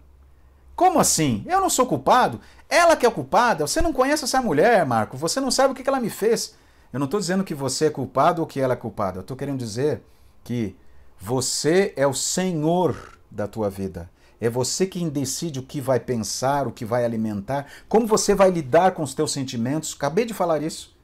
Como 0.75 0.99
assim? 0.99 1.43
Eu 1.47 1.59
não 1.59 1.69
sou 1.69 1.87
culpado? 1.87 2.39
Ela 2.69 2.95
que 2.95 3.07
é 3.07 3.11
culpada? 3.11 3.65
Você 3.65 3.81
não 3.81 3.91
conhece 3.91 4.23
essa 4.23 4.39
mulher, 4.39 4.85
Marco. 4.85 5.17
Você 5.17 5.39
não 5.39 5.49
sabe 5.49 5.73
o 5.73 5.75
que 5.75 5.87
ela 5.87 5.99
me 5.99 6.11
fez. 6.11 6.55
Eu 6.93 6.99
não 6.99 7.05
estou 7.05 7.19
dizendo 7.19 7.43
que 7.43 7.55
você 7.55 7.85
é 7.85 7.89
culpado 7.89 8.39
ou 8.39 8.47
que 8.47 8.59
ela 8.59 8.73
é 8.73 8.77
culpada. 8.77 9.17
Eu 9.17 9.21
estou 9.21 9.35
querendo 9.35 9.57
dizer 9.57 10.03
que 10.43 10.75
você 11.19 11.91
é 11.97 12.05
o 12.05 12.13
senhor 12.13 13.17
da 13.31 13.47
tua 13.47 13.67
vida. 13.67 14.11
É 14.39 14.47
você 14.47 14.85
quem 14.85 15.09
decide 15.09 15.57
o 15.57 15.63
que 15.63 15.81
vai 15.81 15.99
pensar, 15.99 16.67
o 16.67 16.71
que 16.71 16.85
vai 16.85 17.03
alimentar, 17.03 17.65
como 17.89 18.05
você 18.05 18.35
vai 18.35 18.51
lidar 18.51 18.91
com 18.91 19.01
os 19.01 19.15
teus 19.15 19.31
sentimentos. 19.31 19.95
Acabei 19.95 20.23
de 20.23 20.35
falar 20.35 20.61
isso. 20.61 20.95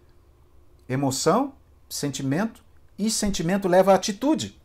Emoção, 0.88 1.54
sentimento 1.90 2.62
e 2.98 3.10
sentimento 3.10 3.68
leva 3.68 3.92
a 3.92 3.96
atitude. 3.96 4.60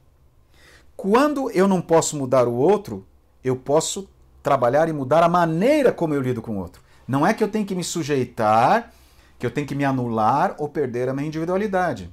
Quando 0.95 1.51
eu 1.53 1.67
não 1.67 1.81
posso 1.81 2.17
mudar 2.17 2.47
o 2.47 2.55
outro, 2.55 3.07
eu 3.43 3.57
posso 3.57 4.09
trabalhar 4.43 4.89
e 4.89 4.93
mudar 4.93 5.23
a 5.23 5.29
maneira 5.29 5.91
como 5.91 6.13
eu 6.13 6.21
lido 6.21 6.43
com 6.43 6.57
o 6.57 6.61
outro. 6.61 6.83
Não 7.09 7.27
é 7.27 7.33
que 7.33 7.43
eu 7.43 7.49
tenho 7.49 7.65
que 7.65 7.75
me 7.75 7.85
sujeitar, 7.85 8.93
que 9.39 9.47
eu 9.47 9.51
tenho 9.51 9.67
que 9.67 9.75
me 9.75 9.85
anular 9.85 10.55
ou 10.59 10.69
perder 10.69 11.09
a 11.09 11.15
minha 11.15 11.27
individualidade. 11.27 12.13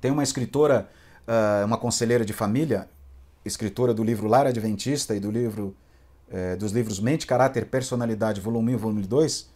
Tem 0.00 0.10
uma 0.10 0.22
escritora, 0.22 0.88
uh, 1.26 1.64
uma 1.64 1.76
conselheira 1.76 2.24
de 2.24 2.32
família, 2.32 2.88
escritora 3.44 3.94
do 3.94 4.02
livro 4.02 4.26
Lar 4.28 4.46
Adventista 4.46 5.14
e 5.14 5.20
do 5.20 5.30
livro 5.30 5.76
uh, 6.28 6.56
dos 6.56 6.72
livros 6.72 7.00
Mente, 7.00 7.26
Caráter, 7.26 7.66
Personalidade, 7.66 8.40
volume 8.40 8.72
1 8.72 8.74
e 8.74 8.78
volume 8.78 9.02
2, 9.02 9.50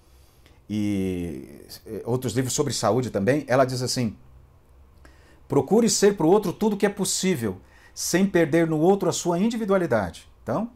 e 0.68 1.60
eh, 1.86 2.02
outros 2.05 2.32
livros 2.32 2.55
sobre 2.55 2.72
saúde 2.72 3.10
também, 3.10 3.44
ela 3.47 3.64
diz 3.64 3.82
assim: 3.82 4.16
procure 5.47 5.89
ser 5.90 6.16
para 6.16 6.26
o 6.26 6.31
outro 6.31 6.52
tudo 6.52 6.76
que 6.76 6.86
é 6.86 6.89
possível, 6.89 7.60
sem 7.94 8.26
perder 8.26 8.66
no 8.66 8.78
outro 8.78 9.09
a 9.09 9.12
sua 9.12 9.39
individualidade. 9.39 10.26
Então, 10.43 10.70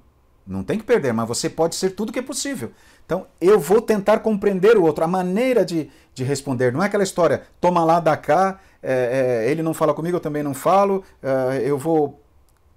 não 0.46 0.62
tem 0.62 0.78
que 0.78 0.84
perder, 0.84 1.12
mas 1.12 1.28
você 1.28 1.48
pode 1.48 1.74
ser 1.74 1.90
tudo 1.90 2.12
que 2.12 2.18
é 2.18 2.22
possível. 2.22 2.72
Então, 3.08 3.26
eu 3.40 3.58
vou 3.58 3.80
tentar 3.80 4.18
compreender 4.18 4.76
o 4.76 4.82
outro, 4.82 5.02
a 5.02 5.06
maneira 5.06 5.64
de, 5.64 5.90
de 6.12 6.22
responder. 6.22 6.70
Não 6.70 6.82
é 6.82 6.86
aquela 6.86 7.02
história, 7.02 7.40
toma 7.58 7.82
lá, 7.82 8.00
dá 8.00 8.14
cá, 8.18 8.60
é, 8.82 9.44
é, 9.46 9.50
ele 9.50 9.62
não 9.62 9.72
fala 9.72 9.94
comigo, 9.94 10.18
eu 10.18 10.20
também 10.20 10.42
não 10.42 10.52
falo, 10.52 11.02
é, 11.22 11.62
eu 11.64 11.78
vou 11.78 12.20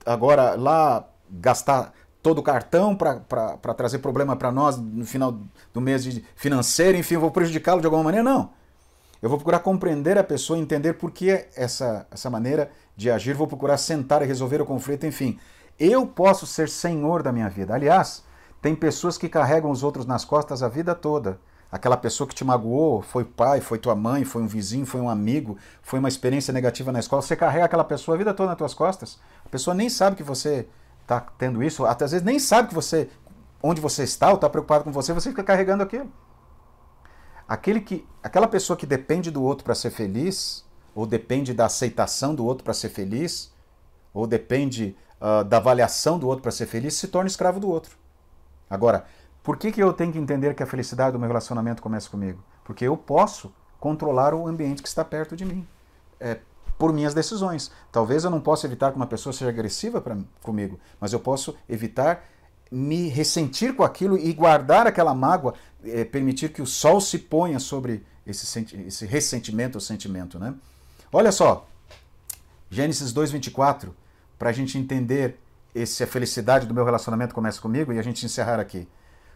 agora 0.06 0.56
lá 0.56 1.06
gastar 1.30 1.92
todo 2.24 2.38
o 2.38 2.44
cartão 2.44 2.96
para 2.96 3.74
trazer 3.76 4.00
problema 4.00 4.34
para 4.38 4.54
nós 4.54 4.78
no 4.78 5.06
final 5.06 5.38
do 5.74 5.82
mês 5.82 6.22
financeiro, 6.34 6.98
enfim, 6.98 7.16
eu 7.16 7.20
vou 7.20 7.32
prejudicá-lo 7.32 7.82
de 7.82 7.88
alguma 7.88 8.06
maneira? 8.06 8.24
Não. 8.24 8.52
Eu 9.22 9.28
vou 9.28 9.38
procurar 9.38 9.60
compreender 9.60 10.18
a 10.18 10.24
pessoa, 10.24 10.58
entender 10.58 10.94
por 10.94 11.12
que 11.12 11.46
essa, 11.58 12.08
essa 12.10 12.30
maneira 12.30 12.72
de 12.96 13.12
agir, 13.12 13.34
vou 13.34 13.48
procurar 13.48 13.78
sentar 13.78 14.22
e 14.22 14.26
resolver 14.26 14.62
o 14.62 14.66
conflito, 14.66 15.06
enfim. 15.06 15.38
Eu 15.78 16.08
posso 16.08 16.48
ser 16.48 16.70
senhor 16.70 17.22
da 17.22 17.34
minha 17.34 17.50
vida. 17.50 17.74
Aliás, 17.74 18.24
tem 18.62 18.76
pessoas 18.76 19.18
que 19.18 19.28
carregam 19.28 19.72
os 19.72 19.84
outros 19.84 20.06
nas 20.06 20.24
costas 20.24 20.62
a 20.62 20.68
vida 20.68 20.94
toda. 20.94 21.40
Aquela 21.72 21.96
pessoa 21.96 22.28
que 22.28 22.36
te 22.36 22.44
magoou, 22.44 23.02
foi 23.02 23.24
pai, 23.24 23.62
foi 23.62 23.80
tua 23.80 23.96
mãe, 23.96 24.26
foi 24.26 24.42
um 24.42 24.48
vizinho, 24.48 24.86
foi 24.86 25.00
um 25.00 25.10
amigo, 25.10 25.58
foi 25.82 26.00
uma 26.00 26.10
experiência 26.10 26.54
negativa 26.54 26.92
na 26.92 27.00
escola. 27.00 27.22
Você 27.22 27.36
carrega 27.36 27.66
aquela 27.66 27.84
pessoa 27.84 28.16
a 28.16 28.18
vida 28.18 28.34
toda 28.34 28.50
nas 28.50 28.58
tuas 28.58 28.74
costas. 28.74 29.20
A 29.46 29.50
pessoa 29.50 29.74
nem 29.74 29.90
sabe 29.90 30.18
que 30.18 30.24
você 30.24 30.68
está 31.02 31.22
tendo 31.38 31.64
isso, 31.64 31.86
até 31.86 32.06
às 32.06 32.12
vezes 32.12 32.26
nem 32.26 32.40
sabe 32.40 32.70
que 32.70 32.76
você 32.76 33.10
onde 33.64 33.80
você 33.80 34.04
está 34.04 34.30
ou 34.30 34.36
está 34.36 34.50
preocupado 34.50 34.84
com 34.84 34.92
você, 34.92 35.14
você 35.14 35.30
fica 35.30 35.44
carregando 35.44 35.84
aquilo. 35.84 36.12
Aquele 37.48 37.82
que, 37.82 38.08
aquela 38.24 38.48
pessoa 38.48 38.76
que 38.76 38.86
depende 38.86 39.30
do 39.30 39.44
outro 39.44 39.64
para 39.64 39.76
ser 39.76 39.92
feliz, 39.92 40.66
ou 40.96 41.06
depende 41.06 41.54
da 41.54 41.66
aceitação 41.66 42.34
do 42.34 42.46
outro 42.46 42.64
para 42.64 42.74
ser 42.74 42.90
feliz, 42.90 43.54
ou 44.14 44.26
depende 44.26 44.96
uh, 45.20 45.44
da 45.44 45.58
avaliação 45.58 46.18
do 46.18 46.28
outro 46.28 46.42
para 46.42 46.52
ser 46.52 46.66
feliz, 46.66 46.96
se 46.96 47.08
torna 47.08 47.28
escravo 47.28 47.60
do 47.60 47.70
outro. 47.70 48.01
Agora, 48.72 49.06
por 49.44 49.58
que, 49.58 49.70
que 49.70 49.84
eu 49.84 49.92
tenho 49.92 50.14
que 50.14 50.18
entender 50.18 50.56
que 50.56 50.64
a 50.64 50.66
felicidade 50.66 51.12
do 51.12 51.20
meu 51.20 51.28
relacionamento 51.28 51.82
começa 51.82 52.10
comigo? 52.10 52.42
Porque 52.64 52.86
eu 52.86 52.96
posso 52.96 53.54
controlar 53.82 54.34
o 54.34 54.48
ambiente 54.48 54.82
que 54.82 54.88
está 54.88 55.04
perto 55.04 55.36
de 55.36 55.44
mim. 55.44 55.68
É, 56.20 56.40
por 56.78 56.94
minhas 56.94 57.14
decisões. 57.14 57.70
Talvez 57.92 58.24
eu 58.24 58.32
não 58.32 58.40
possa 58.40 58.66
evitar 58.66 58.92
que 58.92 58.96
uma 58.96 59.06
pessoa 59.06 59.34
seja 59.34 59.50
agressiva 59.50 60.00
pra, 60.00 60.18
comigo, 60.42 60.80
mas 61.00 61.12
eu 61.14 61.20
posso 61.20 61.56
evitar 61.70 62.24
me 62.72 63.10
ressentir 63.10 63.76
com 63.76 63.84
aquilo 63.84 64.18
e 64.18 64.32
guardar 64.32 64.88
aquela 64.88 65.14
mágoa, 65.14 65.54
é, 65.84 66.06
permitir 66.06 66.54
que 66.54 66.62
o 66.62 66.66
sol 66.66 67.02
se 67.02 67.20
ponha 67.20 67.60
sobre 67.60 68.04
esse, 68.26 68.66
esse 68.88 69.06
ressentimento 69.06 69.76
ou 69.76 69.82
sentimento. 69.82 70.40
Né? 70.40 70.56
Olha 71.12 71.32
só, 71.32 71.68
Gênesis 72.70 73.14
2,24, 73.14 73.90
para 74.40 74.50
a 74.50 74.54
gente 74.54 74.78
entender 74.78 75.38
esse, 75.74 76.04
a 76.04 76.08
felicidade 76.08 76.66
do 76.66 76.74
meu 76.74 76.86
relacionamento 76.86 77.34
começa 77.34 77.62
comigo 77.62 77.92
e 77.92 78.00
a 78.00 78.04
gente 78.04 78.26
encerrar 78.26 78.60
aqui. 78.60 78.88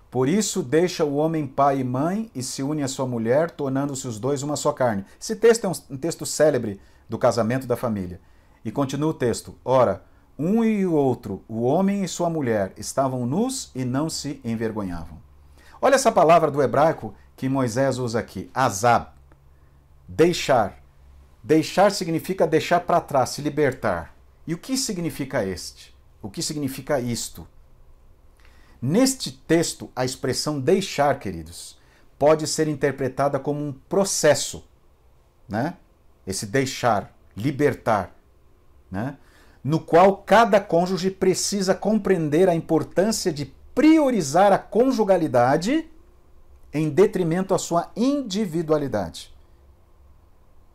Por 0.09 0.29
isso 0.29 0.63
deixa 0.63 1.03
o 1.03 1.15
homem 1.15 1.45
pai 1.45 1.79
e 1.79 1.83
mãe 1.83 2.31
e 2.33 2.41
se 2.41 2.63
une 2.63 2.83
à 2.83 2.87
sua 2.87 3.05
mulher, 3.05 3.51
tornando-se 3.51 4.07
os 4.07 4.19
dois 4.19 4.43
uma 4.43 4.55
só 4.55 4.71
carne. 4.71 5.05
Esse 5.19 5.35
texto 5.35 5.65
é 5.65 5.67
um, 5.67 5.73
um 5.91 5.97
texto 5.97 6.25
célebre 6.25 6.79
do 7.09 7.17
casamento 7.17 7.67
da 7.67 7.75
família. 7.75 8.19
E 8.63 8.71
continua 8.71 9.09
o 9.09 9.13
texto: 9.13 9.55
Ora, 9.63 10.03
um 10.37 10.63
e 10.63 10.85
o 10.85 10.93
outro, 10.93 11.43
o 11.47 11.63
homem 11.63 12.03
e 12.03 12.07
sua 12.07 12.29
mulher, 12.29 12.73
estavam 12.77 13.25
nus 13.25 13.71
e 13.73 13.85
não 13.85 14.09
se 14.09 14.39
envergonhavam. 14.43 15.17
Olha 15.81 15.95
essa 15.95 16.11
palavra 16.11 16.51
do 16.51 16.61
hebraico 16.61 17.13
que 17.35 17.49
Moisés 17.49 17.97
usa 17.97 18.19
aqui, 18.19 18.49
azab, 18.53 19.07
deixar. 20.07 20.83
Deixar 21.43 21.91
significa 21.91 22.47
deixar 22.47 22.79
para 22.81 22.99
trás, 22.99 23.29
se 23.29 23.41
libertar. 23.41 24.15
E 24.47 24.53
o 24.53 24.57
que 24.57 24.75
significa 24.75 25.45
este? 25.45 25.94
O 26.25 26.29
que 26.31 26.41
significa 26.41 26.99
isto? 26.99 27.47
Neste 28.81 29.31
texto, 29.31 29.91
a 29.95 30.03
expressão 30.03 30.59
deixar, 30.59 31.19
queridos, 31.19 31.77
pode 32.17 32.47
ser 32.47 32.67
interpretada 32.67 33.39
como 33.39 33.63
um 33.63 33.71
processo, 33.71 34.67
né? 35.47 35.77
Esse 36.25 36.47
deixar, 36.47 37.15
libertar, 37.37 38.15
né? 38.89 39.17
No 39.63 39.79
qual 39.79 40.17
cada 40.17 40.59
cônjuge 40.59 41.11
precisa 41.11 41.75
compreender 41.75 42.49
a 42.49 42.55
importância 42.55 43.31
de 43.31 43.53
priorizar 43.75 44.51
a 44.51 44.57
conjugalidade 44.57 45.87
em 46.73 46.89
detrimento 46.89 47.53
à 47.53 47.59
sua 47.59 47.91
individualidade. 47.95 49.31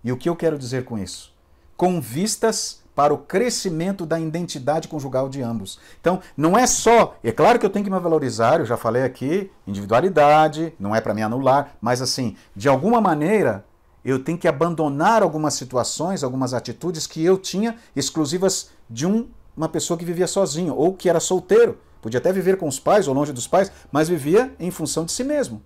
E 0.05 0.13
o 0.13 0.17
que 0.17 0.29
eu 0.29 0.37
quero 0.37 0.57
dizer 0.57 0.85
com 0.85 0.97
isso? 0.97 1.35
Com 1.77 2.01
vistas 2.01 2.80
para 3.01 3.15
o 3.15 3.19
crescimento 3.19 4.05
da 4.05 4.21
identidade 4.21 4.87
conjugal 4.87 5.27
de 5.27 5.41
ambos. 5.41 5.81
Então, 6.03 6.21
não 6.37 6.59
é 6.59 6.67
só, 6.67 7.17
é 7.25 7.33
claro 7.33 7.59
que 7.59 7.65
eu 7.65 7.71
tenho 7.71 7.83
que 7.83 7.91
me 7.91 7.99
valorizar, 7.99 8.61
eu 8.61 8.67
já 8.67 8.77
falei 8.77 9.05
aqui, 9.05 9.51
individualidade, 9.67 10.75
não 10.79 10.95
é 10.95 11.01
para 11.01 11.15
me 11.15 11.23
anular, 11.23 11.79
mas 11.81 12.03
assim, 12.03 12.37
de 12.55 12.69
alguma 12.69 13.01
maneira, 13.01 13.65
eu 14.05 14.23
tenho 14.23 14.37
que 14.37 14.47
abandonar 14.47 15.23
algumas 15.23 15.55
situações, 15.55 16.23
algumas 16.23 16.53
atitudes 16.53 17.07
que 17.07 17.25
eu 17.25 17.39
tinha 17.39 17.75
exclusivas 17.97 18.69
de 18.91 19.07
um, 19.07 19.31
uma 19.57 19.71
pessoa 19.71 19.97
que 19.97 20.05
vivia 20.05 20.27
sozinho 20.27 20.75
ou 20.77 20.93
que 20.93 21.09
era 21.09 21.21
solteiro. 21.21 21.79
Podia 22.03 22.21
até 22.21 22.31
viver 22.31 22.59
com 22.59 22.69
os 22.69 22.79
pais 22.79 23.09
ou 23.09 23.15
longe 23.15 23.33
dos 23.33 23.47
pais, 23.47 23.73
mas 23.91 24.11
vivia 24.11 24.55
em 24.61 24.71
função 24.71 25.07
de 25.07 25.13
si 25.13 25.25
mesmo. 25.25 25.63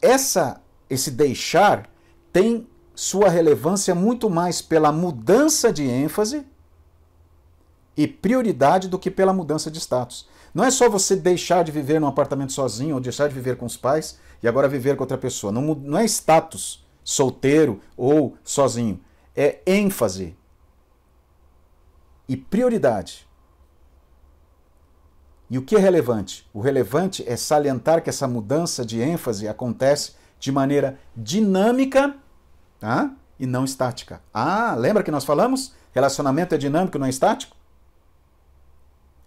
Essa 0.00 0.58
esse 0.88 1.10
deixar 1.10 1.86
tem 2.32 2.66
sua 2.94 3.28
relevância 3.28 3.94
muito 3.94 4.28
mais 4.28 4.60
pela 4.60 4.92
mudança 4.92 5.72
de 5.72 5.84
ênfase 5.84 6.46
e 7.96 8.06
prioridade 8.06 8.88
do 8.88 8.98
que 8.98 9.10
pela 9.10 9.32
mudança 9.32 9.70
de 9.70 9.78
status. 9.78 10.28
Não 10.54 10.64
é 10.64 10.70
só 10.70 10.88
você 10.88 11.16
deixar 11.16 11.64
de 11.64 11.72
viver 11.72 12.00
num 12.00 12.06
apartamento 12.06 12.52
sozinho 12.52 12.94
ou 12.94 13.00
deixar 13.00 13.28
de 13.28 13.34
viver 13.34 13.56
com 13.56 13.64
os 13.64 13.76
pais 13.76 14.18
e 14.42 14.48
agora 14.48 14.68
viver 14.68 14.96
com 14.96 15.02
outra 15.02 15.16
pessoa. 15.16 15.52
Não, 15.52 15.74
não 15.74 15.98
é 15.98 16.04
status, 16.04 16.84
solteiro 17.02 17.80
ou 17.96 18.36
sozinho. 18.44 19.00
É 19.34 19.60
ênfase 19.66 20.36
e 22.28 22.36
prioridade. 22.36 23.26
E 25.48 25.58
o 25.58 25.62
que 25.62 25.76
é 25.76 25.78
relevante? 25.78 26.48
O 26.52 26.60
relevante 26.60 27.22
é 27.26 27.36
salientar 27.36 28.02
que 28.02 28.10
essa 28.10 28.26
mudança 28.26 28.84
de 28.84 29.00
ênfase 29.00 29.48
acontece 29.48 30.12
de 30.38 30.50
maneira 30.50 30.98
dinâmica 31.16 32.16
tá? 32.82 33.12
e 33.38 33.46
não 33.46 33.64
estática. 33.64 34.20
Ah, 34.34 34.74
lembra 34.76 35.04
que 35.04 35.10
nós 35.10 35.24
falamos? 35.24 35.72
Relacionamento 35.92 36.54
é 36.54 36.58
dinâmico, 36.58 36.98
não 36.98 37.06
é 37.06 37.10
estático? 37.10 37.56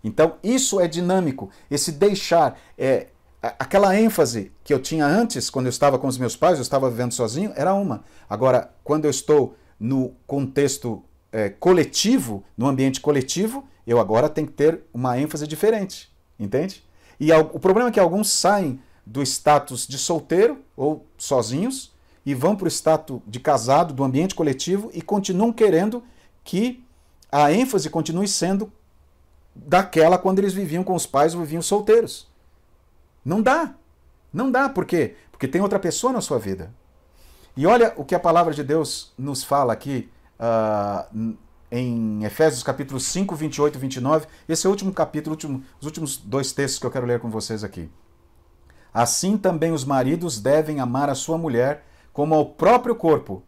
Então, 0.03 0.35
isso 0.43 0.79
é 0.79 0.89
dinâmico. 0.89 1.49
Esse 1.71 1.93
deixar, 1.93 2.59
é, 2.77 3.07
aquela 3.41 3.97
ênfase 3.97 4.51
que 4.61 4.73
eu 4.73 4.79
tinha 4.79 5.05
antes, 5.05 5.49
quando 5.49 5.67
eu 5.67 5.69
estava 5.69 5.97
com 5.97 6.07
os 6.07 6.17
meus 6.17 6.35
pais, 6.35 6.57
eu 6.57 6.61
estava 6.61 6.89
vivendo 6.89 7.13
sozinho, 7.13 7.53
era 7.55 7.73
uma. 7.73 8.03
Agora, 8.29 8.71
quando 8.83 9.05
eu 9.05 9.11
estou 9.11 9.55
no 9.79 10.13
contexto 10.27 11.01
é, 11.31 11.49
coletivo, 11.49 12.43
no 12.57 12.67
ambiente 12.67 12.99
coletivo, 12.99 13.65
eu 13.87 13.99
agora 14.01 14.27
tenho 14.27 14.47
que 14.47 14.53
ter 14.53 14.81
uma 14.93 15.17
ênfase 15.17 15.47
diferente. 15.47 16.13
Entende? 16.37 16.83
E 17.17 17.31
o 17.31 17.59
problema 17.59 17.89
é 17.89 17.91
que 17.93 17.99
alguns 17.99 18.29
saem 18.29 18.81
do 19.05 19.21
status 19.21 19.87
de 19.87 19.97
solteiro 19.97 20.59
ou 20.75 21.07
sozinhos 21.17 21.94
e 22.25 22.33
vão 22.33 22.55
para 22.55 22.65
o 22.65 22.71
status 22.71 23.21
de 23.27 23.39
casado, 23.39 23.93
do 23.93 24.03
ambiente 24.03 24.33
coletivo 24.33 24.89
e 24.93 25.01
continuam 25.01 25.53
querendo 25.53 26.03
que 26.43 26.83
a 27.31 27.51
ênfase 27.51 27.89
continue 27.89 28.27
sendo 28.27 28.71
daquela 29.53 30.17
quando 30.17 30.39
eles 30.39 30.53
viviam 30.53 30.83
com 30.83 30.95
os 30.95 31.05
pais 31.05 31.35
ou 31.35 31.41
viviam 31.41 31.61
solteiros. 31.61 32.27
Não 33.23 33.41
dá. 33.41 33.75
Não 34.33 34.51
dá. 34.51 34.67
Por 34.67 34.85
quê? 34.85 35.15
Porque 35.31 35.47
tem 35.47 35.61
outra 35.61 35.79
pessoa 35.79 36.11
na 36.11 36.21
sua 36.21 36.39
vida. 36.39 36.73
E 37.55 37.65
olha 37.65 37.93
o 37.95 38.03
que 38.03 38.15
a 38.15 38.19
palavra 38.19 38.53
de 38.53 38.63
Deus 38.63 39.13
nos 39.17 39.43
fala 39.43 39.71
aqui 39.71 40.09
uh, 40.39 41.35
em 41.71 42.23
Efésios 42.23 42.63
capítulo 42.63 42.99
5, 42.99 43.35
28 43.35 43.75
e 43.75 43.79
29. 43.79 44.27
Esse 44.47 44.65
é 44.65 44.69
o 44.69 44.71
último 44.71 44.91
capítulo, 44.91 45.33
último, 45.33 45.63
os 45.79 45.85
últimos 45.85 46.17
dois 46.17 46.51
textos 46.51 46.79
que 46.79 46.85
eu 46.85 46.91
quero 46.91 47.05
ler 47.05 47.19
com 47.19 47.29
vocês 47.29 47.63
aqui. 47.63 47.89
Assim 48.93 49.37
também 49.37 49.71
os 49.71 49.83
maridos 49.85 50.39
devem 50.39 50.79
amar 50.79 51.09
a 51.09 51.15
sua 51.15 51.37
mulher 51.37 51.85
como 52.15 52.33
ao 52.33 52.45
próprio 52.45 52.95
corpo. 52.95 53.43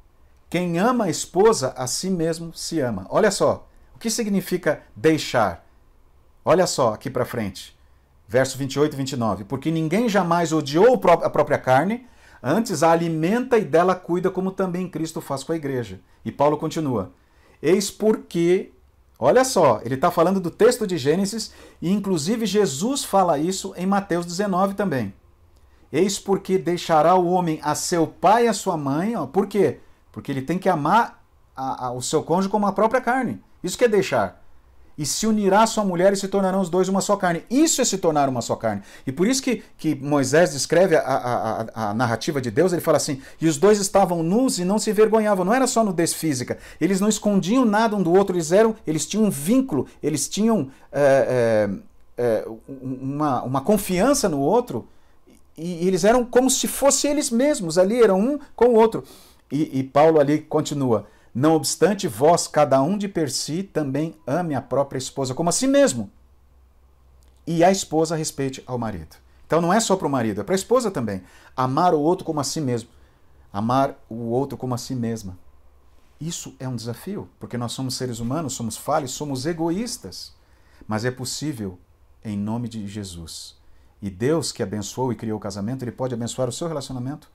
Quem 0.49 0.77
ama 0.77 1.05
a 1.05 1.09
esposa, 1.09 1.73
a 1.77 1.87
si 1.87 2.09
mesmo 2.09 2.53
se 2.53 2.81
ama. 2.81 3.07
Olha 3.09 3.31
só, 3.31 3.65
o 3.95 3.97
que 3.97 4.09
significa 4.09 4.83
deixar? 4.93 5.65
Olha 6.43 6.67
só 6.67 6.93
aqui 6.93 7.09
para 7.09 7.23
frente. 7.23 7.75
Verso 8.27 8.57
28 8.57 8.93
e 8.93 8.97
29. 8.97 9.43
Porque 9.45 9.71
ninguém 9.71 10.09
jamais 10.09 10.51
odiou 10.51 10.95
a 11.23 11.29
própria 11.29 11.57
carne, 11.57 12.05
antes 12.43 12.83
a 12.83 12.91
alimenta 12.91 13.57
e 13.57 13.63
dela 13.63 13.95
cuida, 13.95 14.29
como 14.29 14.51
também 14.51 14.89
Cristo 14.89 15.21
faz 15.21 15.45
com 15.45 15.53
a 15.53 15.55
igreja. 15.55 16.01
E 16.25 16.31
Paulo 16.31 16.57
continua: 16.57 17.13
Eis 17.61 17.89
porque, 17.89 18.73
olha 19.17 19.45
só, 19.45 19.79
ele 19.85 19.95
está 19.95 20.11
falando 20.11 20.41
do 20.41 20.51
texto 20.51 20.85
de 20.85 20.97
Gênesis, 20.97 21.53
e 21.81 21.89
inclusive 21.89 22.45
Jesus 22.45 23.05
fala 23.05 23.39
isso 23.39 23.73
em 23.77 23.85
Mateus 23.85 24.25
19 24.25 24.73
também. 24.73 25.13
Eis 25.91 26.19
porque 26.19 26.57
deixará 26.57 27.15
o 27.15 27.27
homem 27.27 27.59
a 27.63 27.73
seu 27.75 28.07
pai 28.07 28.45
e 28.45 28.47
a 28.47 28.53
sua 28.53 28.75
mãe. 28.75 29.15
Ó, 29.15 29.25
por 29.25 29.47
quê? 29.47 29.79
Porque 30.11 30.31
ele 30.31 30.41
tem 30.41 30.57
que 30.57 30.69
amar 30.69 31.23
a, 31.55 31.87
a, 31.87 31.91
o 31.91 32.01
seu 32.01 32.23
cônjuge 32.23 32.49
como 32.49 32.67
a 32.67 32.71
própria 32.71 33.01
carne. 33.01 33.41
Isso 33.63 33.77
que 33.77 33.85
é 33.85 33.87
deixar. 33.87 34.43
E 34.97 35.05
se 35.05 35.27
unirá 35.27 35.61
a 35.61 35.67
sua 35.67 35.85
mulher 35.85 36.11
e 36.11 36.15
se 36.15 36.27
tornarão 36.27 36.59
os 36.59 36.69
dois 36.69 36.89
uma 36.89 37.01
só 37.01 37.15
carne. 37.15 37.43
Isso 37.51 37.81
é 37.81 37.85
se 37.85 37.99
tornar 37.99 38.27
uma 38.27 38.41
só 38.41 38.55
carne. 38.55 38.81
E 39.05 39.11
por 39.11 39.27
isso 39.27 39.43
que, 39.43 39.63
que 39.77 39.93
Moisés 39.93 40.53
descreve 40.53 40.95
a, 40.95 41.67
a, 41.73 41.93
narrativa 41.93 42.41
de 42.41 42.49
Deus, 42.49 42.73
ele 42.73 42.81
fala 42.81 42.97
assim: 42.97 43.21
e 43.39 43.47
os 43.47 43.57
dois 43.57 43.79
estavam 43.79 44.23
nus 44.23 44.57
e 44.57 44.65
não 44.65 44.79
se 44.79 44.89
envergonhavam. 44.89 45.45
Não 45.45 45.53
era 45.53 45.67
só 45.67 45.83
nudez 45.83 46.13
física. 46.13 46.57
Eles 46.81 46.99
não 46.99 47.07
escondiam 47.07 47.63
nada 47.63 47.95
um 47.95 48.01
do 48.01 48.11
outro, 48.11 48.35
eles 48.35 48.51
eram, 48.51 48.75
eles 48.87 49.05
tinham 49.05 49.25
um 49.25 49.29
vínculo, 49.29 49.85
eles 50.01 50.27
tinham 50.27 50.71
é, 50.91 51.69
é, 52.17 52.23
é, 52.23 52.47
uma, 52.67 53.43
uma 53.43 53.61
confiança 53.61 54.27
no 54.27 54.39
outro 54.39 54.87
e, 55.57 55.87
eles 55.87 56.03
eram 56.03 56.23
como 56.23 56.49
se 56.49 56.67
fossem 56.67 57.11
eles 57.11 57.31
mesmos, 57.31 57.77
ali 57.77 58.01
eram 58.01 58.19
um 58.19 58.39
com 58.55 58.67
o 58.67 58.75
outro. 58.75 59.03
E, 59.51 59.79
e 59.79 59.83
Paulo 59.83 60.19
ali 60.19 60.39
continua: 60.39 61.07
Não 61.33 61.55
obstante, 61.55 62.07
vós, 62.07 62.47
cada 62.47 62.81
um 62.81 62.97
de 62.97 63.07
per 63.07 63.31
si, 63.31 63.63
também 63.63 64.15
ame 64.25 64.53
a 64.53 64.61
própria 64.61 64.99
esposa 64.99 65.33
como 65.33 65.49
a 65.49 65.53
si 65.53 65.67
mesmo. 65.67 66.11
E 67.45 67.63
a 67.63 67.71
esposa 67.71 68.15
respeite 68.15 68.61
ao 68.67 68.77
marido. 68.77 69.15
Então 69.45 69.61
não 69.61 69.73
é 69.73 69.79
só 69.79 69.95
para 69.95 70.07
o 70.07 70.11
marido, 70.11 70.41
é 70.41 70.43
para 70.43 70.53
a 70.53 70.57
esposa 70.57 70.91
também. 70.91 71.23
Amar 71.55 71.93
o 71.93 71.99
outro 71.99 72.25
como 72.25 72.39
a 72.39 72.43
si 72.43 72.59
mesmo. 72.59 72.89
Amar 73.51 73.97
o 74.09 74.29
outro 74.29 74.57
como 74.57 74.75
a 74.75 74.77
si 74.77 74.93
mesma. 74.93 75.39
Isso 76.19 76.55
é 76.59 76.67
um 76.67 76.75
desafio, 76.75 77.29
porque 77.39 77.57
nós 77.57 77.71
somos 77.71 77.95
seres 77.95 78.19
humanos, 78.19 78.53
somos 78.53 78.75
falhos, 78.75 79.11
somos 79.11 79.45
egoístas. 79.45 80.33
Mas 80.85 81.05
é 81.05 81.11
possível 81.11 81.79
em 82.23 82.37
nome 82.37 82.67
de 82.67 82.85
Jesus. 82.87 83.56
E 84.01 84.09
Deus 84.09 84.51
que 84.51 84.61
abençoou 84.61 85.11
e 85.11 85.15
criou 85.15 85.37
o 85.37 85.41
casamento, 85.41 85.83
ele 85.83 85.91
pode 85.91 86.13
abençoar 86.13 86.47
o 86.47 86.51
seu 86.51 86.67
relacionamento. 86.67 87.29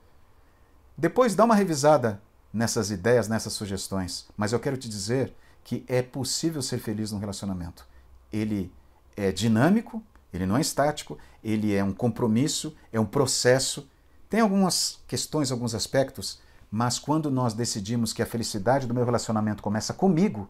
Depois 0.97 1.35
dá 1.35 1.45
uma 1.45 1.55
revisada 1.55 2.21
nessas 2.53 2.91
ideias, 2.91 3.29
nessas 3.29 3.53
sugestões, 3.53 4.29
mas 4.37 4.53
eu 4.53 4.61
quero 4.61 4.77
te 4.77 4.89
dizer 4.89 5.35
que 5.65 5.85
é 5.89 6.03
possível 6.03 6.61
ser 6.61 6.79
feliz 6.79 7.11
num 7.11 7.19
relacionamento. 7.19 7.87
Ele 8.33 8.73
é 9.17 9.33
dinâmico, 9.33 10.03
ele 10.33 10.47
não 10.47 10.57
é 10.57 10.61
estático, 10.61 11.19
ele 11.43 11.75
é 11.75 11.83
um 11.83 11.93
compromisso, 11.93 12.77
é 12.93 12.99
um 12.99 13.07
processo. 13.07 13.89
Tem 14.29 14.41
algumas 14.41 15.01
questões, 15.07 15.51
alguns 15.51 15.75
aspectos, 15.75 16.41
mas 16.71 16.99
quando 16.99 17.31
nós 17.31 17.55
decidimos 17.55 18.13
que 18.13 18.23
a 18.23 18.27
felicidade 18.27 18.87
do 18.87 18.95
meu 18.95 19.05
relacionamento 19.05 19.63
começa 19.63 19.93
comigo 19.93 20.49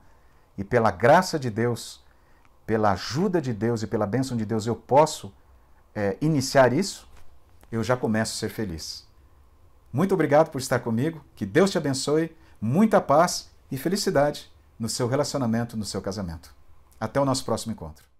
e 0.56 0.62
pela 0.62 0.90
graça 0.90 1.38
de 1.38 1.50
Deus, 1.50 2.00
pela 2.66 2.92
ajuda 2.92 3.40
de 3.40 3.52
Deus 3.52 3.82
e 3.82 3.86
pela 3.86 4.06
bênção 4.06 4.36
de 4.36 4.44
Deus 4.44 4.66
eu 4.66 4.76
posso 4.76 5.32
é, 5.94 6.16
iniciar 6.20 6.72
isso, 6.72 7.08
eu 7.70 7.82
já 7.82 7.96
começo 7.96 8.34
a 8.34 8.38
ser 8.38 8.48
feliz. 8.48 9.06
Muito 9.92 10.14
obrigado 10.14 10.50
por 10.50 10.60
estar 10.60 10.78
comigo, 10.80 11.24
que 11.36 11.44
Deus 11.46 11.70
te 11.70 11.78
abençoe, 11.78 12.34
muita 12.60 13.00
paz 13.00 13.50
e 13.70 13.76
felicidade 13.76 14.50
no 14.78 14.88
seu 14.88 15.06
relacionamento, 15.06 15.76
no 15.76 15.84
seu 15.84 16.00
casamento. 16.00 16.54
Até 16.98 17.20
o 17.20 17.24
nosso 17.24 17.44
próximo 17.44 17.72
encontro. 17.72 18.11